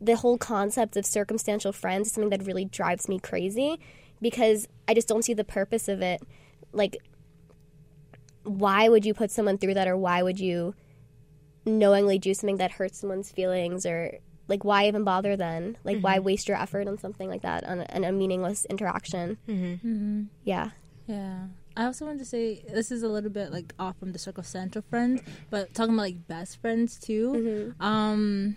the 0.00 0.16
whole 0.16 0.36
concept 0.36 0.96
of 0.96 1.06
circumstantial 1.06 1.72
friends 1.72 2.08
is 2.08 2.12
something 2.12 2.30
that 2.30 2.44
really 2.44 2.64
drives 2.64 3.08
me 3.08 3.18
crazy 3.18 3.80
because 4.20 4.68
I 4.86 4.94
just 4.94 5.08
don't 5.08 5.24
see 5.24 5.34
the 5.34 5.44
purpose 5.44 5.88
of 5.88 6.02
it. 6.02 6.22
Like 6.72 6.98
why 8.42 8.88
would 8.88 9.06
you 9.06 9.14
put 9.14 9.30
someone 9.30 9.56
through 9.56 9.74
that 9.74 9.88
or 9.88 9.96
why 9.96 10.22
would 10.22 10.38
you 10.38 10.74
knowingly 11.64 12.18
do 12.18 12.34
something 12.34 12.58
that 12.58 12.72
hurts 12.72 12.98
someone's 12.98 13.30
feelings 13.30 13.86
or 13.86 14.18
like 14.48 14.64
why 14.64 14.86
even 14.86 15.04
bother 15.04 15.36
then 15.36 15.76
like 15.84 15.98
why 16.00 16.16
mm-hmm. 16.16 16.26
waste 16.26 16.48
your 16.48 16.60
effort 16.60 16.86
on 16.86 16.98
something 16.98 17.28
like 17.30 17.42
that 17.42 17.64
on 17.64 17.80
a, 17.80 17.86
on 17.94 18.04
a 18.04 18.12
meaningless 18.12 18.66
interaction 18.66 19.38
mm-hmm. 19.48 19.88
Mm-hmm. 19.88 20.22
yeah 20.44 20.70
Yeah. 21.06 21.46
I 21.76 21.86
also 21.86 22.04
wanted 22.04 22.20
to 22.20 22.24
say 22.24 22.64
this 22.72 22.92
is 22.92 23.02
a 23.02 23.08
little 23.08 23.30
bit 23.30 23.50
like 23.50 23.74
off 23.78 23.98
from 23.98 24.12
the 24.12 24.18
circumstantial 24.18 24.82
friends, 24.82 25.22
but 25.50 25.74
talking 25.74 25.94
about 25.94 26.02
like 26.02 26.28
best 26.28 26.60
friends 26.60 26.98
too. 26.98 27.74
Um, 27.80 28.56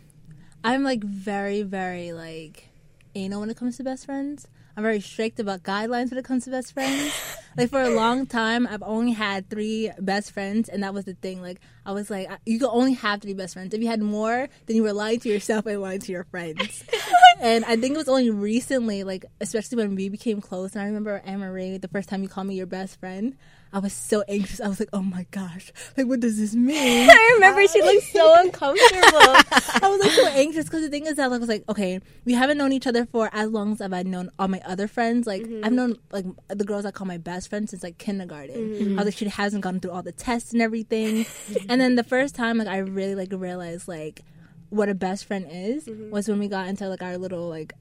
I'm 0.64 0.84
like 0.84 1.04
very, 1.04 1.64
very 1.64 2.14
like 2.14 2.70
anal 3.16 3.40
when 3.40 3.50
it 3.50 3.58
comes 3.58 3.78
to 3.78 3.84
best 3.84 4.06
friends. 4.06 4.48
I'm 4.78 4.84
very 4.84 5.02
strict 5.02 5.40
about 5.40 5.64
guidelines 5.64 6.12
when 6.12 6.20
it 6.20 6.24
comes 6.26 6.44
to 6.46 6.52
best 6.52 6.72
friends. 6.72 7.12
like 7.58 7.72
for 7.72 7.82
a 7.82 7.90
long 7.90 8.28
time, 8.28 8.68
I've 8.68 8.84
only 8.84 9.12
had 9.12 9.50
three 9.50 9.92
best 9.98 10.32
friends, 10.32 10.70
and 10.70 10.84
that 10.84 10.94
was 10.94 11.06
the 11.06 11.16
thing. 11.16 11.42
Like 11.42 11.60
I 11.84 11.94
was 11.94 12.12
like, 12.12 12.30
I- 12.30 12.38
you 12.46 12.60
could 12.60 12.70
only 12.70 12.94
have 12.94 13.24
three 13.24 13.34
best 13.34 13.56
friends. 13.56 13.74
If 13.74 13.82
you 13.82 13.88
had 13.88 14.04
more, 14.04 14.48
then 14.68 14.76
you 14.76 14.84
were 14.84 14.94
lying 14.94 15.20
to 15.22 15.30
yourself 15.30 15.66
and 15.66 15.82
lying 15.82 16.02
to 16.02 16.12
your 16.12 16.26
friends. 16.26 16.84
and 17.42 17.66
I 17.66 17.76
think 17.76 17.96
it 17.96 17.98
was 17.98 18.08
only 18.08 18.30
recently, 18.30 19.04
like 19.04 19.26
especially 19.42 19.78
when 19.78 19.96
we 19.96 20.10
became 20.10 20.42
close. 20.42 20.74
And 20.76 20.84
I 20.84 20.86
remember 20.86 21.24
Anne 21.26 21.40
Marie, 21.40 21.80
the 21.80 21.88
first 21.88 22.08
time 22.08 22.22
you 22.22 22.30
called 22.30 22.46
me 22.46 22.54
your 22.54 22.68
best 22.68 23.00
friend, 23.00 23.36
I 23.74 23.80
was 23.80 23.94
so 23.94 24.24
anxious. 24.28 24.62
I 24.62 24.68
was 24.68 24.80
like, 24.80 24.90
oh 24.94 25.02
my 25.02 25.26
gosh, 25.32 25.72
like 25.96 26.08
what 26.08 26.20
does 26.20 26.38
this 26.38 26.56
mean? 26.56 27.10
i 27.12 27.32
remember 27.36 27.68
she 27.68 27.82
looked 27.82 28.08
so 28.08 28.34
uncomfortable 28.40 29.36
I 29.82 29.90
was 29.90 30.00
like 30.02 30.12
so 30.12 30.28
anxious 30.28 30.66
because 30.66 30.82
the 30.82 30.90
thing 30.90 31.06
is 31.06 31.16
that 31.16 31.30
like, 31.30 31.38
I 31.38 31.40
was 31.40 31.50
like, 31.50 31.64
okay, 31.70 32.00
we 32.26 32.34
haven't 32.34 32.58
known 32.58 32.72
each 32.72 32.88
other 32.88 33.06
for 33.06 33.30
as 33.34 33.50
long 33.50 33.74
as 33.74 33.82
I've 33.82 34.06
known 34.06 34.30
all 34.40 34.48
my 34.48 34.62
other 34.66 34.88
friends. 34.88 35.28
Like 35.28 35.44
mm-hmm. 35.44 35.66
I've 35.66 35.74
known 35.74 35.98
like 36.12 36.26
the 36.50 36.66
girls 36.66 36.86
I 36.86 36.92
call 36.92 37.08
my 37.08 37.18
best 37.18 37.50
friends 37.50 37.72
since 37.72 37.84
like 37.84 37.98
kindergarten. 37.98 38.56
Mm-hmm. 38.56 39.00
I 39.00 39.04
was 39.04 39.06
like, 39.06 39.18
she 39.18 39.30
hasn't 39.30 39.64
gone 39.64 39.80
through 39.80 39.92
all 39.92 40.04
the 40.04 40.12
tests 40.12 40.54
and 40.54 40.62
everything. 40.62 41.26
and 41.70 41.80
then 41.82 41.96
the 41.96 42.04
first 42.04 42.36
time 42.36 42.58
like 42.58 42.68
I 42.68 42.80
really 42.80 43.16
like 43.16 43.32
realized 43.32 43.88
like 43.88 44.24
what 44.70 44.90
a 44.90 44.96
best 44.96 45.26
friend 45.26 45.48
is 45.50 45.86
mm-hmm. 45.86 46.10
was 46.10 46.28
when 46.28 46.40
we 46.40 46.48
got 46.48 46.68
into 46.68 46.88
like 46.90 47.02
our 47.02 47.18
little 47.18 47.48
like 47.48 47.74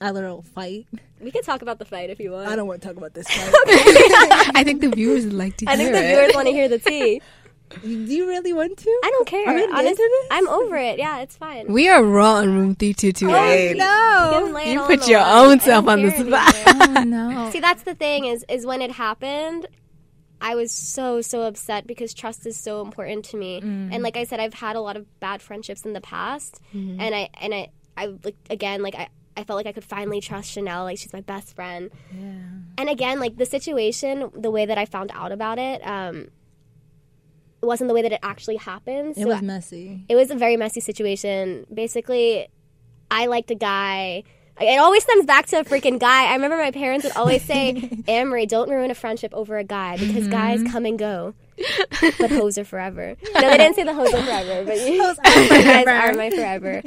our 0.00 0.12
little 0.12 0.42
fight. 0.42 0.86
we 1.20 1.30
can 1.30 1.42
talk 1.42 1.62
about 1.62 1.78
the 1.78 1.84
fight 1.84 2.10
if 2.10 2.18
you 2.20 2.30
want 2.32 2.48
I 2.48 2.56
don't 2.56 2.66
want 2.66 2.80
to 2.82 2.88
talk 2.88 2.96
about 2.96 3.14
this 3.14 3.28
fight. 3.30 3.52
I 4.54 4.62
think 4.64 4.80
the 4.80 4.88
viewers 4.90 5.24
would 5.24 5.34
like 5.34 5.56
to 5.58 5.66
hear 5.66 5.74
I 5.74 5.76
think 5.76 5.92
the 5.92 6.02
it. 6.04 6.08
viewers 6.16 6.34
want 6.34 6.46
to 6.48 6.52
hear 6.52 6.68
the 6.68 6.78
tea. 6.78 7.20
Do 7.82 7.88
you 7.88 8.26
really 8.26 8.52
want 8.52 8.76
to? 8.78 9.00
I 9.04 9.10
don't 9.10 9.28
care. 9.28 9.46
Are 9.48 9.54
we 9.54 9.62
into 9.62 9.76
Honest- 9.76 9.96
this? 9.98 10.26
I'm 10.32 10.48
over 10.48 10.76
it. 10.76 10.98
Yeah, 10.98 11.20
it's 11.20 11.36
fine. 11.36 11.72
We 11.72 11.88
are 11.88 12.02
raw 12.02 12.36
on 12.38 12.52
room 12.58 12.74
3228. 12.74 13.68
You 13.70 13.74
no. 13.76 14.50
lay 14.52 14.62
it 14.64 14.72
You 14.72 14.80
all 14.80 14.86
put 14.88 15.02
the 15.02 15.10
your 15.10 15.20
line. 15.20 15.36
own 15.36 15.44
I 15.44 15.48
don't 15.50 15.62
self 15.62 15.86
on 15.86 16.02
the 16.02 16.10
care 16.10 16.26
spot. 16.26 16.54
anymore. 16.66 16.98
Oh 16.98 17.04
no. 17.04 17.50
See, 17.52 17.60
that's 17.60 17.82
the 17.84 17.94
thing 17.94 18.24
is 18.24 18.44
is 18.48 18.66
when 18.66 18.82
it 18.82 18.90
happened, 18.90 19.68
I 20.40 20.56
was 20.56 20.72
so 20.72 21.20
so 21.20 21.42
upset 21.42 21.86
because 21.86 22.12
trust 22.12 22.44
is 22.44 22.56
so 22.56 22.80
important 22.82 23.26
to 23.26 23.36
me. 23.36 23.60
Mm. 23.60 23.90
And 23.94 24.02
like 24.02 24.16
I 24.16 24.24
said, 24.24 24.40
I've 24.40 24.54
had 24.54 24.74
a 24.74 24.80
lot 24.80 24.96
of 24.96 25.06
bad 25.20 25.40
friendships 25.40 25.84
in 25.84 25.92
the 25.92 26.00
past, 26.00 26.60
mm-hmm. 26.74 27.00
and 27.00 27.14
I 27.14 27.28
and 27.40 27.54
I 27.54 27.68
I 27.96 28.06
like 28.24 28.36
again 28.48 28.82
like 28.82 28.96
I. 28.96 29.08
I 29.40 29.44
felt 29.44 29.56
like 29.56 29.66
I 29.66 29.72
could 29.72 29.84
finally 29.84 30.20
trust 30.20 30.50
Chanel. 30.52 30.84
Like 30.84 30.98
she's 30.98 31.12
my 31.12 31.20
best 31.22 31.54
friend. 31.56 31.90
Yeah. 32.12 32.28
And 32.78 32.88
again, 32.88 33.18
like 33.20 33.36
the 33.36 33.46
situation, 33.46 34.30
the 34.34 34.50
way 34.50 34.66
that 34.66 34.78
I 34.78 34.84
found 34.84 35.10
out 35.14 35.32
about 35.32 35.58
it, 35.58 35.84
um, 35.86 36.28
it 37.62 37.66
wasn't 37.66 37.88
the 37.88 37.94
way 37.94 38.02
that 38.02 38.12
it 38.12 38.20
actually 38.22 38.56
happened. 38.56 39.14
It 39.18 39.26
was 39.26 39.42
messy. 39.42 40.04
it 40.08 40.14
was 40.16 40.30
a 40.30 40.34
very 40.34 40.56
messy 40.56 40.80
situation. 40.80 41.66
Basically, 41.72 42.48
I 43.10 43.26
liked 43.26 43.50
a 43.50 43.54
guy. 43.54 44.22
It 44.60 44.78
always 44.78 45.02
stems 45.04 45.24
back 45.24 45.46
to 45.46 45.60
a 45.60 45.64
freaking 45.64 45.98
guy. 45.98 46.26
I 46.26 46.34
remember 46.34 46.56
my 46.58 46.70
parents 46.70 47.04
would 47.04 47.16
always 47.16 47.42
say, 47.42 48.02
Amory, 48.08 48.44
don't 48.46 48.68
ruin 48.68 48.90
a 48.90 48.94
friendship 48.94 49.32
over 49.34 49.56
a 49.56 49.64
guy 49.64 49.96
because 49.96 50.28
guys 50.28 50.62
come 50.70 50.84
and 50.84 50.98
go, 50.98 51.34
but 52.18 52.30
hoes 52.30 52.58
are 52.58 52.64
forever. 52.64 53.16
No, 53.34 53.40
they 53.40 53.56
didn't 53.56 53.74
say 53.76 53.84
the 53.84 53.94
hoes 53.94 54.12
are 54.12 54.22
forever, 54.22 54.64
but 54.66 54.76
you, 54.86 55.02
Hoes 55.02 55.18
are 55.18 55.24
guys 55.24 55.86
are 55.86 56.12
my 56.12 56.28
forever. 56.30 56.82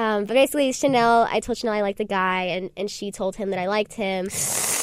Um, 0.00 0.24
but 0.24 0.32
basically, 0.32 0.72
Chanel, 0.72 1.28
I 1.30 1.40
told 1.40 1.58
Chanel 1.58 1.74
I 1.74 1.82
liked 1.82 1.98
the 1.98 2.06
guy, 2.06 2.44
and, 2.44 2.70
and 2.74 2.90
she 2.90 3.12
told 3.12 3.36
him 3.36 3.50
that 3.50 3.58
I 3.58 3.66
liked 3.66 3.92
him. 3.92 4.30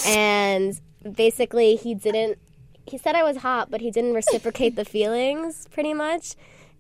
And 0.06 0.80
basically, 1.16 1.76
he 1.76 1.96
didn't, 1.96 2.38
he 2.86 3.00
said 3.00 3.16
I 3.16 3.24
was 3.24 3.38
hot, 3.38 3.72
but 3.72 3.82
he 3.82 3.90
didn't 3.90 4.14
reciprocate 4.14 4.76
the 4.76 4.86
feelings 4.86 5.68
pretty 5.72 5.96
much. 5.96 6.36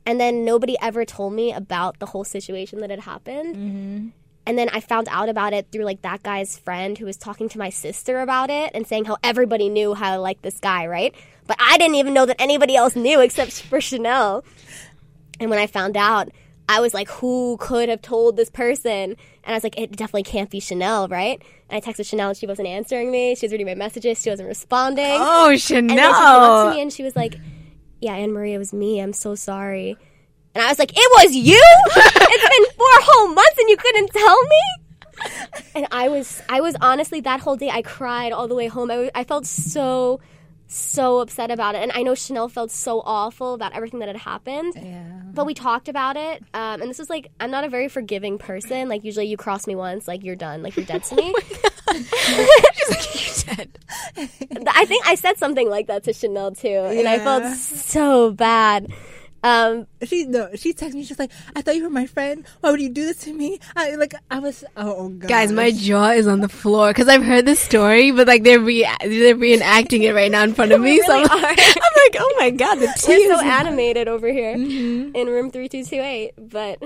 And 0.06 0.20
then 0.20 0.46
nobody 0.46 0.78
ever 0.80 1.04
told 1.04 1.34
me 1.34 1.52
about 1.52 1.98
the 1.98 2.06
whole 2.06 2.24
situation 2.24 2.80
that 2.82 2.92
had 2.92 3.00
happened. 3.00 3.56
And 4.46 4.58
then 4.58 4.70
I 4.70 4.82
found 4.82 5.08
out 5.10 5.30
about 5.30 5.54
it 5.54 5.72
through 5.72 5.86
like 5.86 6.04
that 6.04 6.22
guy's 6.22 6.60
friend 6.60 6.96
who 6.96 7.06
was 7.06 7.18
talking 7.18 7.50
to 7.50 7.58
my 7.58 7.72
sister 7.72 8.20
about 8.20 8.52
it 8.52 8.70
and 8.76 8.86
saying 8.86 9.06
how 9.06 9.18
everybody 9.24 9.68
knew 9.68 9.96
how 9.96 10.14
I 10.14 10.18
liked 10.18 10.44
this 10.44 10.60
guy, 10.60 10.86
right? 10.86 11.16
But 11.48 11.58
I 11.60 11.80
didn't 11.80 11.96
even 11.96 12.14
know 12.14 12.28
that 12.28 12.40
anybody 12.40 12.76
else 12.76 12.96
knew 12.96 13.20
except 13.20 13.64
for 13.64 13.82
Chanel. 13.82 14.46
And 15.40 15.50
when 15.50 15.58
I 15.58 15.66
found 15.66 15.98
out, 15.98 16.30
I 16.70 16.82
was 16.82 16.94
like, 16.94 17.10
who 17.10 17.58
could 17.58 17.88
have 17.90 18.02
told 18.02 18.36
this 18.36 18.50
person? 18.50 18.92
And 19.12 19.18
I 19.46 19.54
was 19.54 19.64
like, 19.64 19.80
it 19.80 19.96
definitely 19.96 20.24
can't 20.24 20.50
be 20.50 20.60
Chanel, 20.60 21.08
right? 21.08 21.42
And 21.70 21.82
I 21.84 21.92
texted 21.92 22.08
Chanel 22.08 22.30
and 22.30 22.38
she 22.38 22.46
wasn't 22.46 22.68
answering 22.68 23.10
me. 23.10 23.36
She 23.36 23.46
was 23.46 23.52
reading 23.52 23.68
my 23.68 23.76
messages. 23.76 24.22
She 24.22 24.30
wasn't 24.30 24.50
responding. 24.50 25.06
Oh, 25.06 25.50
and 25.50 25.52
then 25.52 25.58
she 25.60 25.74
came 25.76 25.90
up 25.92 25.96
to 25.96 25.98
Chanel. 25.98 26.72
me 26.72 26.82
and 26.82 26.92
she 26.92 27.04
was 27.04 27.16
like, 27.16 27.38
yeah, 28.02 28.14
Anne 28.14 28.34
Marie, 28.34 28.54
it 28.54 28.58
was 28.58 28.74
me. 28.74 29.00
I'm 29.00 29.14
so 29.14 29.36
sorry. 29.36 29.98
And 30.54 30.64
I 30.64 30.70
was 30.70 30.80
like, 30.80 30.92
it 30.94 31.12
was 31.24 31.36
you? 31.36 31.64
it's 31.96 32.58
been 32.58 32.76
four 32.76 32.88
whole 33.02 33.28
months 33.30 33.58
and 33.60 33.70
you 33.70 33.78
couldn't 33.78 34.10
tell 34.10 34.44
me? 34.44 34.62
And 35.76 35.88
I 35.92 36.10
was, 36.10 36.42
I 36.50 36.62
was 36.62 36.76
honestly 36.82 37.22
that 37.22 37.40
whole 37.40 37.56
day. 37.56 37.70
I 37.70 37.82
cried 37.82 38.32
all 38.32 38.48
the 38.48 38.56
way 38.56 38.68
home. 38.68 38.92
I, 38.92 39.10
I 39.16 39.24
felt 39.24 39.46
so, 39.46 40.20
so 40.68 41.20
upset 41.20 41.50
about 41.52 41.76
it, 41.76 41.80
and 41.84 41.92
I 41.94 42.04
know 42.04 42.14
Chanel 42.16 42.50
felt 42.50 42.72
so 42.72 43.02
awful 43.06 43.54
about 43.54 43.74
everything 43.74 44.00
that 44.00 44.08
had 44.08 44.18
happened. 44.18 44.74
Yeah. 44.76 45.04
But 45.34 45.46
we 45.46 45.54
talked 45.54 45.88
about 45.88 46.18
it, 46.18 46.44
um, 46.54 46.82
and 46.82 46.90
this 46.90 47.00
was 47.00 47.10
like, 47.10 47.32
I'm 47.40 47.52
not 47.52 47.64
a 47.64 47.70
very 47.70 47.88
forgiving 47.88 48.38
person. 48.38 48.90
Like 48.90 49.04
usually, 49.04 49.28
you 49.28 49.38
cross 49.38 49.68
me 49.68 49.76
once, 49.76 50.08
like 50.08 50.24
you're 50.24 50.36
done, 50.36 50.64
like 50.64 50.76
you're 50.76 50.86
dead 50.86 51.04
to 51.06 51.16
me. 51.16 51.34
You 52.88 53.34
said. 53.34 53.70
I 54.68 54.86
think 54.86 55.08
I 55.08 55.16
said 55.16 55.38
something 55.38 55.70
like 55.70 55.88
that 55.88 56.04
to 56.04 56.14
Chanel 56.14 56.52
too, 56.52 56.68
and 56.68 57.08
I 57.08 57.20
felt 57.20 57.46
so 57.56 58.32
bad. 58.32 58.92
Um, 59.48 59.88
She 60.04 60.26
no, 60.26 60.50
she 60.56 60.74
texted 60.74 60.94
me. 60.96 61.04
She's 61.06 61.20
like, 61.20 61.32
"I 61.56 61.62
thought 61.62 61.76
you 61.76 61.84
were 61.84 61.90
my 61.90 62.06
friend. 62.06 62.46
Why 62.62 62.72
would 62.72 62.82
you 62.82 62.90
do 62.90 63.06
this 63.06 63.18
to 63.26 63.34
me?" 63.34 63.60
I 63.76 63.96
like, 63.96 64.14
I 64.30 64.40
was, 64.40 64.64
oh, 64.76 64.96
oh 64.98 65.10
god, 65.10 65.30
Guys, 65.30 65.52
my 65.52 65.72
jaw 65.72 66.10
is 66.12 66.28
on 66.28 66.42
the 66.42 66.50
floor 66.50 66.90
because 66.90 67.08
I've 67.08 67.24
heard 67.24 67.46
this 67.46 67.60
story, 67.60 68.12
but 68.12 68.28
like 68.28 68.44
they're 68.44 68.60
re- 68.60 68.88
they're 69.02 69.36
reenacting 69.36 70.02
it 70.04 70.14
right 70.14 70.32
now 70.32 70.44
in 70.44 70.54
front 70.54 70.72
of 70.72 70.82
me. 70.88 71.02
so 71.02 71.14
I'm, 71.16 71.24
like. 71.24 71.60
I'm 71.60 71.94
like, 72.04 72.16
oh 72.20 72.36
my 72.40 72.50
god, 72.52 72.76
the 72.76 72.88
we're 72.88 72.94
tears. 73.18 73.40
so 73.40 73.46
animated 73.46 74.08
over 74.08 74.28
here 74.32 74.52
in 74.54 75.28
room 75.28 75.50
3228 75.52 76.34
but 76.38 76.82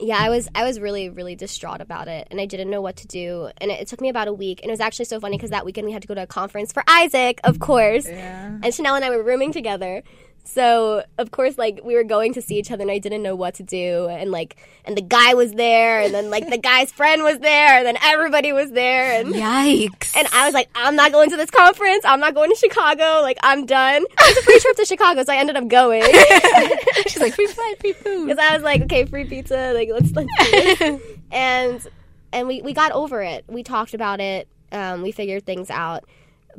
yeah 0.00 0.18
i 0.20 0.28
was 0.28 0.48
i 0.54 0.62
was 0.64 0.78
really 0.78 1.08
really 1.08 1.34
distraught 1.34 1.80
about 1.80 2.06
it 2.06 2.28
and 2.30 2.40
i 2.40 2.46
didn't 2.46 2.70
know 2.70 2.80
what 2.80 2.94
to 2.96 3.06
do 3.08 3.50
and 3.60 3.70
it, 3.72 3.80
it 3.80 3.88
took 3.88 4.00
me 4.00 4.08
about 4.08 4.28
a 4.28 4.32
week 4.32 4.60
and 4.62 4.70
it 4.70 4.72
was 4.72 4.80
actually 4.80 5.04
so 5.04 5.18
funny 5.18 5.36
because 5.36 5.50
that 5.50 5.64
weekend 5.64 5.86
we 5.86 5.92
had 5.92 6.02
to 6.02 6.06
go 6.08 6.14
to 6.14 6.22
a 6.22 6.26
conference 6.26 6.72
for 6.72 6.84
isaac 6.88 7.40
of 7.42 7.58
course 7.58 8.06
Yeah. 8.06 8.58
and 8.62 8.72
chanel 8.74 8.94
and 8.94 9.04
i 9.04 9.10
were 9.10 9.22
rooming 9.22 9.50
together 9.52 10.02
so 10.48 11.04
of 11.18 11.30
course 11.30 11.58
like 11.58 11.80
we 11.84 11.94
were 11.94 12.04
going 12.04 12.32
to 12.32 12.42
see 12.42 12.56
each 12.56 12.70
other 12.70 12.82
and 12.82 12.90
i 12.90 12.98
didn't 12.98 13.22
know 13.22 13.34
what 13.34 13.54
to 13.54 13.62
do 13.62 14.08
and 14.08 14.30
like 14.30 14.56
and 14.84 14.96
the 14.96 15.02
guy 15.02 15.34
was 15.34 15.52
there 15.52 16.00
and 16.00 16.14
then 16.14 16.30
like 16.30 16.48
the 16.48 16.58
guy's 16.58 16.90
friend 16.90 17.22
was 17.22 17.38
there 17.38 17.78
and 17.78 17.86
then 17.86 17.96
everybody 18.02 18.52
was 18.52 18.70
there 18.72 19.20
and 19.20 19.34
Yikes! 19.34 20.16
and 20.16 20.28
I 20.32 20.46
was 20.46 20.54
like, 20.54 20.68
I'm 20.74 20.96
not 20.96 21.12
going 21.12 21.30
to 21.30 21.36
this 21.36 21.50
conference. 21.50 22.04
I'm 22.04 22.20
not 22.20 22.34
going 22.34 22.50
to 22.50 22.56
Chicago. 22.56 23.20
Like, 23.22 23.38
I'm 23.42 23.66
done. 23.66 24.02
It 24.02 24.20
was 24.20 24.36
a 24.36 24.42
free 24.42 24.58
trip 24.60 24.76
to 24.76 24.84
Chicago, 24.84 25.24
so 25.24 25.32
I 25.32 25.36
ended 25.36 25.56
up 25.56 25.68
going. 25.68 26.02
she's 27.06 27.20
like, 27.20 27.34
free 27.34 27.46
flight, 27.46 27.80
free 27.80 27.92
food. 27.92 28.26
Because 28.26 28.38
I 28.38 28.54
was 28.54 28.62
like, 28.62 28.82
okay, 28.82 29.04
free 29.04 29.24
pizza. 29.24 29.72
Like, 29.74 29.88
let's 29.90 30.12
let's 30.12 31.02
and 31.30 31.86
and 32.32 32.48
we 32.48 32.62
we 32.62 32.72
got 32.72 32.92
over 32.92 33.22
it. 33.22 33.44
We 33.48 33.62
talked 33.62 33.94
about 33.94 34.20
it. 34.20 34.48
Um, 34.72 35.02
we 35.02 35.12
figured 35.12 35.46
things 35.46 35.70
out. 35.70 36.04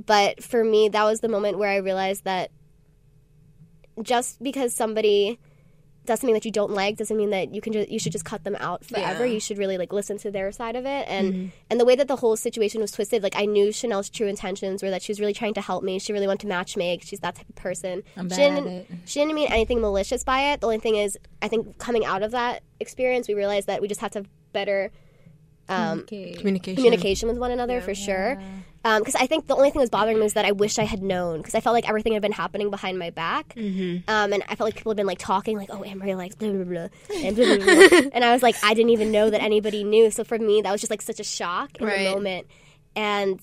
But 0.06 0.44
for 0.44 0.64
me, 0.64 0.90
that 0.90 1.04
was 1.04 1.20
the 1.20 1.30
moment 1.30 1.58
where 1.58 1.70
I 1.70 1.78
realized 1.78 2.24
that 2.24 2.52
just 4.04 4.42
because 4.42 4.74
somebody 4.74 5.40
does 6.10 6.20
something 6.20 6.34
that 6.34 6.46
you 6.46 6.52
don't 6.52 6.72
like 6.72 6.98
doesn't 6.98 7.16
mean 7.16 7.30
that 7.30 7.54
you 7.54 7.62
can 7.62 7.72
just 7.72 7.90
you 7.90 8.00
should 8.00 8.12
just 8.12 8.26
cut 8.26 8.44
them 8.44 8.56
out 8.60 8.84
forever. 8.84 9.26
Yeah. 9.26 9.34
You 9.34 9.40
should 9.40 9.58
really 9.58 9.78
like 9.78 9.94
listen 9.94 10.18
to 10.20 10.32
their 10.32 10.52
side 10.52 10.76
of 10.76 10.86
it 10.86 11.08
and 11.08 11.34
mm-hmm. 11.34 11.48
and 11.70 11.80
the 11.80 11.86
way 11.86 11.96
that 11.96 12.08
the 12.08 12.16
whole 12.16 12.36
situation 12.36 12.82
was 12.82 12.92
twisted. 12.92 13.22
Like 13.22 13.36
I 13.36 13.46
knew 13.46 13.72
Chanel's 13.72 14.10
true 14.10 14.28
intentions 14.28 14.82
were 14.82 14.90
that 14.90 15.02
she 15.02 15.12
was 15.12 15.20
really 15.20 15.34
trying 15.34 15.54
to 15.54 15.62
help 15.62 15.84
me. 15.84 16.00
She 16.00 16.12
really 16.12 16.28
wanted 16.28 16.42
to 16.42 16.48
match 16.48 16.76
make. 16.76 17.04
She's 17.04 17.20
that 17.20 17.36
type 17.36 17.48
of 17.48 17.56
person. 17.56 18.04
I'm 18.18 18.30
she 18.30 18.38
didn't 18.38 18.68
at 18.68 18.74
it. 18.74 18.88
she 19.06 19.20
didn't 19.20 19.36
mean 19.36 19.52
anything 19.52 19.82
malicious 19.82 20.24
by 20.24 20.52
it. 20.52 20.62
The 20.62 20.68
only 20.68 20.80
thing 20.80 20.96
is, 20.96 21.18
I 21.42 21.48
think 21.48 21.78
coming 21.78 22.06
out 22.06 22.24
of 22.24 22.32
that 22.32 22.64
experience, 22.80 23.28
we 23.28 23.36
realized 23.36 23.68
that 23.68 23.82
we 23.82 23.88
just 23.88 24.02
have 24.02 24.12
to 24.12 24.20
have 24.20 24.30
better 24.52 24.92
um, 25.70 26.00
Okay. 26.00 26.34
Communication. 26.34 26.76
communication 26.76 27.30
with 27.30 27.38
one 27.38 27.52
another 27.52 27.80
for 27.82 27.94
sure. 27.96 28.42
Because 28.84 29.16
I 29.16 29.28
think 29.28 29.46
the 29.48 29.56
only 29.56 29.70
thing 29.72 29.80
that 29.80 29.84
was 29.84 29.90
bothering 29.90 30.18
me 30.18 30.24
was 30.24 30.34
that 30.34 30.46
I 30.46 30.52
wish 30.54 30.80
I 30.80 30.84
had 30.86 31.04
known 31.04 31.38
because 31.40 31.54
I 31.54 31.60
felt 31.60 31.74
like 31.74 31.88
everything 31.88 32.14
had 32.14 32.22
been 32.22 32.32
happening 32.32 32.70
behind 32.70 32.98
my 32.98 33.10
back, 33.10 33.54
Mm-hmm. 33.56 34.10
um, 34.10 34.32
and 34.34 34.42
I 34.48 34.56
felt 34.56 34.68
like 34.70 34.76
people 34.76 34.92
had 34.92 34.98
been 34.98 35.06
like 35.06 35.20
talking 35.20 35.58
like, 35.58 35.70
"Oh, 35.70 35.82
Emery 35.82 36.16
likes 36.16 36.36
blah 36.36 36.50
blah 36.50 36.64
blah," 36.64 36.88
and, 37.14 37.36
blah, 37.36 37.58
blah, 37.58 37.66
blah. 37.90 38.00
and 38.14 38.24
I 38.24 38.32
was 38.32 38.42
like, 38.42 38.56
I 38.64 38.74
didn't 38.74 38.92
even 38.92 39.12
know 39.12 39.30
that 39.30 39.42
anybody 39.44 39.84
knew. 39.84 40.10
So 40.12 40.24
for 40.24 40.40
me, 40.40 40.62
that 40.62 40.72
was 40.72 40.80
just 40.82 40.90
like 40.92 41.02
such 41.02 41.20
a 41.20 41.26
shock 41.26 41.78
in 41.78 41.86
Right. 41.88 42.06
the 42.06 42.12
moment, 42.12 42.48
and 42.96 43.38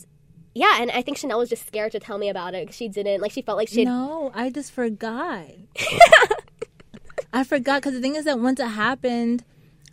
yeah, 0.54 0.78
and 0.80 0.90
I 0.90 1.02
think 1.02 1.18
Chanel 1.18 1.38
was 1.38 1.50
just 1.50 1.66
scared 1.66 1.92
to 1.92 2.00
tell 2.00 2.16
me 2.16 2.30
about 2.30 2.54
it 2.54 2.62
because 2.64 2.76
she 2.76 2.88
didn't 2.88 3.20
like 3.20 3.30
she 3.32 3.42
felt 3.42 3.58
like 3.58 3.68
she 3.68 3.80
had 3.84 3.88
No, 3.88 4.32
I 4.34 4.48
just 4.48 4.72
forgot. 4.72 5.44
I 7.32 7.44
forgot 7.44 7.82
because 7.82 7.92
the 7.92 8.00
thing 8.00 8.14
is 8.16 8.24
that 8.24 8.38
once 8.40 8.58
it 8.60 8.68
happened, 8.68 9.44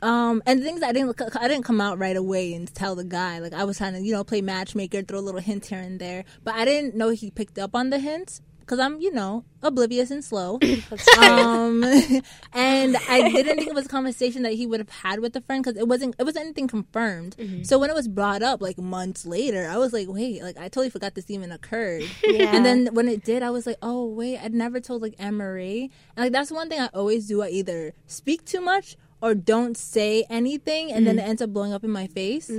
um, 0.03 0.43
and 0.45 0.61
things 0.61 0.83
I 0.83 0.91
didn't 0.91 1.19
I 1.39 1.47
didn't 1.47 1.63
come 1.63 1.81
out 1.81 1.97
right 1.97 2.15
away 2.15 2.53
and 2.53 2.73
tell 2.73 2.95
the 2.95 3.03
guy 3.03 3.39
like 3.39 3.53
I 3.53 3.63
was 3.63 3.77
trying 3.77 3.93
to 3.93 4.01
you 4.01 4.13
know 4.13 4.23
play 4.23 4.41
matchmaker, 4.41 5.01
throw 5.01 5.19
a 5.19 5.21
little 5.21 5.41
hints 5.41 5.69
here 5.69 5.79
and 5.79 5.99
there, 5.99 6.25
but 6.43 6.55
I 6.55 6.65
didn't 6.65 6.95
know 6.95 7.09
he 7.09 7.31
picked 7.31 7.57
up 7.57 7.75
on 7.75 7.89
the 7.89 7.99
hints 7.99 8.41
because 8.59 8.79
I'm 8.79 8.99
you 8.99 9.11
know 9.11 9.43
oblivious 9.61 10.11
and 10.11 10.23
slow. 10.23 10.55
um, 11.19 11.83
and 12.53 12.97
I 13.09 13.29
didn't 13.31 13.57
think 13.57 13.69
it 13.69 13.75
was 13.75 13.85
a 13.85 13.89
conversation 13.89 14.43
that 14.43 14.53
he 14.53 14.65
would 14.65 14.79
have 14.79 14.89
had 14.89 15.19
with 15.19 15.35
a 15.35 15.41
friend 15.41 15.63
because 15.63 15.79
it 15.79 15.87
wasn't 15.87 16.15
it 16.17 16.23
wasn't 16.23 16.45
anything 16.45 16.67
confirmed. 16.67 17.35
So 17.63 17.77
when 17.77 17.89
it 17.89 17.95
was 17.95 18.07
brought 18.07 18.41
up 18.41 18.61
like 18.61 18.77
months 18.77 19.25
later, 19.25 19.67
I 19.69 19.77
was 19.77 19.93
like, 19.93 20.07
wait, 20.09 20.41
like 20.41 20.57
I 20.57 20.63
totally 20.63 20.89
forgot 20.89 21.15
this 21.15 21.29
even 21.29 21.51
occurred. 21.51 22.03
Yeah. 22.23 22.55
And 22.55 22.65
then 22.65 22.87
when 22.93 23.09
it 23.09 23.23
did, 23.23 23.43
I 23.43 23.51
was 23.51 23.67
like, 23.67 23.77
oh 23.81 24.05
wait, 24.05 24.39
I'd 24.39 24.53
never 24.53 24.79
told 24.79 25.01
like 25.01 25.13
Anne 25.19 25.35
Marie. 25.35 25.91
And 26.15 26.25
like 26.25 26.31
that's 26.31 26.49
one 26.51 26.67
thing 26.67 26.79
I 26.79 26.89
always 26.93 27.27
do. 27.27 27.43
I 27.43 27.49
either 27.49 27.93
speak 28.07 28.43
too 28.45 28.61
much 28.61 28.95
or 29.23 29.33
don't 29.33 29.77
say 29.77 30.25
anything, 30.29 30.91
and 30.91 31.07
then 31.07 31.17
it 31.17 31.21
ends 31.21 31.41
up 31.41 31.53
blowing 31.53 31.71
up 31.71 31.85
in 31.85 31.89
my 31.89 32.07
face. 32.07 32.51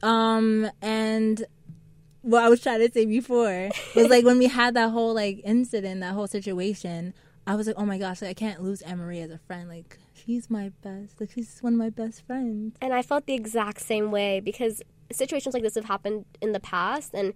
Um, 0.00 0.70
and 0.80 1.44
what 2.22 2.44
I 2.44 2.48
was 2.48 2.62
trying 2.62 2.78
to 2.78 2.90
say 2.92 3.04
before 3.04 3.70
was 3.96 4.08
like 4.08 4.24
when 4.24 4.38
we 4.38 4.46
had 4.46 4.74
that 4.74 4.90
whole 4.90 5.12
like 5.12 5.40
incident, 5.44 6.00
that 6.02 6.14
whole 6.14 6.28
situation. 6.28 7.14
I 7.46 7.56
was 7.56 7.66
like, 7.66 7.76
oh 7.76 7.84
my 7.84 7.98
gosh, 7.98 8.22
like 8.22 8.30
I 8.30 8.34
can't 8.34 8.62
lose 8.62 8.82
Marie 8.86 9.20
as 9.20 9.30
a 9.30 9.38
friend. 9.38 9.68
Like 9.68 9.98
she's 10.14 10.48
my 10.48 10.70
best. 10.82 11.20
Like 11.20 11.32
she's 11.32 11.58
one 11.60 11.74
of 11.74 11.78
my 11.78 11.90
best 11.90 12.24
friends. 12.26 12.76
and 12.80 12.94
I 12.94 13.02
felt 13.02 13.26
the 13.26 13.34
exact 13.34 13.80
same 13.82 14.12
way 14.12 14.38
because 14.40 14.80
situations 15.12 15.52
like 15.52 15.64
this 15.64 15.74
have 15.74 15.84
happened 15.84 16.24
in 16.40 16.52
the 16.52 16.60
past 16.60 17.12
and 17.12 17.34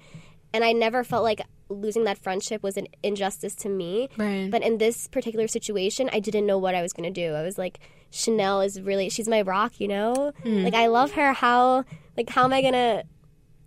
and 0.55 0.65
I 0.65 0.73
never 0.73 1.05
felt 1.05 1.25
like 1.25 1.43
losing 1.69 2.05
that 2.05 2.19
friendship 2.19 2.63
was 2.63 2.77
an 2.77 2.87
injustice 3.03 3.55
to 3.57 3.69
me. 3.69 4.09
Right. 4.17 4.51
But 4.51 4.63
in 4.63 4.79
this 4.79 5.09
particular 5.09 5.49
situation, 5.49 6.09
I 6.13 6.21
didn't 6.21 6.47
know 6.47 6.59
what 6.59 6.75
I 6.75 6.83
was 6.83 6.93
going 6.93 7.13
to 7.13 7.21
do. 7.21 7.35
I 7.35 7.43
was 7.43 7.59
like 7.59 7.81
Chanel 8.11 8.61
is 8.63 8.81
really 8.81 9.09
she's 9.09 9.29
my 9.29 9.43
rock, 9.43 9.81
you 9.81 9.89
know? 9.89 10.33
Hmm. 10.43 10.65
Like 10.65 10.75
I 10.75 10.87
love 10.87 11.13
her 11.13 11.33
how 11.33 11.85
like 12.17 12.31
how 12.31 12.45
am 12.45 12.53
I 12.53 12.63
going 12.63 12.75
to 12.75 13.05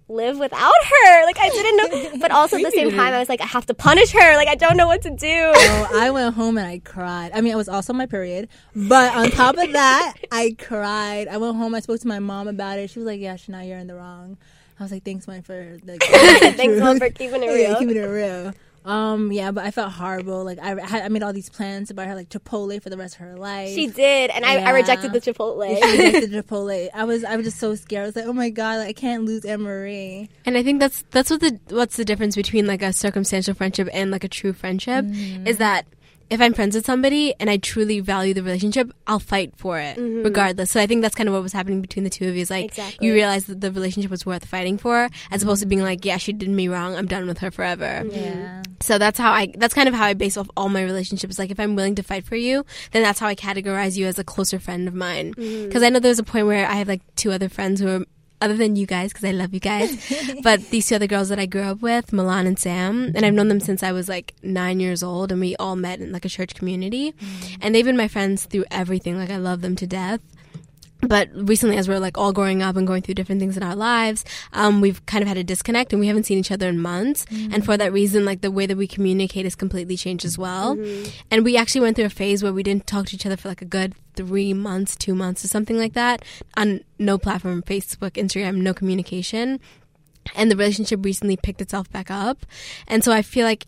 live 0.07 0.37
without 0.39 0.59
her? 0.61 1.25
Like 1.25 1.37
I 1.39 1.49
didn't 1.49 1.77
know 1.77 2.17
but 2.19 2.31
also 2.31 2.57
at 2.57 2.63
the 2.63 2.71
same 2.71 2.91
time 2.91 3.13
I 3.13 3.19
was 3.19 3.29
like 3.29 3.41
I 3.41 3.45
have 3.45 3.65
to 3.67 3.73
punish 3.73 4.11
her. 4.11 4.35
Like 4.35 4.47
I 4.47 4.55
don't 4.55 4.77
know 4.77 4.87
what 4.87 5.03
to 5.03 5.09
do. 5.09 5.15
So 5.55 5.87
I 5.93 6.09
went 6.11 6.33
home 6.35 6.57
and 6.57 6.67
I 6.67 6.79
cried. 6.79 7.31
I 7.33 7.41
mean, 7.41 7.53
it 7.53 7.57
was 7.57 7.69
also 7.69 7.93
my 7.93 8.05
period, 8.07 8.49
but 8.75 9.15
on 9.15 9.29
top 9.31 9.57
of 9.57 9.71
that, 9.73 10.15
I 10.31 10.55
cried. 10.57 11.27
I 11.27 11.37
went 11.37 11.55
home. 11.55 11.75
I 11.75 11.79
spoke 11.79 11.99
to 12.01 12.07
my 12.07 12.19
mom 12.19 12.47
about 12.47 12.79
it. 12.79 12.89
She 12.89 12.99
was 12.99 13.05
like, 13.05 13.21
"Yeah, 13.21 13.35
Shania, 13.35 13.67
you're 13.67 13.77
in 13.77 13.87
the 13.87 13.95
wrong." 13.95 14.37
I 14.81 14.83
was 14.85 14.91
like, 14.91 15.03
"Thanks, 15.05 15.27
man, 15.27 15.41
for 15.43 15.77
like, 15.85 16.01
Thanks 16.03 16.79
mom 16.79 16.97
for 16.99 17.09
keeping 17.09 17.43
it 17.43 17.45
Yeah, 17.61 17.69
real. 17.69 17.79
keeping 17.79 17.95
it 17.97 17.99
real." 18.05 18.53
Um, 18.83 19.31
yeah, 19.31 19.51
but 19.51 19.63
I 19.63 19.69
felt 19.69 19.91
horrible. 19.91 20.43
Like 20.43 20.57
I 20.57 20.69
had, 20.69 21.03
I 21.03 21.07
made 21.09 21.21
all 21.21 21.33
these 21.33 21.49
plans 21.51 21.91
about 21.91 22.07
her, 22.07 22.15
like 22.15 22.29
Chipotle 22.29 22.81
for 22.81 22.89
the 22.89 22.97
rest 22.97 23.13
of 23.13 23.21
her 23.21 23.35
life. 23.37 23.69
She 23.75 23.85
did 23.85 24.31
and 24.31 24.43
I, 24.43 24.55
I 24.55 24.71
rejected 24.71 25.13
the 25.13 25.21
Chipotle. 25.21 25.67
She 25.77 25.91
rejected 26.03 26.31
the 26.31 26.37
Chipotle. 26.43 26.89
I 26.91 27.03
was, 27.03 27.23
I 27.23 27.35
was 27.35 27.45
just 27.45 27.59
so 27.59 27.75
scared. 27.75 28.01
I 28.01 28.05
was 28.07 28.15
like, 28.15 28.25
"Oh 28.25 28.33
my 28.33 28.49
god, 28.49 28.79
like, 28.79 28.87
I 28.89 28.93
can't 28.93 29.23
lose 29.23 29.45
Anne 29.45 29.61
Marie." 29.61 30.29
And 30.47 30.57
I 30.57 30.63
think 30.63 30.79
that's 30.79 31.03
that's 31.11 31.29
what 31.29 31.41
the 31.41 31.59
what's 31.69 31.95
the 31.95 32.05
difference 32.05 32.35
between 32.35 32.65
like 32.65 32.81
a 32.81 32.91
circumstantial 32.91 33.53
friendship 33.53 33.87
and 33.93 34.09
like 34.09 34.23
a 34.23 34.27
true 34.29 34.51
friendship 34.53 35.05
Mm-hmm. 35.05 35.45
is 35.45 35.57
that 35.59 35.85
if 36.31 36.41
I'm 36.41 36.53
friends 36.53 36.75
with 36.75 36.85
somebody 36.85 37.35
and 37.39 37.49
I 37.49 37.57
truly 37.57 37.99
value 37.99 38.33
the 38.33 38.41
relationship, 38.41 38.89
I'll 39.05 39.19
fight 39.19 39.53
for 39.57 39.77
it 39.79 39.97
regardless. 39.97 40.71
So 40.71 40.79
I 40.81 40.87
think 40.87 41.01
that's 41.03 41.13
kind 41.13 41.27
of 41.29 41.33
what 41.33 41.43
was 41.43 41.53
happening 41.53 41.81
between 41.81 42.03
the 42.05 42.09
two 42.09 42.27
of 42.27 42.35
you. 42.35 42.41
Is 42.41 42.49
like 42.49 42.71
Mm-hmm. 42.71 42.81
Exactly. 42.81 43.07
you 43.07 43.13
realize 43.13 43.45
that 43.45 43.59
the 43.61 43.71
relationship 43.71 44.09
was 44.09 44.25
worth 44.25 44.45
fighting 44.45 44.77
for, 44.77 45.09
as 45.29 45.43
opposed 45.43 45.61
to 45.61 45.67
being 45.67 45.83
like, 45.83 46.05
yeah, 46.05 46.17
she 46.17 46.31
did 46.33 46.49
me 46.49 46.67
wrong. 46.67 46.95
I'm 46.95 47.05
done 47.05 47.27
with 47.27 47.39
her 47.39 47.51
forever. 47.51 48.03
Mm-hmm. 48.05 48.15
Yeah. 48.15 48.63
So 48.79 48.97
that's 48.97 49.19
how 49.19 49.31
I. 49.31 49.53
That's 49.57 49.73
kind 49.73 49.87
of 49.89 49.93
how 49.93 50.05
I 50.05 50.13
base 50.13 50.37
off 50.37 50.49
all 50.55 50.69
my 50.69 50.81
relationships. 50.83 51.37
Like 51.37 51.51
if 51.51 51.59
I'm 51.59 51.75
willing 51.75 51.95
to 51.95 52.03
fight 52.03 52.25
for 52.25 52.35
you, 52.37 52.65
then 52.91 53.03
that's 53.03 53.19
how 53.19 53.27
I 53.27 53.35
categorize 53.35 53.97
you 53.97 54.07
as 54.07 54.17
a 54.17 54.23
closer 54.23 54.57
friend 54.57 54.87
of 54.87 54.93
mine. 54.95 55.33
Mm-hmm. 55.33 55.67
Because 55.67 55.83
I 55.83 55.89
know 55.89 55.99
there's 55.99 56.17
a 56.19 56.23
point 56.23 56.47
where 56.47 56.65
I 56.65 56.75
have 56.75 56.87
like 56.87 57.01
two 57.15 57.31
other 57.31 57.49
friends 57.49 57.81
who 57.81 57.87
are 57.89 58.05
other 58.41 58.55
than 58.55 58.75
you 58.75 58.85
guys, 58.85 59.13
because 59.13 59.25
I 59.25 59.31
love 59.31 59.53
you 59.53 59.59
guys, 59.59 60.11
but 60.43 60.69
these 60.71 60.87
two 60.87 60.95
other 60.95 61.07
girls 61.07 61.29
that 61.29 61.39
I 61.39 61.45
grew 61.45 61.61
up 61.61 61.81
with, 61.81 62.11
Milan 62.11 62.47
and 62.47 62.57
Sam, 62.59 63.11
and 63.15 63.17
I've 63.17 63.23
mm-hmm. 63.23 63.35
known 63.35 63.47
them 63.47 63.59
since 63.59 63.83
I 63.83 63.91
was 63.91 64.09
like 64.09 64.33
nine 64.43 64.79
years 64.79 65.03
old, 65.03 65.31
and 65.31 65.39
we 65.39 65.55
all 65.57 65.75
met 65.75 65.99
in 65.99 66.11
like 66.11 66.25
a 66.25 66.29
church 66.29 66.55
community, 66.55 67.11
mm-hmm. 67.13 67.55
and 67.61 67.73
they've 67.73 67.85
been 67.85 67.97
my 67.97 68.07
friends 68.07 68.45
through 68.45 68.65
everything. 68.71 69.17
Like 69.17 69.29
I 69.29 69.37
love 69.37 69.61
them 69.61 69.75
to 69.77 69.87
death. 69.87 70.21
But 71.01 71.29
recently 71.33 71.77
as 71.77 71.87
we're 71.87 71.99
like 71.99 72.17
all 72.17 72.31
growing 72.31 72.61
up 72.61 72.75
and 72.75 72.87
going 72.87 73.01
through 73.01 73.15
different 73.15 73.39
things 73.39 73.57
in 73.57 73.63
our 73.63 73.75
lives 73.75 74.23
um, 74.53 74.81
we've 74.81 75.05
kind 75.05 75.21
of 75.21 75.27
had 75.27 75.37
a 75.37 75.43
disconnect 75.43 75.93
and 75.93 75.99
we 75.99 76.07
haven't 76.07 76.23
seen 76.23 76.37
each 76.37 76.51
other 76.51 76.67
in 76.67 76.79
months. 76.79 77.25
And 77.51 77.63
for 77.63 77.77
that 77.77 77.93
reason 77.93 78.25
like 78.25 78.41
the 78.41 78.51
way 78.51 78.65
that 78.65 78.77
we 78.77 78.87
communicate 78.87 79.45
has 79.45 79.55
completely 79.55 79.97
changed 79.97 80.25
as 80.25 80.37
well. 80.37 80.77
And 81.29 81.45
we 81.45 81.57
actually 81.57 81.81
went 81.81 81.95
through 81.95 82.05
a 82.05 82.09
phase 82.09 82.43
where 82.43 82.53
we 82.53 82.63
didn't 82.63 82.87
talk 82.87 83.07
to 83.07 83.15
each 83.15 83.25
other 83.25 83.37
for 83.37 83.47
like 83.47 83.61
a 83.61 83.65
good 83.65 83.93
three 84.15 84.53
months 84.53 84.95
two 84.95 85.15
months 85.15 85.45
or 85.45 85.47
something 85.47 85.77
like 85.77 85.93
that 85.93 86.21
on 86.57 86.81
no 86.99 87.17
platform 87.17 87.61
facebook 87.63 88.11
instagram 88.11 88.57
no 88.57 88.73
communication. 88.73 89.59
And 90.35 90.51
the 90.51 90.55
relationship 90.55 91.03
recently 91.03 91.35
picked 91.35 91.61
itself 91.61 91.91
back 91.91 92.11
up. 92.11 92.45
And 92.87 93.03
so 93.03 93.11
i 93.11 93.21
feel 93.21 93.45
like 93.45 93.67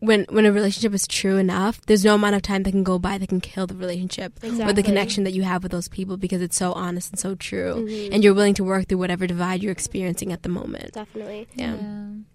when 0.00 0.26
when 0.30 0.46
a 0.46 0.52
relationship 0.52 0.94
is 0.94 1.06
true 1.06 1.36
enough, 1.36 1.80
there's 1.86 2.04
no 2.04 2.14
amount 2.14 2.36
of 2.36 2.42
time 2.42 2.62
that 2.62 2.70
can 2.70 2.84
go 2.84 2.98
by 2.98 3.18
that 3.18 3.28
can 3.28 3.40
kill 3.40 3.66
the 3.66 3.74
relationship 3.74 4.38
or 4.42 4.72
the 4.72 4.82
connection 4.82 5.24
that 5.24 5.32
you 5.32 5.42
have 5.42 5.62
with 5.62 5.72
those 5.72 5.88
people 5.88 6.16
because 6.16 6.40
it's 6.40 6.56
so 6.56 6.72
honest 6.72 7.10
and 7.10 7.18
so 7.18 7.34
true, 7.34 7.86
mm-hmm. 7.86 8.12
and 8.12 8.22
you're 8.22 8.34
willing 8.34 8.54
to 8.54 8.64
work 8.64 8.88
through 8.88 8.98
whatever 8.98 9.26
divide 9.26 9.62
you're 9.62 9.72
experiencing 9.72 10.32
at 10.32 10.42
the 10.42 10.48
moment. 10.48 10.92
Definitely. 10.92 11.48
Yeah. 11.54 11.76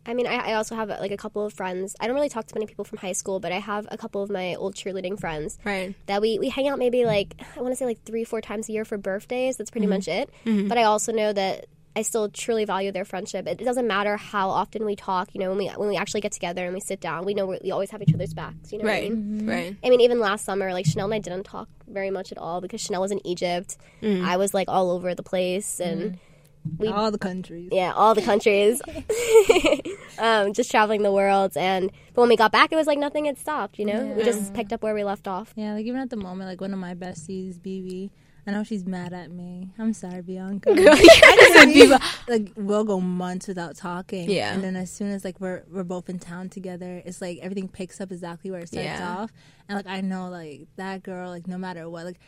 I 0.06 0.14
mean, 0.14 0.28
I, 0.28 0.52
I 0.52 0.54
also 0.56 0.76
have 0.76 0.90
like 0.90 1.12
a 1.12 1.18
couple 1.18 1.46
of 1.46 1.54
friends. 1.54 1.96
I 2.00 2.08
don't 2.08 2.16
really 2.16 2.30
talk 2.30 2.46
to 2.48 2.56
many 2.56 2.66
people 2.66 2.84
from 2.84 2.98
high 2.98 3.14
school, 3.14 3.40
but 3.40 3.52
I 3.52 3.60
have 3.60 3.88
a 3.90 3.98
couple 3.98 4.22
of 4.22 4.30
my 4.30 4.56
old 4.56 4.76
cheerleading 4.76 5.20
friends 5.20 5.58
Right. 5.64 5.96
that 6.08 6.22
we, 6.22 6.40
we 6.40 6.50
hang 6.50 6.68
out 6.68 6.80
maybe 6.80 7.06
like, 7.06 7.36
I 7.56 7.62
want 7.62 7.72
to 7.72 7.76
say 7.78 7.86
like 7.86 8.04
three, 8.04 8.24
four 8.24 8.42
times 8.42 8.68
a 8.68 8.74
year 8.74 8.86
for 8.86 8.98
birthdays. 8.98 9.58
That's 9.58 9.72
pretty 9.72 9.88
mm-hmm. 9.88 9.94
much 9.94 10.08
it. 10.08 10.30
Mm-hmm. 10.46 10.68
But 10.68 10.78
I 10.78 10.84
also 10.84 11.14
know 11.14 11.32
that 11.32 11.68
I 11.96 12.02
still 12.02 12.28
truly 12.30 12.66
value 12.66 12.92
their 12.92 13.06
friendship. 13.06 13.46
It 13.48 13.60
doesn't 13.60 13.86
matter 13.88 14.18
how 14.18 14.50
often 14.50 14.84
we 14.86 14.96
talk, 14.96 15.30
you 15.34 15.40
know, 15.40 15.50
when 15.50 15.58
we, 15.60 15.68
when 15.70 15.90
we 15.90 15.96
actually 15.98 16.22
get 16.22 16.32
together 16.32 16.66
and 16.66 16.74
we 16.74 16.80
sit 16.80 17.00
down, 17.00 17.24
we 17.24 17.34
know 17.36 17.46
we 17.46 17.60
we 17.64 17.70
always 17.72 17.92
have 17.92 18.02
each 18.02 18.14
other's 18.14 18.34
backs, 18.34 18.72
you 18.72 18.80
know 18.80 18.86
what 18.86 18.92
I 18.92 19.00
Right. 19.02 19.12
mean? 19.12 19.40
Mm-hmm. 19.42 19.50
Right. 19.50 19.76
I 19.84 19.90
mean, 19.92 20.02
even 20.02 20.20
last 20.20 20.44
summer, 20.44 20.74
like 20.74 20.86
Chanel 20.88 21.06
and 21.06 21.14
I 21.14 21.20
didn't 21.20 21.44
talk 21.44 21.70
very 21.88 22.10
much 22.10 22.32
at 22.32 22.38
all 22.40 22.62
because 22.62 22.82
Chanel 22.82 23.02
was 23.02 23.12
in 23.12 23.26
Egypt. 23.28 23.78
Mm. 24.02 24.26
I 24.26 24.38
was 24.38 24.54
like 24.56 24.70
all 24.70 24.90
over 24.92 25.14
the 25.14 25.24
place 25.24 25.80
and 25.80 26.02
mm-hmm. 26.14 26.88
All 26.94 27.12
the 27.12 27.18
countries. 27.20 27.68
yeah, 27.74 27.92
all 27.94 28.16
the 28.16 28.22
countries, 28.22 28.82
um, 30.18 30.54
just 30.54 30.72
traveling 30.72 31.02
the 31.04 31.12
world. 31.12 31.58
And 31.58 31.92
but 32.14 32.22
when 32.22 32.30
we 32.30 32.38
got 32.38 32.52
back, 32.54 32.72
it 32.72 32.76
was 32.76 32.88
like 32.88 32.98
nothing 32.98 33.26
had 33.26 33.38
stopped. 33.38 33.78
You 33.80 33.86
know, 33.86 34.06
we 34.18 34.24
just 34.24 34.54
picked 34.54 34.72
up 34.74 34.82
where 34.82 34.94
we 34.96 35.04
left 35.04 35.28
off. 35.28 35.54
Yeah, 35.56 35.74
like 35.74 35.86
even 35.86 36.00
at 36.00 36.10
the 36.10 36.16
moment, 36.16 36.50
like 36.50 36.62
one 36.62 36.74
of 36.74 36.80
my 36.80 36.96
besties, 36.96 37.60
BB. 37.60 38.12
I 38.46 38.52
know 38.52 38.64
she's 38.64 38.86
mad 38.86 39.14
at 39.14 39.32
me. 39.32 39.72
I'm 39.80 39.94
sorry, 39.94 40.22
Bianca. 40.22 40.70
I 40.76 40.76
just 40.76 41.56
like, 41.56 41.74
people, 41.74 41.98
like 42.28 42.52
we'll 42.58 42.84
go 42.84 43.00
months 43.00 43.48
without 43.48 43.76
talking. 43.78 44.30
Yeah. 44.30 44.54
And 44.54 44.64
then 44.64 44.76
as 44.76 44.92
soon 44.92 45.12
as 45.12 45.24
like 45.24 45.40
we're 45.40 45.64
we're 45.72 45.84
both 45.84 46.10
in 46.10 46.20
town 46.20 46.50
together, 46.50 47.02
it's 47.06 47.22
like 47.22 47.40
everything 47.42 47.68
picks 47.70 48.02
up 48.02 48.12
exactly 48.12 48.52
where 48.52 48.60
it 48.62 48.68
starts 48.68 48.86
Yeah. 48.86 49.16
off. 49.18 49.32
And 49.70 49.78
like 49.78 49.88
I 49.88 50.02
know 50.02 50.30
like 50.30 50.68
that 50.76 51.04
girl, 51.04 51.30
like 51.30 51.48
no 51.48 51.58
matter 51.58 51.90
what, 51.90 52.06
like 52.06 52.20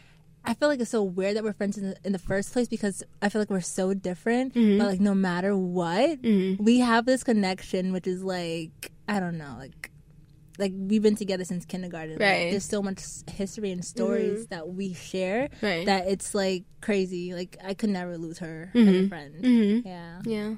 I 0.48 0.54
feel 0.54 0.70
like 0.70 0.80
it's 0.80 0.92
so 0.92 1.04
weird 1.04 1.36
that 1.36 1.44
we're 1.44 1.54
friends 1.54 1.78
in 1.78 1.90
the, 1.90 1.98
in 2.04 2.12
the 2.14 2.20
first 2.20 2.54
place 2.54 2.68
because 2.68 3.04
I 3.22 3.30
feel 3.30 3.42
like 3.42 3.50
we're 3.50 3.60
so 3.62 3.94
different. 3.94 4.54
Mm-hmm. 4.54 4.78
But 4.78 4.88
like 4.88 5.00
no 5.02 5.16
matter 5.16 5.58
what, 5.58 6.20
we 6.24 6.80
have 6.80 7.06
this 7.06 7.24
connection, 7.24 7.92
which 7.92 8.08
is 8.08 8.24
like 8.24 8.92
I 9.10 9.20
don't 9.20 9.38
know, 9.38 9.56
like 9.60 9.92
like 10.58 10.72
we've 10.76 11.02
been 11.02 11.16
together 11.16 11.44
since 11.44 11.66
kindergarten. 11.66 12.14
Like, 12.14 12.22
Right. 12.22 12.52
there's 12.52 12.64
so 12.66 12.82
much 12.82 13.02
history 13.32 13.72
and 13.72 13.84
stories 13.84 14.48
that 14.48 14.68
we 14.70 14.94
share 14.94 15.50
Right. 15.62 15.86
that 15.86 16.08
it's 16.08 16.34
like 16.36 16.64
crazy. 16.82 17.34
Like 17.34 17.58
I 17.64 17.74
could 17.74 17.90
never 17.90 18.18
lose 18.18 18.40
her 18.40 18.72
as 18.74 18.88
a 18.88 19.08
friend. 19.08 19.36
Mm-hmm. 19.44 19.88
Yeah. 19.88 20.22
Yeah. 20.26 20.54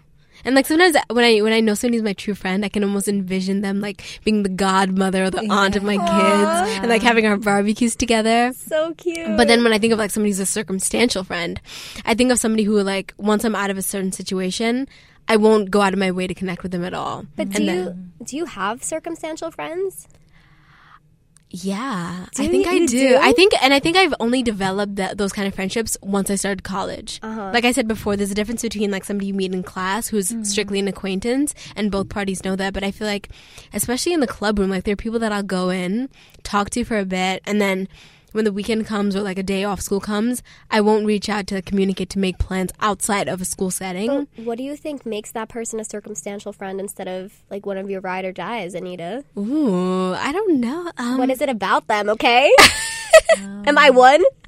And 0.46 0.54
like 0.54 0.68
sometimes 0.68 0.96
when 1.10 1.26
I 1.26 1.42
when 1.42 1.52
I 1.52 1.62
know 1.62 1.74
somebody's 1.74 2.04
my 2.04 2.14
true 2.14 2.36
friend, 2.36 2.64
I 2.64 2.70
can 2.70 2.84
almost 2.84 3.08
envision 3.08 3.62
them 3.62 3.82
like 3.82 4.04
being 4.24 4.44
the 4.44 4.50
godmother 4.50 5.24
or 5.24 5.30
the 5.32 5.42
aunt 5.50 5.76
of 5.76 5.82
my 5.82 5.98
kids 5.98 6.78
and 6.84 6.90
like 6.90 7.02
having 7.02 7.26
our 7.26 7.38
barbecues 7.38 7.96
together. 7.96 8.54
So 8.56 8.94
cute. 8.94 9.36
But 9.36 9.48
then 9.48 9.64
when 9.64 9.74
I 9.74 9.80
think 9.80 9.94
of 9.94 10.00
like 10.00 10.12
somebody 10.12 10.30
who's 10.30 10.40
a 10.40 10.46
circumstantial 10.46 11.24
friend, 11.24 11.60
I 12.06 12.14
think 12.14 12.32
of 12.32 12.38
somebody 12.38 12.64
who 12.66 12.80
like 12.84 13.16
once 13.18 13.44
I'm 13.46 13.56
out 13.56 13.72
of 13.72 13.80
a 13.80 13.82
certain 13.82 14.12
situation, 14.12 14.88
I 15.28 15.36
won't 15.38 15.70
go 15.72 15.82
out 15.82 15.94
of 15.94 16.00
my 16.00 16.12
way 16.12 16.28
to 16.28 16.34
connect 16.34 16.64
with 16.64 16.72
them 16.72 16.84
at 16.84 16.94
all. 16.94 17.26
but 17.36 17.50
do 17.50 17.58
and 17.58 17.66
you 17.66 17.84
then- 17.86 18.12
do 18.24 18.38
you 18.38 18.46
have 18.46 18.84
circumstantial 18.84 19.52
friends? 19.52 20.08
Yeah, 21.50 22.26
Do 22.36 22.44
I 22.44 22.48
think 22.50 22.66
you- 22.66 22.72
I 22.72 22.80
do. 22.80 22.88
do? 22.88 23.18
I 23.22 23.32
think, 23.32 23.54
and 23.64 23.74
I 23.74 23.80
think 23.80 23.96
I've 23.96 24.14
only 24.20 24.44
developed 24.44 24.98
that, 24.98 25.18
those 25.18 25.32
kind 25.32 25.48
of 25.48 25.56
friendships 25.56 25.96
once 26.02 26.30
I 26.30 26.36
started 26.36 26.64
college. 26.64 27.22
Uh-huh. 27.24 27.52
Like 27.54 27.64
I 27.64 27.72
said 27.72 27.88
before, 27.88 28.18
there's 28.18 28.32
a 28.32 28.36
difference 28.36 28.64
between 28.64 28.92
like 28.92 29.06
somebody 29.06 29.28
you 29.28 29.34
meet 29.34 29.54
in 29.54 29.64
class 29.64 30.10
who's 30.10 30.30
Mm-hmm. 30.30 30.44
strictly 30.44 30.80
an 30.80 30.90
acquaintance, 30.90 31.54
and 31.78 31.90
both 31.90 32.10
parties 32.10 32.44
know 32.44 32.58
that. 32.58 32.74
But 32.74 32.84
I 32.84 32.92
feel 32.92 33.08
like, 33.08 33.30
especially 33.74 34.12
in 34.12 34.20
the 34.20 34.28
club 34.28 34.60
room, 34.60 34.70
like 34.70 34.84
there 34.84 34.92
are 34.92 34.98
people 34.98 35.20
that 35.20 35.32
I'll 35.32 35.42
go 35.42 35.70
in, 35.70 36.10
talk 36.44 36.70
to 36.72 36.84
for 36.84 37.00
a 37.00 37.06
bit, 37.06 37.42
and 37.46 37.62
then 37.62 37.88
when 38.38 38.46
the 38.46 38.54
weekend 38.54 38.86
comes 38.86 39.16
or 39.16 39.22
like 39.22 39.38
a 39.40 39.44
day 39.44 39.64
off 39.66 39.82
school 39.82 40.00
comes, 40.00 40.42
I 40.72 40.80
won't 40.80 41.06
reach 41.08 41.28
out 41.28 41.48
to 41.48 41.62
communicate 41.62 42.10
to 42.12 42.20
make 42.20 42.38
plans 42.38 42.72
outside 42.80 43.28
of 43.28 43.42
a 43.42 43.46
school 43.46 43.72
setting. 43.72 44.28
But 44.36 44.46
what 44.46 44.58
do 44.60 44.64
you 44.64 44.78
think 44.78 45.06
makes 45.06 45.32
that 45.32 45.50
person 45.50 45.80
a 45.80 45.84
circumstantial 45.84 46.54
friend 46.54 46.80
instead 46.80 47.08
of 47.08 47.34
like 47.50 47.66
one 47.66 47.78
of 47.78 47.90
your 47.90 48.00
ride 48.00 48.26
or 48.26 48.32
dies, 48.32 48.76
Anita? 48.76 49.26
Ooh, 49.38 50.14
I 50.14 50.32
don't 50.32 50.60
know. 50.62 50.92
Um, 50.98 51.18
What 51.18 51.32
is 51.32 51.42
it 51.42 51.50
about 51.50 51.88
them? 51.88 52.08
Okay, 52.18 52.52
am 53.66 53.78
I 53.78 53.90
one? 53.90 54.24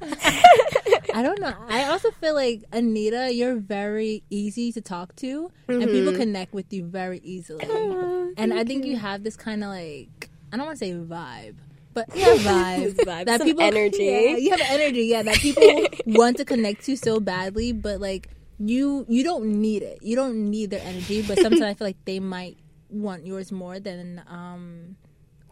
I 1.12 1.22
don't 1.22 1.40
know. 1.40 1.52
I 1.68 1.84
also 1.84 2.10
feel 2.12 2.34
like 2.34 2.62
Anita, 2.72 3.32
you're 3.34 3.56
very 3.56 4.22
easy 4.30 4.72
to 4.72 4.80
talk 4.80 5.14
to, 5.16 5.50
and 5.68 5.82
Mm-hmm. 5.82 5.90
people 5.92 6.12
connect 6.12 6.52
with 6.54 6.72
you 6.72 6.84
very 6.84 7.20
easily. 7.24 7.64
Oh, 7.68 8.32
and 8.36 8.54
I 8.54 8.64
think 8.64 8.84
you 8.84 8.96
have 8.98 9.24
this 9.24 9.36
kind 9.36 9.62
of 9.64 9.70
like 9.70 10.30
I 10.52 10.56
don't 10.56 10.66
want 10.66 10.78
to 10.78 10.84
say 10.84 10.92
vibe, 10.92 11.56
but 11.94 12.06
yeah, 12.14 12.26
vibe, 12.36 12.94
Vibe, 12.96 13.26
that 13.26 13.38
some 13.40 13.46
people 13.48 13.62
energy. 13.64 14.04
Yeah, 14.04 14.36
you 14.36 14.50
have 14.50 14.60
energy, 14.68 15.02
yeah, 15.04 15.22
that 15.22 15.36
people 15.36 15.86
want 16.06 16.36
to 16.38 16.44
connect 16.44 16.84
to 16.84 16.96
so 16.96 17.20
badly, 17.20 17.72
but 17.72 18.00
like 18.00 18.28
you, 18.58 19.06
you 19.08 19.24
don't 19.24 19.60
need 19.60 19.82
it. 19.82 19.98
You 20.02 20.16
don't 20.16 20.50
need 20.50 20.70
their 20.70 20.82
energy, 20.84 21.22
but 21.22 21.38
sometimes 21.38 21.62
I 21.62 21.74
feel 21.74 21.86
like 21.86 22.04
they 22.04 22.20
might 22.20 22.58
want 22.90 23.24
yours 23.26 23.50
more 23.52 23.78
than 23.80 24.20
um 24.28 24.96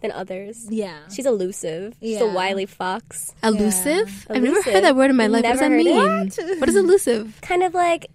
Than 0.03 0.13
others. 0.13 0.67
yeah. 0.71 1.09
She's 1.11 1.27
elusive. 1.27 1.95
She's 2.03 2.21
a 2.21 2.27
wily 2.27 2.67
fox. 2.67 3.35
elusive? 3.43 4.27
I've 4.31 4.43
never 4.43 4.55
Elusive. 4.57 4.73
heard 4.75 4.85
that 4.85 4.95
word 4.97 5.11
in 5.11 5.17
my 5.17 5.27
life. 5.27 5.43
Never 5.43 5.55
what 5.61 5.69
does 5.71 5.87
that 5.87 6.45
heard 6.45 6.49
mean? 6.49 6.61
what 6.61 6.69
is 6.69 6.77
elusive? 6.77 7.39
Kind 7.43 7.63
of 7.65 7.75
like, 7.75 8.07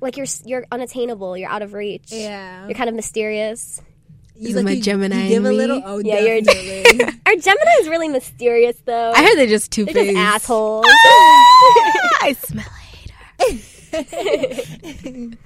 like 0.00 0.16
you're 0.16 0.26
you're 0.44 0.66
unattainable. 0.72 1.36
You're 1.38 1.48
out 1.50 1.62
of 1.62 1.72
reach. 1.72 2.10
Yeah. 2.12 2.66
You're 2.66 2.74
kind 2.76 2.88
of 2.90 2.94
mysterious. 2.96 3.80
You, 4.34 4.48
Is 4.48 4.56
it 4.56 4.64
my 4.64 4.80
Gemini 4.80 5.24
You 5.24 5.28
give 5.28 5.44
a 5.44 5.50
me? 5.50 5.56
little. 5.56 5.82
Oh, 5.84 5.98
Yeah, 5.98 6.18
you're- 6.20 6.40
definitely. 6.40 7.00
Our 7.26 7.36
Gemini 7.36 7.70
is 7.80 7.88
really 7.88 8.08
mysterious, 8.08 8.76
though. 8.84 9.12
I 9.12 9.22
heard 9.22 9.36
they're 9.36 9.46
just 9.46 9.70
two 9.70 9.84
They're 9.84 9.94
just 9.94 10.06
faced 10.08 10.18
assholes. 10.18 10.84
I 10.88 12.36
smell 12.44 12.64
a 12.66 12.70
hater. 12.70 12.81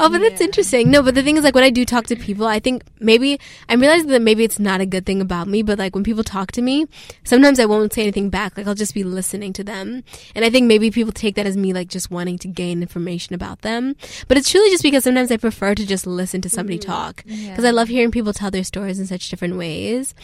oh, 0.00 0.08
but 0.08 0.18
that's 0.18 0.40
interesting. 0.40 0.90
No, 0.90 1.02
but 1.02 1.14
the 1.14 1.22
thing 1.22 1.36
is, 1.36 1.44
like, 1.44 1.54
when 1.54 1.62
I 1.62 1.70
do 1.70 1.84
talk 1.84 2.06
to 2.08 2.16
people, 2.16 2.46
I 2.46 2.58
think 2.58 2.82
maybe 2.98 3.38
I'm 3.68 3.80
realizing 3.80 4.08
that 4.08 4.22
maybe 4.22 4.42
it's 4.42 4.58
not 4.58 4.80
a 4.80 4.86
good 4.86 5.06
thing 5.06 5.20
about 5.20 5.46
me, 5.46 5.62
but 5.62 5.78
like 5.78 5.94
when 5.94 6.02
people 6.02 6.24
talk 6.24 6.50
to 6.52 6.62
me, 6.62 6.86
sometimes 7.22 7.60
I 7.60 7.66
won't 7.66 7.92
say 7.92 8.02
anything 8.02 8.28
back. 8.28 8.56
Like, 8.56 8.66
I'll 8.66 8.74
just 8.74 8.94
be 8.94 9.04
listening 9.04 9.52
to 9.54 9.64
them. 9.64 10.02
And 10.34 10.44
I 10.44 10.50
think 10.50 10.66
maybe 10.66 10.90
people 10.90 11.12
take 11.12 11.36
that 11.36 11.46
as 11.46 11.56
me, 11.56 11.72
like, 11.72 11.88
just 11.88 12.10
wanting 12.10 12.38
to 12.38 12.48
gain 12.48 12.82
information 12.82 13.34
about 13.34 13.62
them. 13.62 13.94
But 14.26 14.36
it's 14.36 14.50
truly 14.50 14.70
just 14.70 14.82
because 14.82 15.04
sometimes 15.04 15.30
I 15.30 15.36
prefer 15.36 15.74
to 15.74 15.86
just 15.86 16.06
listen 16.06 16.40
to 16.40 16.50
somebody 16.50 16.78
mm. 16.78 16.86
talk. 16.86 17.24
Because 17.24 17.64
I 17.64 17.70
love 17.70 17.88
hearing 17.88 18.10
people 18.10 18.32
tell 18.32 18.50
their 18.50 18.64
stories 18.64 18.98
in 18.98 19.06
such 19.06 19.28
different 19.28 19.56
ways. 19.56 20.14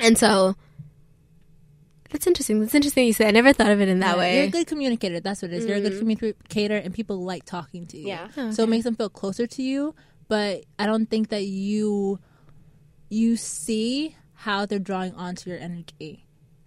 And 0.00 0.18
so. 0.18 0.56
That's 2.10 2.26
interesting. 2.26 2.60
That's 2.60 2.74
interesting 2.74 3.06
you 3.06 3.12
say. 3.12 3.28
I 3.28 3.30
never 3.32 3.52
thought 3.52 3.70
of 3.70 3.80
it 3.80 3.88
in 3.88 4.00
that 4.00 4.16
Yeah, 4.16 4.18
way. 4.18 4.36
You're 4.36 4.46
a 4.46 4.50
good 4.50 4.66
communicator. 4.66 5.20
That's 5.20 5.42
what 5.42 5.50
it 5.52 5.58
is. 5.58 5.66
You're 5.66 5.76
a 5.76 5.80
good 5.80 5.92
mm. 5.92 5.98
communicator, 5.98 6.76
and 6.76 6.94
people 6.94 7.22
like 7.22 7.44
talking 7.44 7.86
to 7.88 7.98
you. 7.98 8.08
Yeah. 8.08 8.28
Oh, 8.36 8.50
so 8.50 8.62
it 8.62 8.68
makes 8.68 8.84
them 8.84 8.96
feel 8.96 9.10
closer 9.10 9.46
to 9.46 9.62
you. 9.62 9.94
But 10.28 10.64
I 10.78 10.86
don't 10.86 11.06
think 11.06 11.28
that 11.28 11.44
you 11.44 12.18
you 13.10 13.36
see 13.36 14.16
how 14.34 14.66
they're 14.66 14.78
drawing 14.78 15.14
onto 15.14 15.50
your 15.50 15.58
energy. 15.58 16.24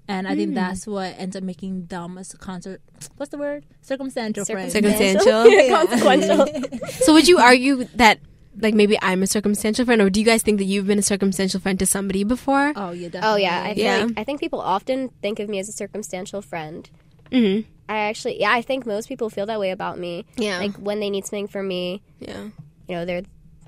And 0.08 0.28
I 0.28 0.36
think 0.36 0.50
hmm. 0.50 0.56
that's 0.56 0.86
what 0.86 1.16
ends 1.18 1.36
up 1.38 1.44
making 1.44 1.86
them 1.86 2.18
a 2.18 2.24
concert. 2.38 2.82
What's 3.18 3.32
the 3.32 3.38
word? 3.38 3.66
Circumstantial 3.82 4.44
friends. 4.46 4.74
Circumstantial. 4.74 5.46
Consequential. 5.70 6.48
So 7.02 7.14
would 7.14 7.28
you 7.28 7.40
argue 7.40 7.86
that 7.96 8.20
like 8.60 8.74
maybe 8.74 8.98
I'm 9.02 9.24
a 9.24 9.28
circumstantial 9.28 9.86
friend, 9.86 10.02
or 10.02 10.10
do 10.10 10.20
you 10.20 10.26
guys 10.26 10.42
think 10.44 10.58
that 10.60 10.66
you've 10.66 10.88
been 10.88 11.00
a 11.00 11.04
circumstantial 11.04 11.60
friend 11.60 11.80
to 11.80 11.86
somebody 11.86 12.24
before? 12.24 12.74
Oh 12.76 12.92
yeah, 12.92 13.10
definitely. 13.10 13.30
Oh 13.30 13.36
yeah, 13.38 13.64
I 13.64 13.72
Yeah. 13.78 14.04
like 14.06 14.14
I 14.20 14.24
think 14.24 14.40
people 14.40 14.60
often 14.60 15.10
think 15.22 15.40
of 15.40 15.50
me 15.50 15.60
as 15.60 15.70
a 15.70 15.72
circumstantial 15.72 16.42
friend. 16.42 16.90
Mm-hmm. 17.32 17.68
I 17.88 17.98
actually, 18.10 18.40
yeah, 18.40 18.52
I 18.52 18.62
think 18.62 18.86
most 18.86 19.08
people 19.10 19.30
feel 19.30 19.46
that 19.48 19.60
way 19.60 19.72
about 19.72 19.98
me. 20.00 20.26
Yeah. 20.38 20.60
Like 20.60 20.76
when 20.78 21.00
they 21.00 21.10
need 21.10 21.26
something 21.26 21.48
from 21.48 21.68
me, 21.68 22.02
Yeah. 22.20 22.44
you 22.88 22.96
know, 22.96 23.06
they're 23.06 23.24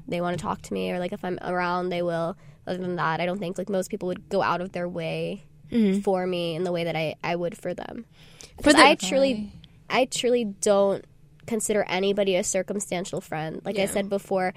they 0.08 0.20
want 0.20 0.38
to 0.38 0.42
talk 0.44 0.62
to 0.64 0.74
me, 0.74 0.92
or 0.92 1.00
like 1.00 1.14
if 1.14 1.24
I'm 1.24 1.40
around, 1.42 1.90
they 1.90 2.02
will. 2.02 2.36
Other 2.68 2.78
than 2.80 2.96
that, 2.98 3.20
I 3.22 3.26
don't 3.26 3.40
think 3.40 3.58
like 3.58 3.70
most 3.70 3.90
people 3.90 4.08
would 4.08 4.28
go 4.30 4.42
out 4.42 4.60
of 4.62 4.72
their 4.74 4.88
way 4.88 5.44
for 6.04 6.28
me 6.28 6.56
in 6.56 6.64
the 6.64 6.72
way 6.72 6.84
that 6.84 6.96
I 6.96 7.16
I 7.24 7.36
would 7.36 7.58
for 7.58 7.74
them. 7.74 8.06
Because 8.58 8.76
the- 8.76 8.84
I 8.86 8.96
truly, 8.96 9.52
I 9.90 10.06
truly 10.06 10.44
don't 10.46 11.04
consider 11.48 11.84
anybody 11.90 12.36
a 12.36 12.44
circumstantial 12.44 13.20
friend. 13.22 13.62
Like 13.66 13.78
I 13.80 13.86
said 13.88 14.08
before, 14.10 14.54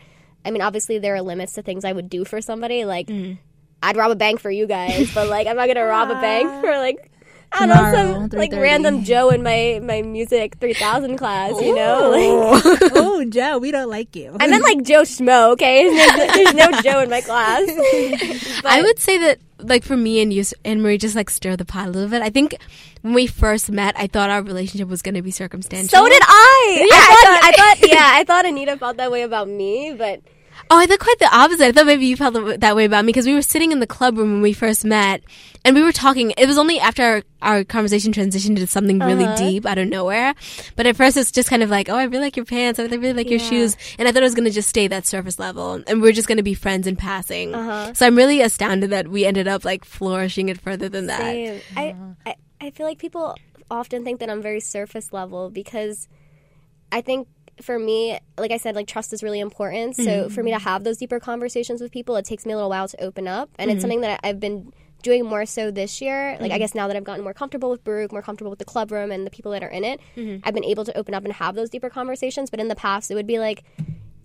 I 0.47 0.51
mean, 0.51 0.63
obviously 0.63 0.99
there 0.99 1.15
are 1.17 1.23
limits 1.23 1.55
to 1.55 1.63
things 1.63 1.85
I 1.85 1.93
would 1.93 2.09
do 2.09 2.25
for 2.25 2.41
somebody. 2.41 2.85
Like 2.85 3.09
mm. 3.09 3.39
I'd 3.83 3.97
rob 3.97 4.11
a 4.11 4.17
bank 4.17 4.41
for 4.41 4.51
you 4.51 4.67
guys, 4.67 5.13
but 5.15 5.29
like 5.29 5.47
I'm 5.47 5.57
not 5.57 5.67
gonna 5.67 5.85
rob 5.85 6.11
a 6.11 6.15
bank 6.15 6.61
for 6.63 6.71
like 6.79 7.11
I 7.53 7.67
don't 7.67 7.69
know, 7.69 8.29
some 8.29 8.39
like 8.39 8.53
random 8.53 9.05
Joe 9.05 9.31
in 9.31 9.43
my 9.43 9.81
my 9.83 10.03
music 10.03 10.57
three 10.61 10.75
thousand 10.75 11.17
class, 11.17 11.61
you 11.61 11.75
know. 11.75 12.11
Like, 12.11 12.63
oh, 12.95 13.25
Joe, 13.25 13.59
we 13.59 13.71
don't 13.71 13.89
like 13.89 14.15
you. 14.17 14.37
I 14.39 14.47
meant 14.47 14.63
like 14.63 14.83
Joe 14.83 15.03
Schmo. 15.03 15.53
Okay, 15.53 15.89
there's, 15.89 16.35
there's 16.35 16.55
no 16.55 16.81
Joe 16.83 17.01
in 17.01 17.11
my 17.11 17.21
class. 17.21 17.63
I 18.65 18.83
would 18.83 18.99
say 18.99 19.19
that, 19.19 19.39
like 19.59 19.85
for 19.85 19.97
me 19.97 20.21
and 20.21 20.33
you 20.33 20.45
and 20.65 20.83
Marie, 20.83 20.99
just 20.99 21.17
like 21.17 21.31
stir 21.31 21.57
the 21.57 21.65
pot 21.65 21.89
a 21.89 21.91
little 21.91 22.11
bit. 22.11 22.23
I 22.23 22.31
think 22.31 22.57
when 23.03 23.15
we 23.15 23.27
first 23.27 23.71
met, 23.71 23.95
I 23.97 24.07
thought 24.07 24.29
our 24.29 24.43
relationship 24.43 24.89
was 24.89 25.03
going 25.03 25.15
to 25.15 25.23
be 25.23 25.31
circumstantial. 25.31 25.89
So 25.89 26.09
did 26.09 26.23
I. 26.23 26.87
Yeah, 26.91 26.97
I, 26.97 27.07
I 27.09 27.25
thought, 27.25 27.45
I 27.45 27.53
thought, 27.53 27.89
yeah, 27.93 28.11
I 28.13 28.25
thought 28.25 28.47
Anita 28.47 28.77
felt 28.77 28.97
that 28.97 29.11
way 29.11 29.23
about 29.23 29.49
me, 29.49 29.95
but 29.97 30.21
Oh, 30.69 30.79
I 30.79 30.87
thought 30.87 30.99
quite 30.99 31.19
the 31.21 31.29
opposite. 31.33 31.65
I 31.67 31.73
thought 31.73 31.87
maybe 31.87 32.07
you 32.07 32.17
felt 32.17 32.61
that 32.61 32.75
way 32.75 32.85
about 32.87 33.05
me 33.05 33.11
because 33.13 33.27
we 33.27 33.35
were 33.35 33.43
sitting 33.43 33.71
in 33.71 33.79
the 33.79 33.87
club 33.87 34.19
room 34.19 34.33
when 34.33 34.43
we 34.43 34.53
first 34.53 34.85
met, 34.85 35.23
and 35.65 35.77
we 35.77 35.83
were 35.83 35.93
talking. 35.93 36.33
It 36.37 36.47
was 36.47 36.59
only 36.59 36.81
after 36.81 37.03
our, 37.03 37.23
our 37.41 37.65
conversation 37.65 38.13
transitioned 38.13 38.51
into 38.57 38.67
something 38.67 38.99
really 38.99 39.27
Uh-huh. 39.27 39.37
deep 39.37 39.65
out 39.67 39.79
of 39.79 39.89
nowhere. 39.89 40.35
But 40.75 40.87
at 40.87 40.97
first, 40.97 41.17
it's 41.17 41.31
just 41.31 41.49
kind 41.49 41.63
of 41.63 41.71
like, 41.71 41.89
oh, 41.89 41.95
I 41.95 42.05
really 42.05 42.25
like 42.25 42.37
your 42.37 42.45
pants. 42.47 42.81
I 42.81 42.85
really 42.85 43.13
like 43.13 43.31
your 43.31 43.39
Yeah. 43.39 43.49
shoes, 43.49 43.77
and 43.99 44.09
I 44.09 44.13
thought 44.13 44.23
it 44.23 44.27
was 44.27 44.35
going 44.35 44.49
to 44.49 44.51
just 44.55 44.69
stay 44.69 44.89
that 44.89 45.07
surface 45.07 45.39
level, 45.39 45.83
and 45.87 46.03
we 46.03 46.09
are 46.09 46.13
just 46.13 46.27
going 46.27 46.39
to 46.39 46.43
be 46.43 46.55
friends 46.55 46.87
in 46.89 46.97
passing. 46.97 47.55
Uh-huh. 47.55 47.95
So 47.95 48.05
I'm 48.07 48.17
really 48.17 48.41
astounded 48.41 48.91
that 48.91 49.07
we 49.09 49.25
ended 49.25 49.47
up 49.47 49.65
like 49.65 49.85
flourishing 49.85 50.49
it 50.49 50.61
further 50.61 50.89
than 50.89 51.07
that. 51.07 51.21
Same. 51.21 51.61
I, 51.77 51.95
I 52.27 52.35
I 52.61 52.71
feel 52.71 52.87
like 52.87 52.99
people 52.99 53.37
often 53.71 54.03
think 54.05 54.19
that 54.21 54.31
I'm 54.31 54.43
very 54.43 54.61
surface 54.61 55.13
level 55.13 55.49
because 55.51 56.09
I 56.91 57.03
think 57.03 57.29
for 57.63 57.79
me, 57.79 58.19
like 58.39 58.51
I 58.51 58.59
said, 58.59 58.75
like 58.75 58.87
trust 58.87 59.13
is 59.13 59.23
really 59.23 59.41
important. 59.41 59.97
So 59.97 60.03
mm-hmm. 60.03 60.35
for 60.35 60.43
me 60.43 60.51
to 60.53 60.59
have 60.59 60.85
those 60.85 60.99
deeper 60.99 61.21
conversations 61.21 61.81
with 61.81 61.91
people, 61.91 62.17
it 62.17 62.25
takes 62.25 62.45
me 62.45 62.53
a 62.53 62.57
little 62.57 62.71
while 62.71 62.89
to 62.89 63.03
open 63.03 63.27
up, 63.27 63.51
and 63.59 63.71
it's 63.71 63.77
mm-hmm. 63.77 63.81
something 63.83 64.01
that 64.03 64.21
I've 64.23 64.41
been 64.41 64.73
doing 65.03 65.25
more 65.25 65.47
so 65.47 65.71
this 65.71 66.01
year. 66.01 66.33
Like 66.33 66.41
I 66.41 66.55
mm-hmm. 66.55 66.59
guess 66.59 66.75
now 66.75 66.89
that 66.89 66.97
I've 66.97 67.05
gotten 67.05 67.23
more 67.23 67.35
comfortable 67.35 67.71
with 67.71 67.85
Baruch, 67.85 68.13
more 68.13 68.23
comfortable 68.23 68.51
with 68.51 68.59
the 68.59 68.65
club 68.65 68.91
room 68.91 69.11
and 69.11 69.27
the 69.27 69.31
people 69.31 69.53
that 69.53 69.63
are 69.63 69.69
in 69.69 69.85
it, 69.85 70.01
I've 70.45 70.55
been 70.55 70.65
able 70.65 70.85
to 70.85 70.97
open 70.97 71.15
up 71.15 71.25
and 71.25 71.33
have 71.35 71.55
those 71.55 71.71
deeper 71.71 71.91
conversations. 71.91 72.51
But 72.51 72.61
in 72.61 72.69
the 72.69 72.77
past, 72.77 73.11
it 73.11 73.15
would 73.15 73.27
be 73.27 73.39
like 73.39 73.65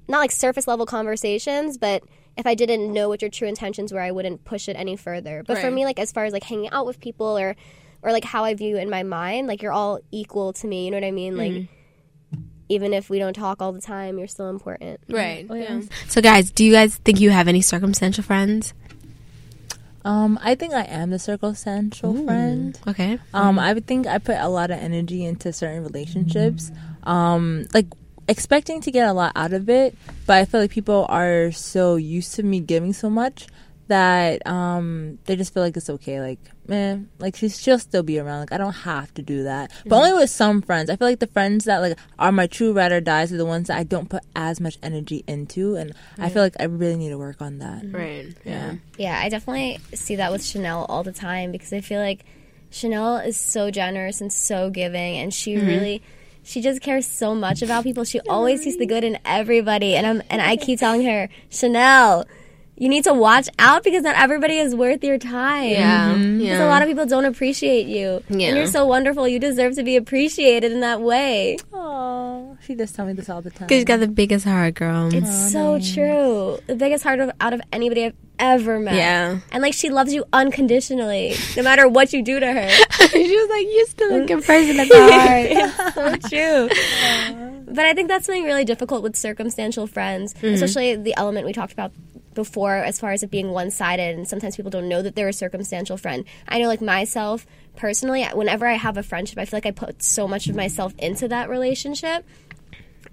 not 0.07 0.19
like 0.19 0.31
surface 0.31 0.67
level 0.67 0.85
conversations, 0.85 1.77
but 1.77 2.03
if 2.37 2.45
I 2.45 2.55
didn't 2.55 2.91
know 2.91 3.09
what 3.09 3.21
your 3.21 3.29
true 3.29 3.47
intentions 3.47 3.93
were, 3.93 3.99
I 3.99 4.11
wouldn't 4.11 4.45
push 4.45 4.67
it 4.69 4.75
any 4.75 4.95
further. 4.95 5.43
But 5.45 5.59
for 5.59 5.69
me, 5.69 5.85
like 5.85 5.99
as 5.99 6.11
far 6.11 6.25
as 6.25 6.33
like 6.33 6.43
hanging 6.43 6.69
out 6.71 6.85
with 6.85 6.99
people 6.99 7.37
or 7.37 7.55
or 8.01 8.11
like 8.11 8.23
how 8.23 8.43
I 8.43 8.55
view 8.55 8.77
in 8.77 8.89
my 8.89 9.03
mind, 9.03 9.47
like 9.47 9.61
you're 9.61 9.71
all 9.71 9.99
equal 10.11 10.53
to 10.53 10.67
me. 10.67 10.85
You 10.85 10.91
know 10.91 10.97
what 10.97 11.03
I 11.03 11.11
mean? 11.11 11.37
Like 11.37 11.67
even 12.71 12.93
if 12.93 13.09
we 13.09 13.19
don't 13.19 13.33
talk 13.33 13.61
all 13.61 13.73
the 13.73 13.81
time, 13.81 14.17
you're 14.17 14.27
still 14.27 14.49
important. 14.49 15.01
Right. 15.09 15.45
Oh, 15.49 15.55
yeah. 15.55 15.81
So, 16.07 16.21
guys, 16.21 16.51
do 16.51 16.63
you 16.63 16.71
guys 16.71 16.95
think 16.95 17.19
you 17.19 17.29
have 17.29 17.49
any 17.49 17.61
circumstantial 17.61 18.23
friends? 18.23 18.73
Um, 20.03 20.39
I 20.41 20.55
think 20.55 20.73
I 20.73 20.83
am 20.83 21.11
the 21.11 21.19
circumstantial 21.19 22.25
friend. 22.25 22.79
Okay. 22.87 23.19
Um, 23.33 23.59
I 23.59 23.73
would 23.73 23.85
think 23.85 24.07
I 24.07 24.17
put 24.17 24.37
a 24.37 24.47
lot 24.47 24.71
of 24.71 24.79
energy 24.79 25.25
into 25.25 25.53
certain 25.53 25.83
relationships. 25.83 26.71
Um, 27.03 27.67
like 27.73 27.87
expecting 28.27 28.79
to 28.81 28.91
get 28.91 29.07
a 29.07 29.13
lot 29.13 29.33
out 29.35 29.53
of 29.53 29.69
it, 29.69 29.95
but 30.25 30.37
I 30.37 30.45
feel 30.45 30.61
like 30.61 30.71
people 30.71 31.05
are 31.09 31.51
so 31.51 31.97
used 31.97 32.35
to 32.35 32.43
me 32.43 32.61
giving 32.61 32.93
so 32.93 33.09
much 33.09 33.47
that 33.87 34.45
um 34.47 35.19
they 35.25 35.35
just 35.35 35.53
feel 35.53 35.63
like 35.63 35.75
it's 35.75 35.89
okay. 35.89 36.21
Like, 36.21 36.39
man, 36.67 37.09
like 37.19 37.35
she's 37.35 37.59
she'll 37.59 37.79
still 37.79 38.03
be 38.03 38.19
around. 38.19 38.39
Like 38.39 38.53
I 38.53 38.57
don't 38.57 38.73
have 38.73 39.13
to 39.15 39.21
do 39.21 39.43
that. 39.43 39.71
But 39.83 39.83
mm-hmm. 39.83 39.93
only 39.93 40.13
with 40.13 40.29
some 40.29 40.61
friends. 40.61 40.89
I 40.89 40.95
feel 40.95 41.07
like 41.07 41.19
the 41.19 41.27
friends 41.27 41.65
that 41.65 41.79
like 41.79 41.97
are 42.17 42.31
my 42.31 42.47
true 42.47 42.73
ride 42.73 42.91
or 42.91 43.01
dies 43.01 43.33
are 43.33 43.37
the 43.37 43.45
ones 43.45 43.67
that 43.67 43.77
I 43.77 43.83
don't 43.83 44.09
put 44.09 44.23
as 44.35 44.59
much 44.59 44.77
energy 44.81 45.23
into, 45.27 45.75
and 45.75 45.93
I 46.17 46.29
feel 46.29 46.41
like 46.41 46.55
I 46.59 46.65
really 46.65 46.97
need 46.97 47.09
to 47.09 47.17
work 47.17 47.41
on 47.41 47.59
that. 47.59 47.83
Mm-hmm. 47.83 47.95
Right. 47.95 48.37
Yeah. 48.45 48.75
Yeah, 48.97 49.19
I 49.21 49.29
definitely 49.29 49.79
see 49.93 50.15
that 50.17 50.31
with 50.31 50.43
Chanel 50.43 50.85
all 50.87 51.03
the 51.03 51.11
time 51.11 51.51
because 51.51 51.73
I 51.73 51.81
feel 51.81 51.99
like 51.99 52.23
Chanel 52.69 53.17
is 53.17 53.37
so 53.37 53.71
generous 53.71 54.21
and 54.21 54.31
so 54.31 54.69
giving, 54.69 55.17
and 55.17 55.33
she 55.33 55.55
mm-hmm. 55.55 55.67
really. 55.67 56.01
She 56.43 56.59
just 56.59 56.81
cares 56.81 57.05
so 57.05 57.35
much 57.35 57.61
about 57.61 57.83
people. 57.83 58.03
She 58.03 58.19
always 58.21 58.63
sees 58.63 58.75
the 58.75 58.87
good 58.87 59.03
in 59.03 59.19
everybody, 59.25 59.95
and 59.95 60.07
I'm 60.07 60.23
and 60.27 60.41
I 60.41 60.55
keep 60.55 60.79
telling 60.79 61.05
her, 61.05 61.29
Chanel, 61.51 62.25
you 62.81 62.89
need 62.89 63.03
to 63.03 63.13
watch 63.13 63.47
out 63.59 63.83
because 63.83 64.01
not 64.01 64.15
everybody 64.15 64.57
is 64.57 64.75
worth 64.75 65.03
your 65.03 65.19
time. 65.19 65.69
Yeah. 65.69 66.13
Mm-hmm. 66.15 66.39
Because 66.39 66.57
Yeah. 66.59 66.65
a 66.65 66.67
lot 66.67 66.81
of 66.81 66.87
people 66.87 67.05
don't 67.05 67.25
appreciate 67.25 67.85
you, 67.85 68.23
Yeah. 68.27 68.47
and 68.47 68.57
you're 68.57 68.65
so 68.65 68.87
wonderful. 68.87 69.27
You 69.27 69.37
deserve 69.37 69.75
to 69.75 69.83
be 69.83 69.95
appreciated 69.97 70.71
in 70.71 70.79
that 70.79 70.99
way. 70.99 71.57
Oh, 71.71 72.57
she 72.65 72.73
does 72.73 72.91
tell 72.91 73.05
me 73.05 73.13
this 73.13 73.29
all 73.29 73.43
the 73.43 73.51
time. 73.51 73.67
Because 73.67 73.81
you 73.81 73.85
got 73.85 73.99
the 73.99 74.07
biggest 74.07 74.45
heart, 74.45 74.73
girl. 74.73 75.13
It's 75.13 75.51
so 75.51 75.79
true. 75.79 76.57
The 76.65 76.75
biggest 76.75 77.03
heart 77.03 77.19
of, 77.19 77.29
out 77.39 77.53
of 77.53 77.61
anybody 77.71 78.05
I've 78.05 78.15
ever 78.39 78.79
met. 78.79 78.95
Yeah. 78.95 79.37
And 79.51 79.61
like 79.61 79.75
she 79.75 79.91
loves 79.91 80.11
you 80.11 80.25
unconditionally, 80.33 81.35
no 81.55 81.61
matter 81.61 81.87
what 81.87 82.13
you 82.13 82.23
do 82.23 82.39
to 82.39 82.51
her. 82.51 82.69
she 83.09 83.35
was 83.37 83.49
like, 83.49 83.67
"You're 83.75 83.85
still 83.85 84.23
a 84.23 84.25
good 84.25 84.43
person 84.43 84.79
at 84.79 84.89
the 84.89 85.11
heart." 85.13 85.45
it's 85.51 86.29
so 86.29 86.29
true. 86.29 87.63
But 87.73 87.85
I 87.85 87.93
think 87.93 88.07
that's 88.09 88.25
something 88.25 88.43
really 88.43 88.65
difficult 88.65 89.03
with 89.03 89.15
circumstantial 89.15 89.85
friends, 89.87 90.33
mm-hmm. 90.33 90.47
especially 90.55 90.95
the 90.95 91.13
element 91.15 91.45
we 91.45 91.53
talked 91.53 91.73
about 91.73 91.91
before 92.33 92.75
as 92.75 92.99
far 92.99 93.11
as 93.11 93.23
it 93.23 93.31
being 93.31 93.51
one-sided 93.51 94.15
and 94.15 94.27
sometimes 94.27 94.55
people 94.55 94.71
don't 94.71 94.89
know 94.89 95.01
that 95.01 95.15
they're 95.15 95.27
a 95.27 95.33
circumstantial 95.33 95.97
friend. 95.97 96.25
I 96.47 96.59
know 96.59 96.67
like 96.67 96.81
myself 96.81 97.45
personally, 97.75 98.23
whenever 98.33 98.67
I 98.67 98.73
have 98.73 98.97
a 98.97 99.03
friendship, 99.03 99.37
I 99.37 99.45
feel 99.45 99.57
like 99.57 99.65
I 99.65 99.71
put 99.71 100.03
so 100.03 100.27
much 100.27 100.47
of 100.47 100.55
myself 100.55 100.93
into 100.97 101.27
that 101.27 101.49
relationship 101.49 102.25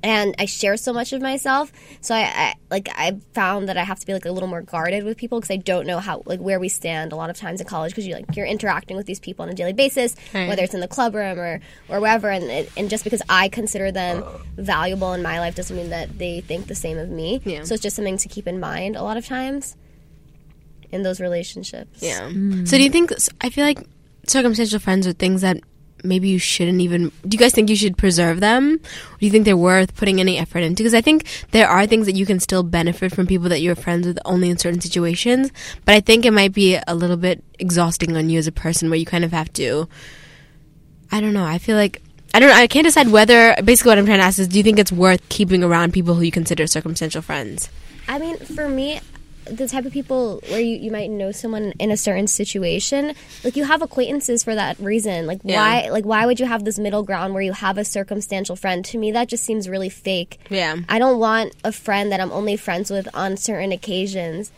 and 0.03 0.34
I 0.38 0.44
share 0.44 0.76
so 0.76 0.92
much 0.92 1.12
of 1.12 1.20
myself. 1.20 1.72
So 2.01 2.14
I, 2.14 2.20
I 2.20 2.55
like 2.70 2.88
I 2.94 3.18
found 3.34 3.68
that 3.68 3.76
I 3.76 3.82
have 3.82 3.99
to 3.99 4.07
be 4.07 4.12
like 4.12 4.24
a 4.26 4.30
little 4.30 4.49
more 4.49 4.62
guarded 4.62 5.03
with 5.05 5.16
people 5.16 5.40
because 5.40 5.51
I 5.51 5.57
don't 5.57 5.86
know 5.86 5.99
how 5.99 6.22
like 6.24 6.38
where 6.40 6.61
we 6.61 6.68
stand 6.68 7.12
a 7.12 7.16
lot 7.16 7.30
of 7.30 7.36
times 7.36 7.61
in 7.61 7.66
college 7.66 7.90
because 7.92 8.07
you 8.07 8.14
like 8.14 8.36
you're 8.36 8.46
interacting 8.46 8.96
with 8.96 9.07
these 9.07 9.18
people 9.18 9.42
on 9.42 9.49
a 9.49 9.55
daily 9.55 9.72
basis, 9.72 10.14
Right. 10.32 10.49
whether 10.49 10.62
it's 10.62 10.74
in 10.74 10.80
the 10.80 10.88
club 10.88 11.14
room 11.14 11.38
or 11.38 11.61
or 11.88 12.01
wherever, 12.01 12.30
and 12.30 12.44
it, 12.44 12.70
and 12.76 12.88
just 12.90 13.03
because 13.05 13.22
I 13.28 13.49
consider 13.49 13.90
them 13.90 14.22
valuable 14.57 15.12
in 15.14 15.22
my 15.22 15.40
life 15.40 15.55
doesn't 15.57 15.76
mean 15.76 15.90
that 15.90 16.16
they 16.18 16.40
think 16.42 16.66
the 16.68 16.74
same 16.76 16.96
of 16.99 17.09
me. 17.11 17.40
Yeah. 17.44 17.64
So 17.64 17.74
it's 17.74 17.82
just 17.82 17.96
something 17.96 18.18
to 18.18 18.28
keep 18.28 18.46
in 18.46 18.61
mind 18.61 18.94
a 18.96 19.03
lot 19.03 19.16
of 19.16 19.26
times 19.26 19.76
in 20.92 21.03
those 21.03 21.20
relationships. 21.20 22.03
Yeah. 22.03 22.20
Mm. 22.30 22.66
So 22.68 22.76
do 22.76 22.82
you 22.84 22.90
think? 22.90 23.12
I 23.40 23.51
feel 23.51 23.64
like 23.64 23.80
circumstantial 24.26 24.78
friends 24.78 25.07
are 25.07 25.12
things 25.12 25.40
that 25.42 25.59
maybe 26.05 26.28
you 26.28 26.38
shouldn't 26.38 26.80
even. 26.80 27.11
Do 27.26 27.34
you 27.34 27.38
guys 27.38 27.53
think 27.53 27.70
you 27.70 27.76
should 27.76 27.96
preserve 27.96 28.40
them? 28.40 28.78
Do 28.78 29.26
you 29.26 29.30
think 29.30 29.44
they're 29.44 29.57
worth 29.57 29.96
putting 29.96 30.20
any 30.20 30.38
effort 30.38 30.61
into? 30.61 30.82
Because 30.82 30.94
I 30.94 31.01
think 31.01 31.26
there 31.51 31.68
are 31.68 31.86
things 31.86 32.07
that 32.07 32.14
you 32.16 32.26
can 32.26 32.40
still 32.40 32.62
benefit 32.62 33.14
from 33.14 33.26
people 33.26 33.49
that 33.49 33.61
you're 33.61 33.74
friends 33.74 34.07
with 34.07 34.18
only 34.24 34.51
in 34.51 34.59
certain 34.59 34.80
situations. 34.80 35.51
But 35.84 35.94
I 35.94 36.01
think 36.01 36.24
it 36.24 36.32
might 36.32 36.53
be 36.53 36.78
a 36.86 36.94
little 36.94 37.16
bit 37.16 37.42
exhausting 37.59 38.16
on 38.16 38.30
you 38.30 38.38
as 38.38 38.46
a 38.46 38.53
person 38.53 38.90
where 38.90 38.99
you 38.99 39.07
kind 39.07 39.24
of 39.24 39.32
have 39.32 39.53
to. 39.55 39.88
I 41.11 41.20
don't 41.20 41.32
know. 41.32 41.44
I 41.44 41.59
feel 41.59 41.76
like. 41.76 42.03
I 42.34 42.40
don't. 42.40 42.53
I 42.53 42.66
can't 42.66 42.84
decide 42.84 43.09
whether. 43.09 43.57
Basically, 43.64 43.90
what 43.90 43.99
I'm 43.99 44.07
trying 44.07 44.18
to 44.18 44.24
ask 44.24 44.38
is, 44.38 44.49
do 44.49 44.59
you 44.59 44.62
think 44.62 44.78
it's 44.78 44.92
worth 44.92 45.26
keeping 45.28 45.64
around 45.64 45.92
people 45.92 46.14
who 46.14 46.22
you 46.22 46.30
consider 46.30 46.66
circumstantial 46.66 47.22
friends? 47.22 47.70
I 48.07 48.18
mean, 48.18 48.36
for 48.38 48.68
me, 48.68 49.01
the 49.51 49.66
type 49.68 49.84
of 49.84 49.92
people 49.92 50.40
where 50.49 50.61
you, 50.61 50.76
you 50.76 50.90
might 50.90 51.11
know 51.11 51.32
someone 51.32 51.72
in 51.78 51.90
a 51.90 51.96
certain 51.96 52.26
situation, 52.26 53.14
like 53.44 53.57
you 53.57 53.64
have 53.64 53.82
acquaintances 53.82 54.44
for 54.44 54.55
that 54.55 54.78
reason. 54.78 55.26
Like 55.26 55.40
Yeah. 55.44 55.57
why 55.61 55.88
like 55.90 56.05
why 56.05 56.26
would 56.26 56.40
you 56.40 56.46
have 56.46 56.64
this 56.64 56.78
middle 56.78 57.03
ground 57.03 57.34
where 57.34 57.42
you 57.42 57.53
have 57.53 57.78
a 57.78 57.84
circumstantial 57.84 58.57
friend? 58.57 58.84
To 58.86 58.99
me 58.99 59.12
that 59.12 59.28
just 59.28 59.44
seems 59.44 59.68
really 59.68 59.88
fake. 59.88 60.38
Yeah. 60.51 60.76
I 60.88 60.99
don't 60.99 61.18
want 61.18 61.55
a 61.64 61.72
friend 61.72 62.12
that 62.12 62.20
I'm 62.20 62.32
only 62.32 62.57
friends 62.57 62.90
with 62.90 63.09
on 63.14 63.36
certain 63.36 63.72
occasions. 63.72 64.53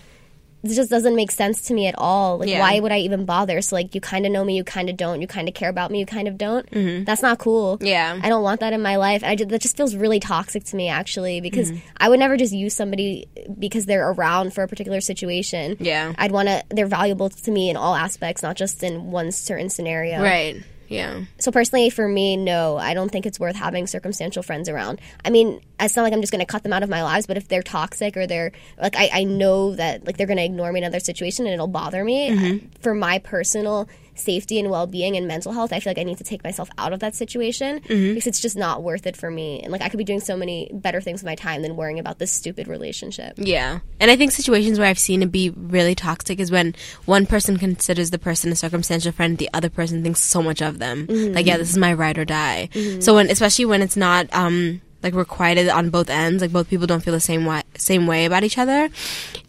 It 0.63 0.75
just 0.75 0.91
doesn't 0.91 1.17
make 1.17 1.31
sense 1.31 1.63
to 1.63 1.75
me 1.75 1.87
at 1.87 1.95
all. 1.97 2.39
Like, 2.39 2.49
Yeah. 2.51 2.61
why 2.61 2.79
would 2.79 2.93
I 2.93 2.99
even 2.99 3.25
bother? 3.25 3.63
So, 3.63 3.77
like, 3.77 3.95
you 3.95 4.01
kind 4.01 4.27
of 4.27 4.33
know 4.33 4.45
me, 4.45 4.57
you 4.57 4.65
kind 4.65 4.91
of 4.91 4.97
don't. 4.99 5.21
You 5.23 5.27
kind 5.27 5.49
of 5.49 5.55
care 5.55 5.71
about 5.71 5.91
me, 5.91 6.01
you 6.01 6.07
kind 6.07 6.29
of 6.29 6.37
don't. 6.37 6.69
That's 7.07 7.23
not 7.23 7.39
cool. 7.39 7.77
Mm-hmm. 7.79 7.87
Yeah. 7.87 8.21
I 8.23 8.29
don't 8.29 8.43
want 8.43 8.61
that 8.61 8.73
in 8.75 8.83
my 8.83 8.97
life. 8.97 9.25
I 9.25 9.37
just, 9.37 9.49
that 9.49 9.63
just 9.63 9.77
feels 9.77 9.97
really 9.97 10.21
toxic 10.21 10.65
to 10.65 10.77
me, 10.77 10.89
actually, 10.89 11.41
because 11.41 11.71
Mm-hmm. 11.73 11.87
I 11.99 12.09
would 12.09 12.19
never 12.19 12.37
just 12.37 12.53
use 12.53 12.75
somebody 12.75 13.27
because 13.59 13.87
they're 13.87 14.11
around 14.11 14.53
for 14.53 14.63
a 14.65 14.69
particular 14.69 15.01
situation. 15.01 15.77
Yeah. 15.81 16.13
I'd 16.19 16.33
want 16.33 16.49
to. 16.49 16.63
They're 16.71 16.87
valuable 16.87 17.31
to 17.31 17.51
me 17.51 17.71
in 17.71 17.77
all 17.77 17.95
aspects, 17.95 18.43
not 18.43 18.57
just 18.57 18.83
in 18.83 19.11
one 19.11 19.33
certain 19.33 19.71
scenario. 19.71 20.21
Right. 20.23 20.63
Yeah. 20.91 21.23
So 21.39 21.53
personally, 21.53 21.89
for 21.89 22.09
me, 22.09 22.37
no, 22.37 22.77
I 22.77 22.95
don't 22.95 23.11
think 23.11 23.25
it's 23.25 23.39
worth 23.39 23.55
having 23.55 23.87
circumstantial 23.87 24.43
friends 24.43 24.69
around. 24.69 25.01
I 25.25 25.31
mean, 25.31 25.61
it's 25.79 25.95
not 25.95 26.03
like 26.03 26.13
I'm 26.13 26.21
just 26.21 26.33
going 26.33 26.45
to 26.45 26.47
cut 26.47 26.65
them 26.65 26.73
out 26.73 26.83
of 26.83 26.91
my 26.91 27.05
lives, 27.05 27.29
but 27.29 27.37
if 27.37 27.47
they're 27.47 27.63
toxic 27.63 28.17
or 28.17 28.27
they're 28.27 28.51
like, 28.77 28.97
I, 28.97 29.09
I 29.13 29.25
know 29.25 29.77
that 29.77 30.05
like 30.05 30.17
they're 30.17 30.27
going 30.27 30.39
to 30.39 30.45
ignore 30.45 30.73
me 30.73 30.81
in 30.81 30.85
another 30.85 30.99
situation 30.99 31.47
and 31.47 31.55
it'll 31.55 31.69
bother 31.69 32.03
me. 32.03 32.31
Mm-hmm. 32.31 32.67
For 32.81 32.93
my 32.93 33.21
personal 33.21 33.89
safety 34.15 34.59
and 34.59 34.71
well-being 34.71 35.17
and 35.17 35.27
mental 35.27 35.53
health, 35.53 35.73
I 35.73 35.81
feel 35.81 35.91
like 35.91 35.99
I 35.99 36.03
need 36.03 36.19
to 36.19 36.25
take 36.25 36.45
myself 36.45 36.69
out 36.79 36.93
of 36.93 37.01
that 37.01 37.15
situation 37.15 37.81
Mm-hmm. 37.81 38.15
because 38.15 38.27
it's 38.27 38.41
just 38.41 38.57
not 38.57 38.83
worth 38.83 39.07
it 39.07 39.17
for 39.17 39.31
me. 39.31 39.61
And 39.63 39.73
like 39.73 39.83
I 39.83 39.89
could 39.89 39.99
be 39.99 40.05
doing 40.05 40.21
so 40.21 40.37
many 40.37 40.71
better 40.73 41.01
things 41.01 41.23
with 41.23 41.27
my 41.27 41.35
time 41.35 41.63
than 41.63 41.77
worrying 41.77 41.99
about 41.99 42.19
this 42.19 42.31
stupid 42.31 42.69
relationship. 42.69 43.35
Yeah. 43.37 43.81
And 43.99 44.11
I 44.11 44.17
think 44.17 44.33
situations 44.33 44.79
where 44.79 44.89
I've 44.89 44.99
seen 44.99 45.23
it 45.23 45.31
be 45.33 45.51
really 45.51 45.95
toxic 45.95 46.39
is 46.41 46.51
when 46.51 46.75
one 47.07 47.27
person 47.27 47.57
considers 47.59 48.11
the 48.11 48.19
person 48.19 48.53
a 48.53 48.57
circumstantial 48.57 49.13
friend, 49.13 49.39
the 49.39 49.51
other 49.55 49.71
person 49.71 50.03
thinks 50.03 50.21
so 50.21 50.43
much 50.43 50.61
of 50.63 50.79
them. 50.79 51.07
Like, 51.09 51.47
yeah, 51.47 51.57
this 51.57 51.71
is 51.71 51.79
my 51.79 51.93
ride 51.93 52.19
or 52.19 52.25
die. 52.25 52.69
So 53.01 53.15
when, 53.15 53.31
especially 53.31 53.65
when 53.67 53.83
it's 53.83 53.97
not, 53.97 54.33
um, 54.33 54.81
like 55.03 55.15
requited 55.15 55.69
on 55.69 55.91
both 55.91 56.11
ends, 56.11 56.43
like 56.43 56.53
both 56.53 56.69
people 56.69 56.87
don't 56.87 57.03
feel 57.03 57.15
the 57.15 57.21
same 57.21 57.47
way, 57.47 57.63
same 57.77 58.07
way 58.07 58.27
about 58.27 58.45
each 58.45 58.59
other. 58.59 58.89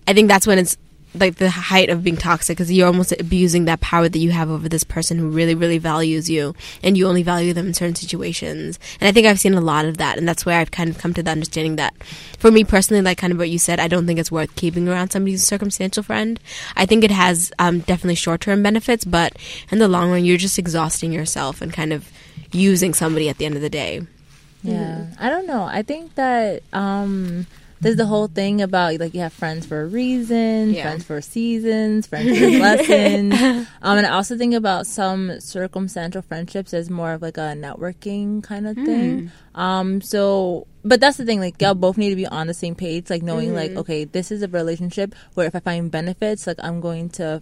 I 0.07 0.13
think 0.13 0.29
that's 0.29 0.47
when 0.47 0.57
it's 0.57 0.77
like 1.13 1.35
the 1.35 1.49
height 1.49 1.89
of 1.89 2.03
being 2.03 2.17
toxic 2.17 2.57
because 2.57 2.71
you're 2.71 2.87
almost 2.87 3.11
abusing 3.19 3.65
that 3.65 3.81
power 3.81 4.07
that 4.07 4.19
you 4.19 4.31
have 4.31 4.49
over 4.49 4.69
this 4.69 4.83
person 4.83 5.17
who 5.17 5.29
really 5.29 5.55
really 5.55 5.77
values 5.77 6.29
you 6.29 6.55
and 6.81 6.97
you 6.97 7.07
only 7.07 7.23
value 7.23 7.53
them 7.53 7.67
in 7.67 7.73
certain 7.73 7.95
situations. 7.95 8.79
And 8.99 9.07
i 9.07 9.11
think 9.11 9.27
i've 9.27 9.39
seen 9.39 9.53
a 9.53 9.61
lot 9.61 9.85
of 9.85 9.97
that 9.97 10.17
and 10.17 10.27
that's 10.27 10.45
where 10.45 10.59
i've 10.59 10.71
kind 10.71 10.89
of 10.89 10.97
come 10.97 11.13
to 11.13 11.23
the 11.23 11.31
understanding 11.31 11.75
that 11.75 11.93
for 12.37 12.51
me 12.51 12.63
personally 12.63 13.01
like 13.01 13.17
kind 13.17 13.33
of 13.33 13.39
what 13.39 13.49
you 13.49 13.59
said 13.59 13.79
i 13.79 13.87
don't 13.87 14.07
think 14.07 14.19
it's 14.19 14.31
worth 14.31 14.55
keeping 14.55 14.87
around 14.87 15.09
somebody 15.09 15.31
who's 15.31 15.43
a 15.43 15.45
circumstantial 15.45 16.03
friend. 16.03 16.39
I 16.75 16.85
think 16.85 17.03
it 17.03 17.11
has 17.11 17.51
um, 17.59 17.79
definitely 17.79 18.15
short-term 18.15 18.63
benefits 18.63 19.05
but 19.05 19.35
in 19.69 19.79
the 19.79 19.87
long 19.87 20.11
run 20.11 20.25
you're 20.25 20.37
just 20.37 20.59
exhausting 20.59 21.11
yourself 21.11 21.61
and 21.61 21.73
kind 21.73 21.93
of 21.93 22.09
using 22.51 22.93
somebody 22.93 23.29
at 23.29 23.37
the 23.37 23.45
end 23.45 23.55
of 23.55 23.61
the 23.61 23.69
day. 23.69 24.01
Yeah, 24.63 25.07
I 25.19 25.29
don't 25.29 25.47
know. 25.47 25.63
I 25.63 25.81
think 25.81 26.15
that 26.15 26.61
um, 26.71 27.47
there's 27.81 27.95
the 27.97 28.05
whole 28.05 28.27
thing 28.27 28.61
about 28.61 28.99
like 28.99 29.13
you 29.13 29.19
have 29.21 29.33
friends 29.33 29.65
for 29.65 29.81
a 29.81 29.87
reason, 29.87 30.69
Yeah. 30.71 30.83
friends 30.83 31.03
for 31.03 31.19
seasons, 31.19 32.05
friends 32.07 32.37
for 32.39 32.47
lessons. 32.47 33.33
Um, 33.81 33.97
and 33.97 34.05
I 34.05 34.11
also 34.11 34.37
think 34.37 34.53
about 34.53 34.85
some 34.87 35.39
circumstantial 35.39 36.21
friendships 36.21 36.73
as 36.73 36.89
more 36.89 37.13
of 37.13 37.21
like 37.21 37.37
a 37.37 37.53
networking 37.57 38.43
kind 38.43 38.67
of 38.67 38.75
thing. 38.75 39.31
Um, 39.55 39.99
so, 40.01 40.67
but 40.85 40.99
that's 41.01 41.17
the 41.17 41.25
thing. 41.25 41.39
Like 41.39 41.59
y'all 41.61 41.73
both 41.73 41.97
need 41.97 42.11
to 42.11 42.15
be 42.15 42.27
on 42.27 42.47
the 42.47 42.53
same 42.53 42.75
page. 42.75 43.09
Like 43.09 43.23
knowing 43.23 43.53
like 43.55 43.71
okay, 43.71 44.05
this 44.05 44.31
is 44.31 44.43
a 44.43 44.47
relationship 44.47 45.15
where 45.33 45.47
if 45.47 45.55
I 45.55 45.59
find 45.59 45.89
benefits, 45.89 46.45
like 46.47 46.57
I'm 46.61 46.81
going 46.81 47.09
to 47.17 47.41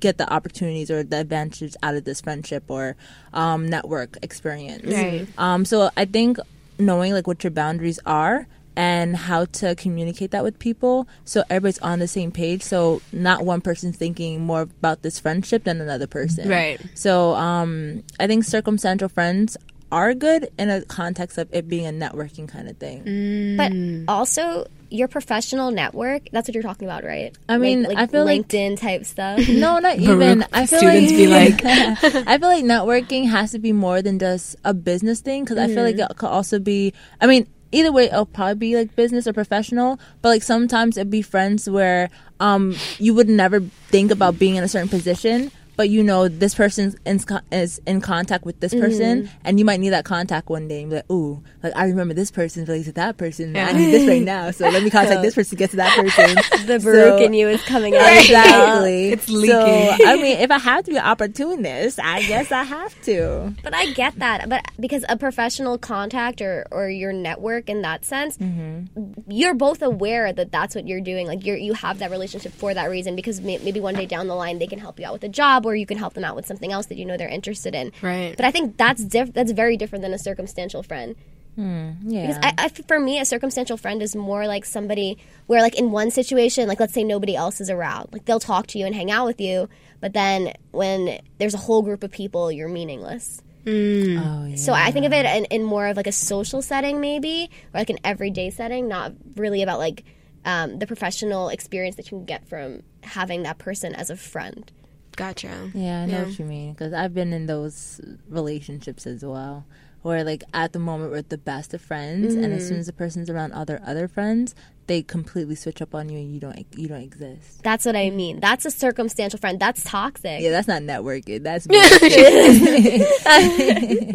get 0.00 0.18
the 0.18 0.30
opportunities 0.32 0.90
or 0.90 1.02
the 1.04 1.18
advantages 1.20 1.76
out 1.82 1.94
of 1.94 2.04
this 2.04 2.20
friendship 2.20 2.64
or 2.68 2.96
um, 3.32 3.66
network 3.66 4.18
experience. 4.22 4.84
Right. 4.92 5.26
Um, 5.38 5.64
so 5.64 5.90
I 5.96 6.04
think 6.04 6.38
knowing 6.78 7.12
like 7.12 7.26
what 7.26 7.42
your 7.42 7.50
boundaries 7.52 7.98
are 8.04 8.46
and 8.78 9.16
how 9.16 9.44
to 9.46 9.74
communicate 9.74 10.30
that 10.30 10.44
with 10.44 10.56
people. 10.60 11.08
So 11.24 11.42
everybody's 11.50 11.80
on 11.80 11.98
the 11.98 12.06
same 12.06 12.30
page. 12.30 12.62
So 12.62 13.02
not 13.12 13.44
one 13.44 13.60
person's 13.60 13.96
thinking 13.96 14.40
more 14.40 14.62
about 14.62 15.02
this 15.02 15.18
friendship 15.18 15.64
than 15.64 15.80
another 15.80 16.06
person. 16.06 16.48
Right. 16.48 16.80
so 16.94 17.34
um 17.34 18.02
i 18.20 18.26
think 18.28 18.44
circumstantial 18.44 19.08
friends 19.08 19.56
are 19.90 20.12
good 20.14 20.48
in 20.58 20.68
a 20.70 20.82
context 20.82 21.38
of 21.38 21.48
it 21.50 21.66
being 21.68 21.86
a 21.86 21.90
networking 21.90 22.46
kind 22.46 22.68
of 22.68 22.76
thing. 22.76 23.56
But 23.56 23.72
also 24.12 24.66
your 24.90 25.08
professional 25.08 25.70
network, 25.70 26.28
that's 26.30 26.46
what 26.48 26.54
you're 26.54 26.62
talking 26.62 26.86
about, 26.86 27.04
right? 27.04 27.36
I 27.48 27.56
mean, 27.58 27.82
like, 27.84 27.96
I 27.96 28.06
feel 28.06 28.24
like- 28.24 28.46
LinkedIn 28.48 28.78
type 28.78 29.04
stuff. 29.06 29.48
no 29.48 29.78
not 29.80 29.98
even. 29.98 30.44
i 30.52 30.66
feel 30.66 30.78
students 30.78 31.12
like 31.12 31.18
be 31.18 31.26
like- 31.26 31.64
i 32.28 32.38
feel 32.38 32.48
like 32.48 32.64
networking 32.64 33.28
has 33.28 33.50
to 33.52 33.58
be 33.58 33.72
more 33.72 34.02
than 34.02 34.18
just 34.18 34.56
a 34.64 34.72
business 34.74 35.20
thing 35.20 35.42
because 35.44 35.58
i 35.58 35.66
feel 35.66 35.82
like 35.82 35.98
it 35.98 36.16
could 36.16 36.28
also 36.28 36.58
be 36.58 36.92
i 37.20 37.26
mean 37.26 37.46
either 37.72 37.92
way 37.92 38.06
it'll 38.06 38.26
probably 38.26 38.54
be 38.54 38.76
like 38.76 38.94
business 38.96 39.26
or 39.26 39.32
professional 39.32 39.98
but 40.22 40.30
like 40.30 40.42
sometimes 40.42 40.96
it'd 40.96 41.10
be 41.10 41.22
friends 41.22 41.68
where 41.68 42.10
um 42.40 42.74
you 42.98 43.14
would 43.14 43.28
never 43.28 43.60
think 43.60 44.10
about 44.10 44.38
being 44.38 44.56
in 44.56 44.64
a 44.64 44.68
certain 44.68 44.88
position 44.88 45.50
but 45.78 45.88
you 45.88 46.02
know 46.04 46.28
this 46.28 46.54
person 46.54 46.94
is, 47.06 47.24
is 47.50 47.80
in 47.86 48.02
contact 48.02 48.44
with 48.44 48.60
this 48.60 48.74
person 48.74 49.22
mm-hmm. 49.22 49.38
and 49.44 49.58
you 49.58 49.64
might 49.64 49.80
need 49.80 49.90
that 49.90 50.04
contact 50.04 50.50
one 50.50 50.68
day 50.68 50.82
and 50.82 50.90
be 50.90 50.96
like 50.96 51.10
ooh 51.10 51.42
like 51.62 51.72
i 51.74 51.86
remember 51.86 52.12
this 52.12 52.30
person 52.30 52.66
relates 52.66 52.86
to 52.86 52.92
that 52.92 53.16
person 53.16 53.56
i 53.56 53.72
need 53.72 53.90
this 53.90 54.06
right 54.06 54.22
now 54.22 54.50
so 54.50 54.68
let 54.68 54.82
me 54.82 54.90
contact 54.90 55.22
this 55.22 55.34
person 55.34 55.50
to 55.50 55.56
get 55.56 55.70
to 55.70 55.76
that 55.76 55.96
person 55.96 56.36
the 56.66 56.80
So- 56.80 56.92
Baruch 56.92 57.22
in 57.22 57.32
you 57.32 57.48
is 57.48 57.62
coming 57.62 57.94
out. 57.96 58.18
Exactly. 58.18 59.10
It's 59.10 59.28
leaking. 59.28 59.48
So. 59.50 60.06
I 60.06 60.16
mean, 60.16 60.38
if 60.38 60.50
I 60.50 60.58
have 60.58 60.84
to 60.84 60.90
be 60.90 60.96
an 60.96 61.04
opportunist, 61.04 61.98
I 61.98 62.22
guess 62.22 62.52
I 62.52 62.62
have 62.62 63.00
to. 63.02 63.54
But 63.62 63.74
I 63.74 63.92
get 63.92 64.18
that. 64.18 64.48
But 64.48 64.64
because 64.78 65.04
a 65.08 65.16
professional 65.16 65.78
contact 65.78 66.40
or, 66.40 66.66
or 66.70 66.88
your 66.88 67.12
network 67.12 67.68
in 67.68 67.82
that 67.82 68.04
sense, 68.04 68.36
mm-hmm. 68.36 69.12
you're 69.30 69.54
both 69.54 69.82
aware 69.82 70.32
that 70.32 70.52
that's 70.52 70.74
what 70.74 70.86
you're 70.86 71.00
doing. 71.00 71.26
Like 71.26 71.44
you're 71.44 71.56
you 71.56 71.74
have 71.74 71.98
that 71.98 72.10
relationship 72.10 72.52
for 72.52 72.74
that 72.74 72.86
reason 72.86 73.16
because 73.16 73.40
may, 73.40 73.58
maybe 73.58 73.80
one 73.80 73.94
day 73.94 74.06
down 74.06 74.28
the 74.28 74.34
line 74.34 74.58
they 74.58 74.66
can 74.66 74.78
help 74.78 74.98
you 75.00 75.06
out 75.06 75.12
with 75.12 75.24
a 75.24 75.28
job 75.28 75.64
or 75.68 75.76
you 75.76 75.86
can 75.86 75.98
help 75.98 76.14
them 76.14 76.24
out 76.24 76.36
with 76.36 76.46
something 76.46 76.72
else 76.72 76.86
that 76.86 76.96
you 76.96 77.04
know 77.04 77.16
they're 77.16 77.28
interested 77.28 77.74
in. 77.74 77.92
Right. 78.02 78.34
But 78.36 78.44
I 78.44 78.50
think 78.50 78.76
that's 78.76 79.04
diff- 79.04 79.32
that's 79.32 79.52
very 79.52 79.76
different 79.76 80.02
than 80.02 80.12
a 80.12 80.18
circumstantial 80.18 80.82
friend. 80.82 81.14
Yeah. 81.58 82.26
Because 82.26 82.38
I, 82.40 82.54
I, 82.56 82.68
for 82.68 83.00
me, 83.00 83.18
a 83.18 83.24
circumstantial 83.24 83.76
friend 83.76 84.00
is 84.00 84.14
more 84.14 84.46
like 84.46 84.64
somebody 84.64 85.18
where, 85.46 85.60
like, 85.60 85.76
in 85.76 85.90
one 85.90 86.12
situation, 86.12 86.68
like, 86.68 86.78
let's 86.78 86.94
say 86.94 87.02
nobody 87.02 87.34
else 87.34 87.60
is 87.60 87.68
around, 87.68 88.10
like, 88.12 88.24
they'll 88.26 88.38
talk 88.38 88.68
to 88.68 88.78
you 88.78 88.86
and 88.86 88.94
hang 88.94 89.10
out 89.10 89.26
with 89.26 89.40
you, 89.40 89.68
but 90.00 90.12
then 90.12 90.52
when 90.70 91.18
there's 91.38 91.54
a 91.54 91.58
whole 91.58 91.82
group 91.82 92.04
of 92.04 92.12
people, 92.12 92.52
you're 92.52 92.68
meaningless. 92.68 93.42
oh, 93.66 93.70
yeah. 93.70 94.54
So 94.54 94.72
I 94.72 94.92
think 94.92 95.04
of 95.04 95.12
it 95.12 95.26
in, 95.26 95.46
in 95.46 95.64
more 95.64 95.88
of 95.88 95.96
like 95.96 96.06
a 96.06 96.12
social 96.12 96.62
setting, 96.62 97.00
maybe, 97.00 97.50
or 97.74 97.80
like 97.80 97.90
an 97.90 97.98
everyday 98.04 98.50
setting, 98.50 98.86
not 98.86 99.12
really 99.34 99.62
about 99.62 99.80
like 99.80 100.04
um, 100.44 100.78
the 100.78 100.86
professional 100.86 101.48
experience 101.48 101.96
that 101.96 102.06
you 102.06 102.18
can 102.18 102.24
get 102.24 102.48
from 102.48 102.82
having 103.02 103.42
that 103.42 103.58
person 103.58 103.94
as 103.94 104.10
a 104.10 104.16
friend. 104.16 104.70
Gotcha 105.18 105.70
Yeah, 105.74 106.02
I 106.02 106.06
know 106.06 106.12
Yeah. 106.12 106.24
what 106.24 106.38
you 106.38 106.44
mean. 106.44 106.72
Because 106.72 106.92
I've 106.92 107.12
been 107.12 107.32
in 107.32 107.46
those 107.46 108.00
relationships 108.28 109.06
as 109.06 109.24
well. 109.24 109.66
Where, 110.02 110.22
like, 110.22 110.44
at 110.54 110.72
the 110.72 110.78
moment, 110.78 111.10
we're 111.10 111.22
the 111.22 111.36
best 111.36 111.74
of 111.74 111.82
friends, 111.82 112.34
and 112.34 112.46
as 112.46 112.62
mm-hmm. 112.62 112.68
soon 112.68 112.78
as 112.78 112.86
the 112.86 112.92
person's 112.92 113.28
around 113.28 113.52
other 113.52 113.82
other 113.84 114.06
friends, 114.06 114.54
they 114.88 115.02
completely 115.02 115.54
switch 115.54 115.80
up 115.80 115.94
on 115.94 116.08
you, 116.08 116.18
and 116.18 116.34
you 116.34 116.40
don't 116.40 116.66
you 116.76 116.88
don't 116.88 117.02
exist. 117.02 117.62
That's 117.62 117.84
what 117.84 117.94
I 117.94 118.10
mean. 118.10 118.40
That's 118.40 118.64
a 118.64 118.70
circumstantial 118.70 119.38
friend. 119.38 119.60
That's 119.60 119.84
toxic. 119.84 120.40
Yeah, 120.40 120.50
that's 120.50 120.66
not 120.66 120.82
networking. 120.82 121.44
That's 121.44 121.66
that 121.66 121.78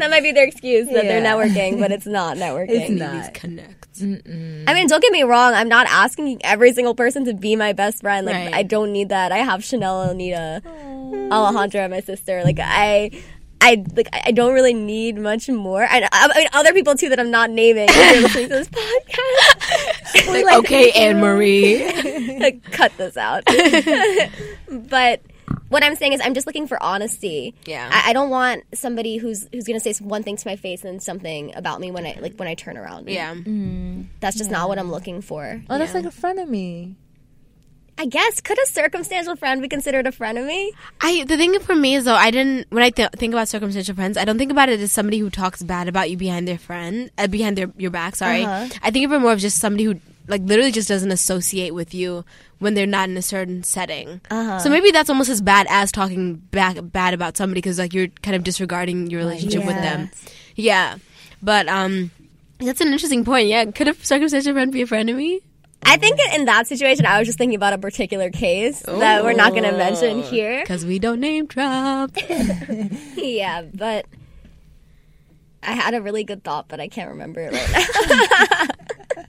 might 0.10 0.24
be 0.24 0.32
their 0.34 0.48
excuse 0.48 0.88
that 0.88 1.04
they're 1.04 1.22
networking, 1.22 1.80
but 1.80 1.92
it's 1.92 2.06
not 2.06 2.38
networking. 2.38 2.70
it's 2.70 2.90
not. 2.90 3.34
connect 3.34 4.02
I 4.02 4.74
mean, 4.74 4.88
don't 4.88 5.02
get 5.02 5.12
me 5.12 5.24
wrong. 5.24 5.54
I'm 5.54 5.70
not 5.70 5.88
asking 5.88 6.42
every 6.44 6.74
single 6.74 6.96
person 6.96 7.26
to 7.26 7.34
be 7.34 7.56
my 7.56 7.74
best 7.74 8.02
friend. 8.02 8.26
Like, 8.26 8.36
Right. 8.36 8.54
I 8.54 8.64
don't 8.64 8.92
need 8.92 9.10
that. 9.10 9.32
I 9.32 9.38
have 9.38 9.64
Chanel, 9.64 10.02
Anita, 10.02 10.62
Alejandra, 10.66 11.90
my 11.90 12.00
sister. 12.00 12.44
Like, 12.44 12.60
I. 12.60 13.12
I 13.64 13.84
like. 13.96 14.10
I 14.12 14.32
don't 14.32 14.54
really 14.54 14.74
need 14.74 15.18
much 15.18 15.48
more, 15.50 15.84
I, 15.84 16.08
I 16.12 16.38
mean 16.38 16.48
other 16.54 16.74
people 16.74 16.96
too 16.96 17.10
that 17.10 17.20
I'm 17.20 17.32
not 17.32 17.50
naming. 17.50 17.88
If 17.90 17.96
you're 17.96 18.22
listening 18.22 18.50
to 18.50 18.56
this 18.56 18.68
podcast, 20.28 20.44
like, 20.44 20.58
okay 20.60 20.92
anne 20.92 21.20
marie 21.20 22.40
like, 22.40 22.64
cut 22.72 22.92
this 22.98 23.16
out. 23.18 23.44
but 24.90 25.22
what 25.70 25.84
I'm 25.84 25.96
saying 25.96 26.14
is, 26.14 26.22
I'm 26.24 26.34
just 26.36 26.46
looking 26.46 26.68
for 26.68 26.82
honesty. 26.82 27.56
Yeah. 27.66 27.90
I, 27.92 28.10
I 28.12 28.14
don't 28.14 28.30
want 28.30 28.64
somebody 28.76 29.18
who's 29.18 29.48
who's 29.52 29.64
gonna 29.66 29.80
say 29.80 29.94
one 30.04 30.24
thing 30.24 30.36
to 30.38 30.48
my 30.48 30.56
face 30.56 30.84
and 30.84 30.94
then 30.94 31.00
something 31.00 31.56
about 31.56 31.80
me 31.80 31.90
when 31.90 32.06
I 32.06 32.18
like 32.22 32.36
when 32.36 32.48
I 32.48 32.54
turn 32.56 32.78
around. 32.78 33.10
yeah 33.10 33.34
mm. 33.34 34.06
that's 34.20 34.38
just 34.38 34.52
not 34.52 34.70
what 34.70 34.78
I'm 34.78 34.92
looking 34.92 35.22
for. 35.22 35.62
Oh, 35.70 35.78
that's 35.80 35.94
Yeah. 35.94 36.02
like 36.02 36.14
a 36.14 36.16
frenemy. 36.16 36.96
I 37.98 38.06
guess 38.06 38.42
could 38.42 38.58
a 38.62 38.66
circumstantial 38.66 39.36
friend 39.36 39.62
be 39.62 39.68
considered 39.68 40.08
a 40.08 40.12
frenemy? 40.12 40.72
I 41.02 41.24
the 41.26 41.38
thing 41.38 41.60
for 41.60 41.76
me 41.76 41.96
is 41.96 42.06
though 42.06 42.16
I 42.16 42.32
didn't 42.32 42.68
when 42.72 42.84
I 42.84 42.90
th- 42.90 43.12
think 43.12 43.34
about 43.34 43.48
circumstantial 43.48 43.96
friends 43.96 44.18
I 44.18 44.26
don't 44.26 44.38
think 44.38 44.52
about 44.52 44.70
it 44.70 44.80
as 44.80 44.92
somebody 44.92 45.20
who 45.20 45.30
talks 45.30 45.62
bad 45.62 45.88
about 45.88 46.10
you 46.10 46.18
behind 46.18 46.48
their 46.48 46.58
friend 46.58 47.12
uh, 47.18 47.28
behind 47.28 47.58
their 47.58 47.72
your 47.78 47.92
back 47.92 48.16
sorry. 48.16 48.44
Uh-huh. 48.44 48.68
I 48.82 48.92
think 48.92 49.06
of 49.06 49.12
it 49.12 49.20
more 49.20 49.32
of 49.32 49.40
just 49.40 49.60
somebody 49.60 49.84
who 49.84 50.00
like 50.28 50.42
literally 50.42 50.72
just 50.72 50.88
doesn't 50.88 51.12
associate 51.12 51.74
with 51.74 51.94
you 51.94 52.26
when 52.60 52.74
they're 52.74 52.88
not 52.88 53.10
in 53.10 53.18
a 53.18 53.22
certain 53.22 53.62
setting. 53.62 54.22
Uh-huh. 54.32 54.60
so 54.60 54.70
maybe 54.70 54.92
that's 54.92 55.10
almost 55.10 55.30
as 55.30 55.42
bad 55.42 55.68
as 55.70 55.92
talking 55.92 56.36
back 56.36 56.78
bad 56.82 57.14
about 57.14 57.38
somebody 57.38 57.60
because 57.60 57.78
like 57.78 57.94
you're 57.94 58.08
kind 58.08 58.36
of 58.36 58.44
disregarding 58.44 59.08
your 59.08 59.20
relationship 59.20 59.66
with 59.66 59.76
them. 59.76 60.10
Yeah. 60.56 60.98
But 61.44 61.68
um 61.68 62.10
that's 62.58 62.82
an 62.82 62.88
interesting 62.88 63.24
point. 63.24 63.50
Yeah. 63.50 63.66
Could 63.66 63.88
a 63.88 63.94
circumstantial 63.94 64.54
friend 64.54 64.72
be 64.72 64.82
a 64.82 64.88
frenemy 64.88 65.42
I 65.86 65.98
think 65.98 66.20
in 66.34 66.46
that 66.46 66.68
situation, 66.68 67.06
I 67.06 67.20
was 67.20 67.28
just 67.28 67.38
thinking 67.38 67.56
about 67.56 67.74
a 67.74 67.78
particular 67.78 68.30
case 68.30 68.82
that 68.82 69.24
we're 69.24 69.34
not 69.34 69.52
going 69.52 69.64
to 69.64 69.72
mention 69.72 70.22
here. 70.24 70.62
because 70.62 70.86
we 70.86 71.00
don't 71.00 71.20
name 71.20 71.46
drop 71.46 72.12
Yeah, 73.16 73.64
but 73.74 74.06
I 75.62 75.74
had 75.74 75.94
a 75.94 76.02
really 76.02 76.24
good 76.24 76.44
thought, 76.44 76.68
but 76.68 76.80
I 76.80 76.88
can't 76.88 77.10
remember 77.12 77.42
it 77.42 77.54
right 77.54 77.70
now. 77.70 78.68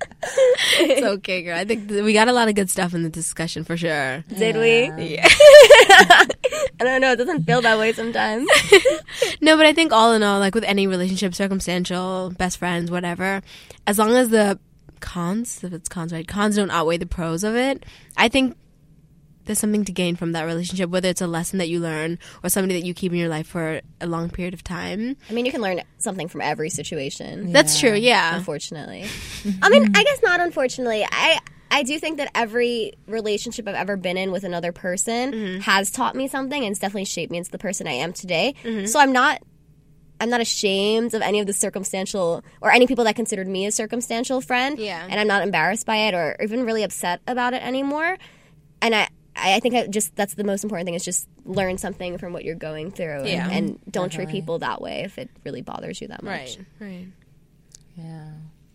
it's 0.81 1.07
okay 1.07 1.43
girl 1.43 1.57
I 1.59 1.65
think 1.67 1.89
th- 1.89 2.03
we 2.03 2.15
got 2.15 2.29
a 2.29 2.33
lot 2.33 2.49
of 2.49 2.55
good 2.55 2.71
stuff 2.71 2.95
in 2.95 3.03
the 3.03 3.11
discussion 3.11 3.63
for 3.63 3.77
sure 3.77 4.25
Did 4.37 4.57
we? 4.57 4.87
yeah 5.05 5.29
I 6.81 6.85
don't 6.85 7.01
know. 7.01 7.13
It 7.13 7.17
doesn't 7.17 7.45
feel 7.45 7.63
that 7.63 7.79
way 7.79 7.93
sometimes. 7.93 8.49
No, 9.41 9.57
but 9.57 9.65
I 9.65 9.73
think 9.73 9.93
all 9.93 10.13
in 10.13 10.23
all, 10.25 10.41
like 10.41 10.55
with 10.55 10.65
any 10.65 10.87
relationship, 10.89 11.35
circumstantial, 11.35 12.33
best 12.37 12.59
friends, 12.59 12.91
whatever, 12.91 13.43
as 13.87 13.97
long 13.99 14.13
as 14.17 14.31
the 14.31 14.59
cons, 15.05 15.63
if 15.63 15.73
it's 15.73 15.89
cons, 15.89 16.13
right, 16.13 16.27
cons 16.27 16.57
don't 16.57 16.71
outweigh 16.71 16.97
the 16.97 17.07
pros 17.07 17.45
of 17.45 17.55
it, 17.55 17.85
I 18.17 18.29
think 18.29 18.57
there's 19.45 19.59
something 19.59 19.85
to 19.85 19.93
gain 19.93 20.17
from 20.17 20.33
that 20.33 20.45
relationship, 20.45 20.89
whether 20.89 21.11
it's 21.11 21.21
a 21.21 21.27
lesson 21.27 21.59
that 21.59 21.69
you 21.69 21.79
learn 21.79 22.19
or 22.43 22.49
somebody 22.49 22.81
that 22.81 22.87
you 22.87 22.95
keep 22.95 23.13
in 23.13 23.19
your 23.19 23.29
life 23.29 23.47
for 23.47 23.83
a 24.01 24.07
long 24.07 24.31
period 24.31 24.55
of 24.55 24.65
time. 24.65 25.17
I 25.29 25.35
mean, 25.35 25.45
you 25.45 25.53
can 25.53 25.61
learn 25.61 25.83
something 25.99 26.29
from 26.29 26.41
every 26.41 26.71
situation. 26.71 27.53
That's 27.53 27.79
true, 27.79 27.93
yeah. 27.93 28.37
Unfortunately, 28.37 29.05
I 29.63 29.69
mean, 29.69 29.93
I 29.95 30.03
guess 30.03 30.23
not. 30.23 30.41
Unfortunately, 30.41 31.07
I 31.11 31.39
I 31.71 31.83
do 31.83 31.99
think 31.99 32.17
that 32.19 32.31
every 32.35 32.95
relationship 33.07 33.69
I've 33.69 33.75
ever 33.75 33.97
been 33.97 34.17
in 34.17 34.33
with 34.33 34.45
another 34.45 34.73
person 34.73 35.33
mm-hmm. 35.33 35.61
has 35.61 35.91
taught 35.91 36.17
me 36.17 36.29
something, 36.29 36.65
and 36.65 36.71
it's 36.71 36.81
definitely 36.81 37.05
shaped 37.05 37.31
me 37.31 37.39
into 37.39 37.51
the 37.51 37.59
person 37.59 37.87
I 37.87 37.93
am 37.93 38.13
today. 38.15 38.55
Mm-hmm. 38.63 38.87
So 38.87 38.99
I'm 38.99 39.13
not. 39.13 39.43
I'm 40.21 40.31
not 40.31 40.41
ashamed 40.41 41.13
of 41.15 41.23
any 41.23 41.41
of 41.41 41.47
the 41.47 41.53
circumstantial 41.53 42.43
or 42.61 42.71
any 42.71 42.87
people 42.87 43.05
that 43.05 43.17
considered 43.17 43.49
me 43.49 43.67
a 43.67 43.73
circumstantial 43.73 44.41
friend. 44.41 44.79
Yeah. 44.79 45.07
And 45.09 45.19
I'm 45.19 45.27
not 45.27 45.43
embarrassed 45.43 45.87
by 45.87 45.97
it 45.97 46.15
or 46.15 46.37
even 46.43 46.65
really 46.65 46.83
upset 46.83 47.21
about 47.27 47.53
it 47.55 47.63
anymore. 47.63 48.17
And 48.81 48.95
I, 48.95 49.01
I 49.01 49.09
I, 49.37 49.57
I 49.57 49.61
think 49.61 49.75
I 49.75 49.87
just 49.89 50.15
that's 50.15 50.35
the 50.35 50.45
most 50.45 50.63
important 50.63 50.87
thing 50.87 50.95
is 50.95 51.05
just 51.05 51.29
learn 51.45 51.77
something 51.77 52.19
from 52.19 52.33
what 52.33 52.45
you're 52.45 52.55
going 52.55 52.93
through, 52.93 53.21
and- 53.21 53.29
Yeah. 53.29 53.49
and, 53.51 53.81
don't 53.91 54.11
mm-hmm. 54.11 54.17
treat 54.17 54.29
people 54.29 54.61
that 54.61 54.81
way 54.81 55.01
if 55.01 55.19
it 55.19 55.29
really 55.45 55.61
bothers 55.61 56.01
you 56.01 56.09
that 56.09 56.23
much. 56.23 56.57
Right. 56.57 56.67
Right. 56.79 57.07
Yeah. 57.97 58.29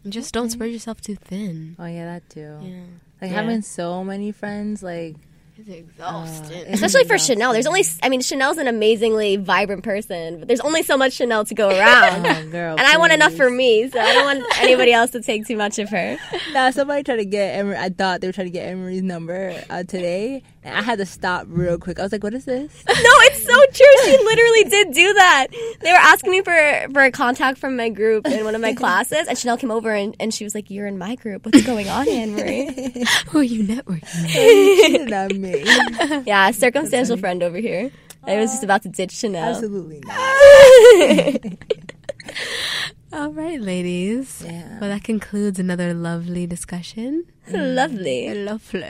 And 0.03 0.13
Just 0.13 0.33
don't 0.33 0.49
spread 0.49 0.71
yourself 0.71 0.99
too 1.01 1.15
thin. 1.15 1.75
Oh 1.79 1.85
yeah, 1.85 2.05
that 2.05 2.29
too. 2.29 2.57
Yeah. 2.61 2.81
Like 3.21 3.31
Yeah. 3.31 3.37
having 3.41 3.61
so 3.61 4.03
many 4.03 4.31
friends, 4.31 4.83
like 4.83 5.15
It's 5.59 5.69
uh, 5.69 5.73
exhausting. 5.73 6.57
it's 6.57 6.81
Especially 6.81 7.03
for 7.05 7.15
exhausting. 7.15 7.35
Chanel, 7.35 7.53
there's 7.53 7.67
only 7.67 7.83
I 8.01 8.07
mean 8.09 8.21
Chanel's 8.21 8.57
an 8.57 8.67
amazingly 8.67 9.35
vibrant 9.35 9.83
person, 9.83 10.39
but 10.39 10.47
there's 10.47 10.61
only 10.61 10.83
so 10.83 10.95
much 10.95 11.13
Chanel 11.13 11.43
to 11.45 11.53
go 11.55 11.69
around. 11.69 12.25
Oh, 12.29 12.51
girl, 12.51 12.75
And 12.77 12.87
I 12.87 12.97
want 12.97 13.11
enough 13.13 13.33
for 13.33 13.49
me, 13.49 13.89
so 13.89 13.99
I 13.99 14.13
don't 14.13 14.25
want 14.25 14.59
anybody 14.59 14.93
else 14.93 15.11
to 15.11 15.21
take 15.21 15.45
too 15.47 15.57
much 15.57 15.79
of 15.79 15.89
her. 15.89 16.17
Nah, 16.53 16.71
somebody 16.71 17.03
tried 17.03 17.17
to 17.17 17.25
get 17.25 17.55
Emery. 17.59 17.77
I 17.77 17.89
thought 17.89 18.21
they 18.21 18.27
were 18.27 18.33
trying 18.33 18.47
to 18.47 18.51
get 18.51 18.67
Emery's 18.67 19.03
number 19.03 19.53
uh, 19.69 19.83
today, 19.83 20.41
and 20.58 20.58
I 20.65 20.81
had 20.81 20.99
to 20.99 21.05
stop 21.05 21.45
real 21.47 21.77
quick. 21.77 21.99
I 21.99 22.03
was 22.03 22.11
like, 22.11 22.23
"What 22.23 22.33
is 22.33 22.45
this?" 22.45 22.83
No, 22.87 22.93
it's 22.95 23.43
so 23.43 23.53
true. 23.53 24.03
She 24.05 24.23
literally 24.23 24.63
did 24.65 24.93
do 24.93 25.13
that. 25.13 25.47
They 25.81 25.91
were 25.91 25.97
asking 25.97 26.31
me 26.31 26.41
for 26.41 26.87
for 26.93 27.01
a 27.03 27.11
contact 27.11 27.57
from 27.59 27.77
my 27.77 27.89
group 27.89 28.27
in 28.27 28.43
one 28.43 28.55
of 28.55 28.61
my 28.61 28.73
classes, 28.73 29.27
and 29.27 29.37
Chanel 29.37 29.57
came 29.57 29.71
over 29.71 29.91
and, 29.91 30.15
and 30.19 30.33
she 30.33 30.43
was 30.43 30.53
like, 30.53 30.69
"You're 30.69 30.87
in 30.87 30.97
my 30.97 31.15
group. 31.15 31.45
What's 31.45 31.65
going 31.65 31.87
on, 31.87 32.07
Anne 32.09 32.35
Marie?" 32.35 33.05
Who 33.29 33.39
are 33.39 33.43
you 33.43 33.63
networking? 33.63 34.01
with? 34.01 34.29
Cheated 34.29 35.39
me. 35.39 35.63
yeah, 36.27 36.51
circumstantial 36.51 37.17
friend 37.17 37.41
over 37.43 37.57
here. 37.57 37.91
I 38.25 38.37
was 38.37 38.51
just 38.51 38.63
about 38.63 38.83
to 38.83 38.89
ditch 38.89 39.11
Chanel. 39.11 39.49
Absolutely 39.49 40.01
not. 40.05 40.19
All 43.11 43.31
right, 43.31 43.59
ladies. 43.59 44.43
Yeah. 44.45 44.79
Well, 44.79 44.89
that 44.91 45.03
concludes 45.03 45.57
another 45.59 45.93
lovely 45.95 46.45
discussion. 46.45 47.25
Lovely, 47.49 48.31
Lovely. 48.35 48.83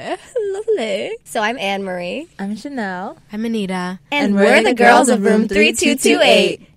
lovely. 0.52 1.16
So 1.24 1.42
I'm 1.42 1.58
Anne 1.58 1.84
Marie, 1.86 2.28
I'm 2.38 2.58
Chanel. 2.58 3.18
I'm 3.32 3.46
Anita. 3.46 4.00
and, 4.12 4.26
And 4.26 4.36
we're, 4.36 4.62
the 4.64 4.74
girls 4.74 5.08
of 5.08 5.24
room 5.24 5.48
three 5.48 5.72
two 5.72 5.96
two 5.96 6.20
eight. 6.22 6.69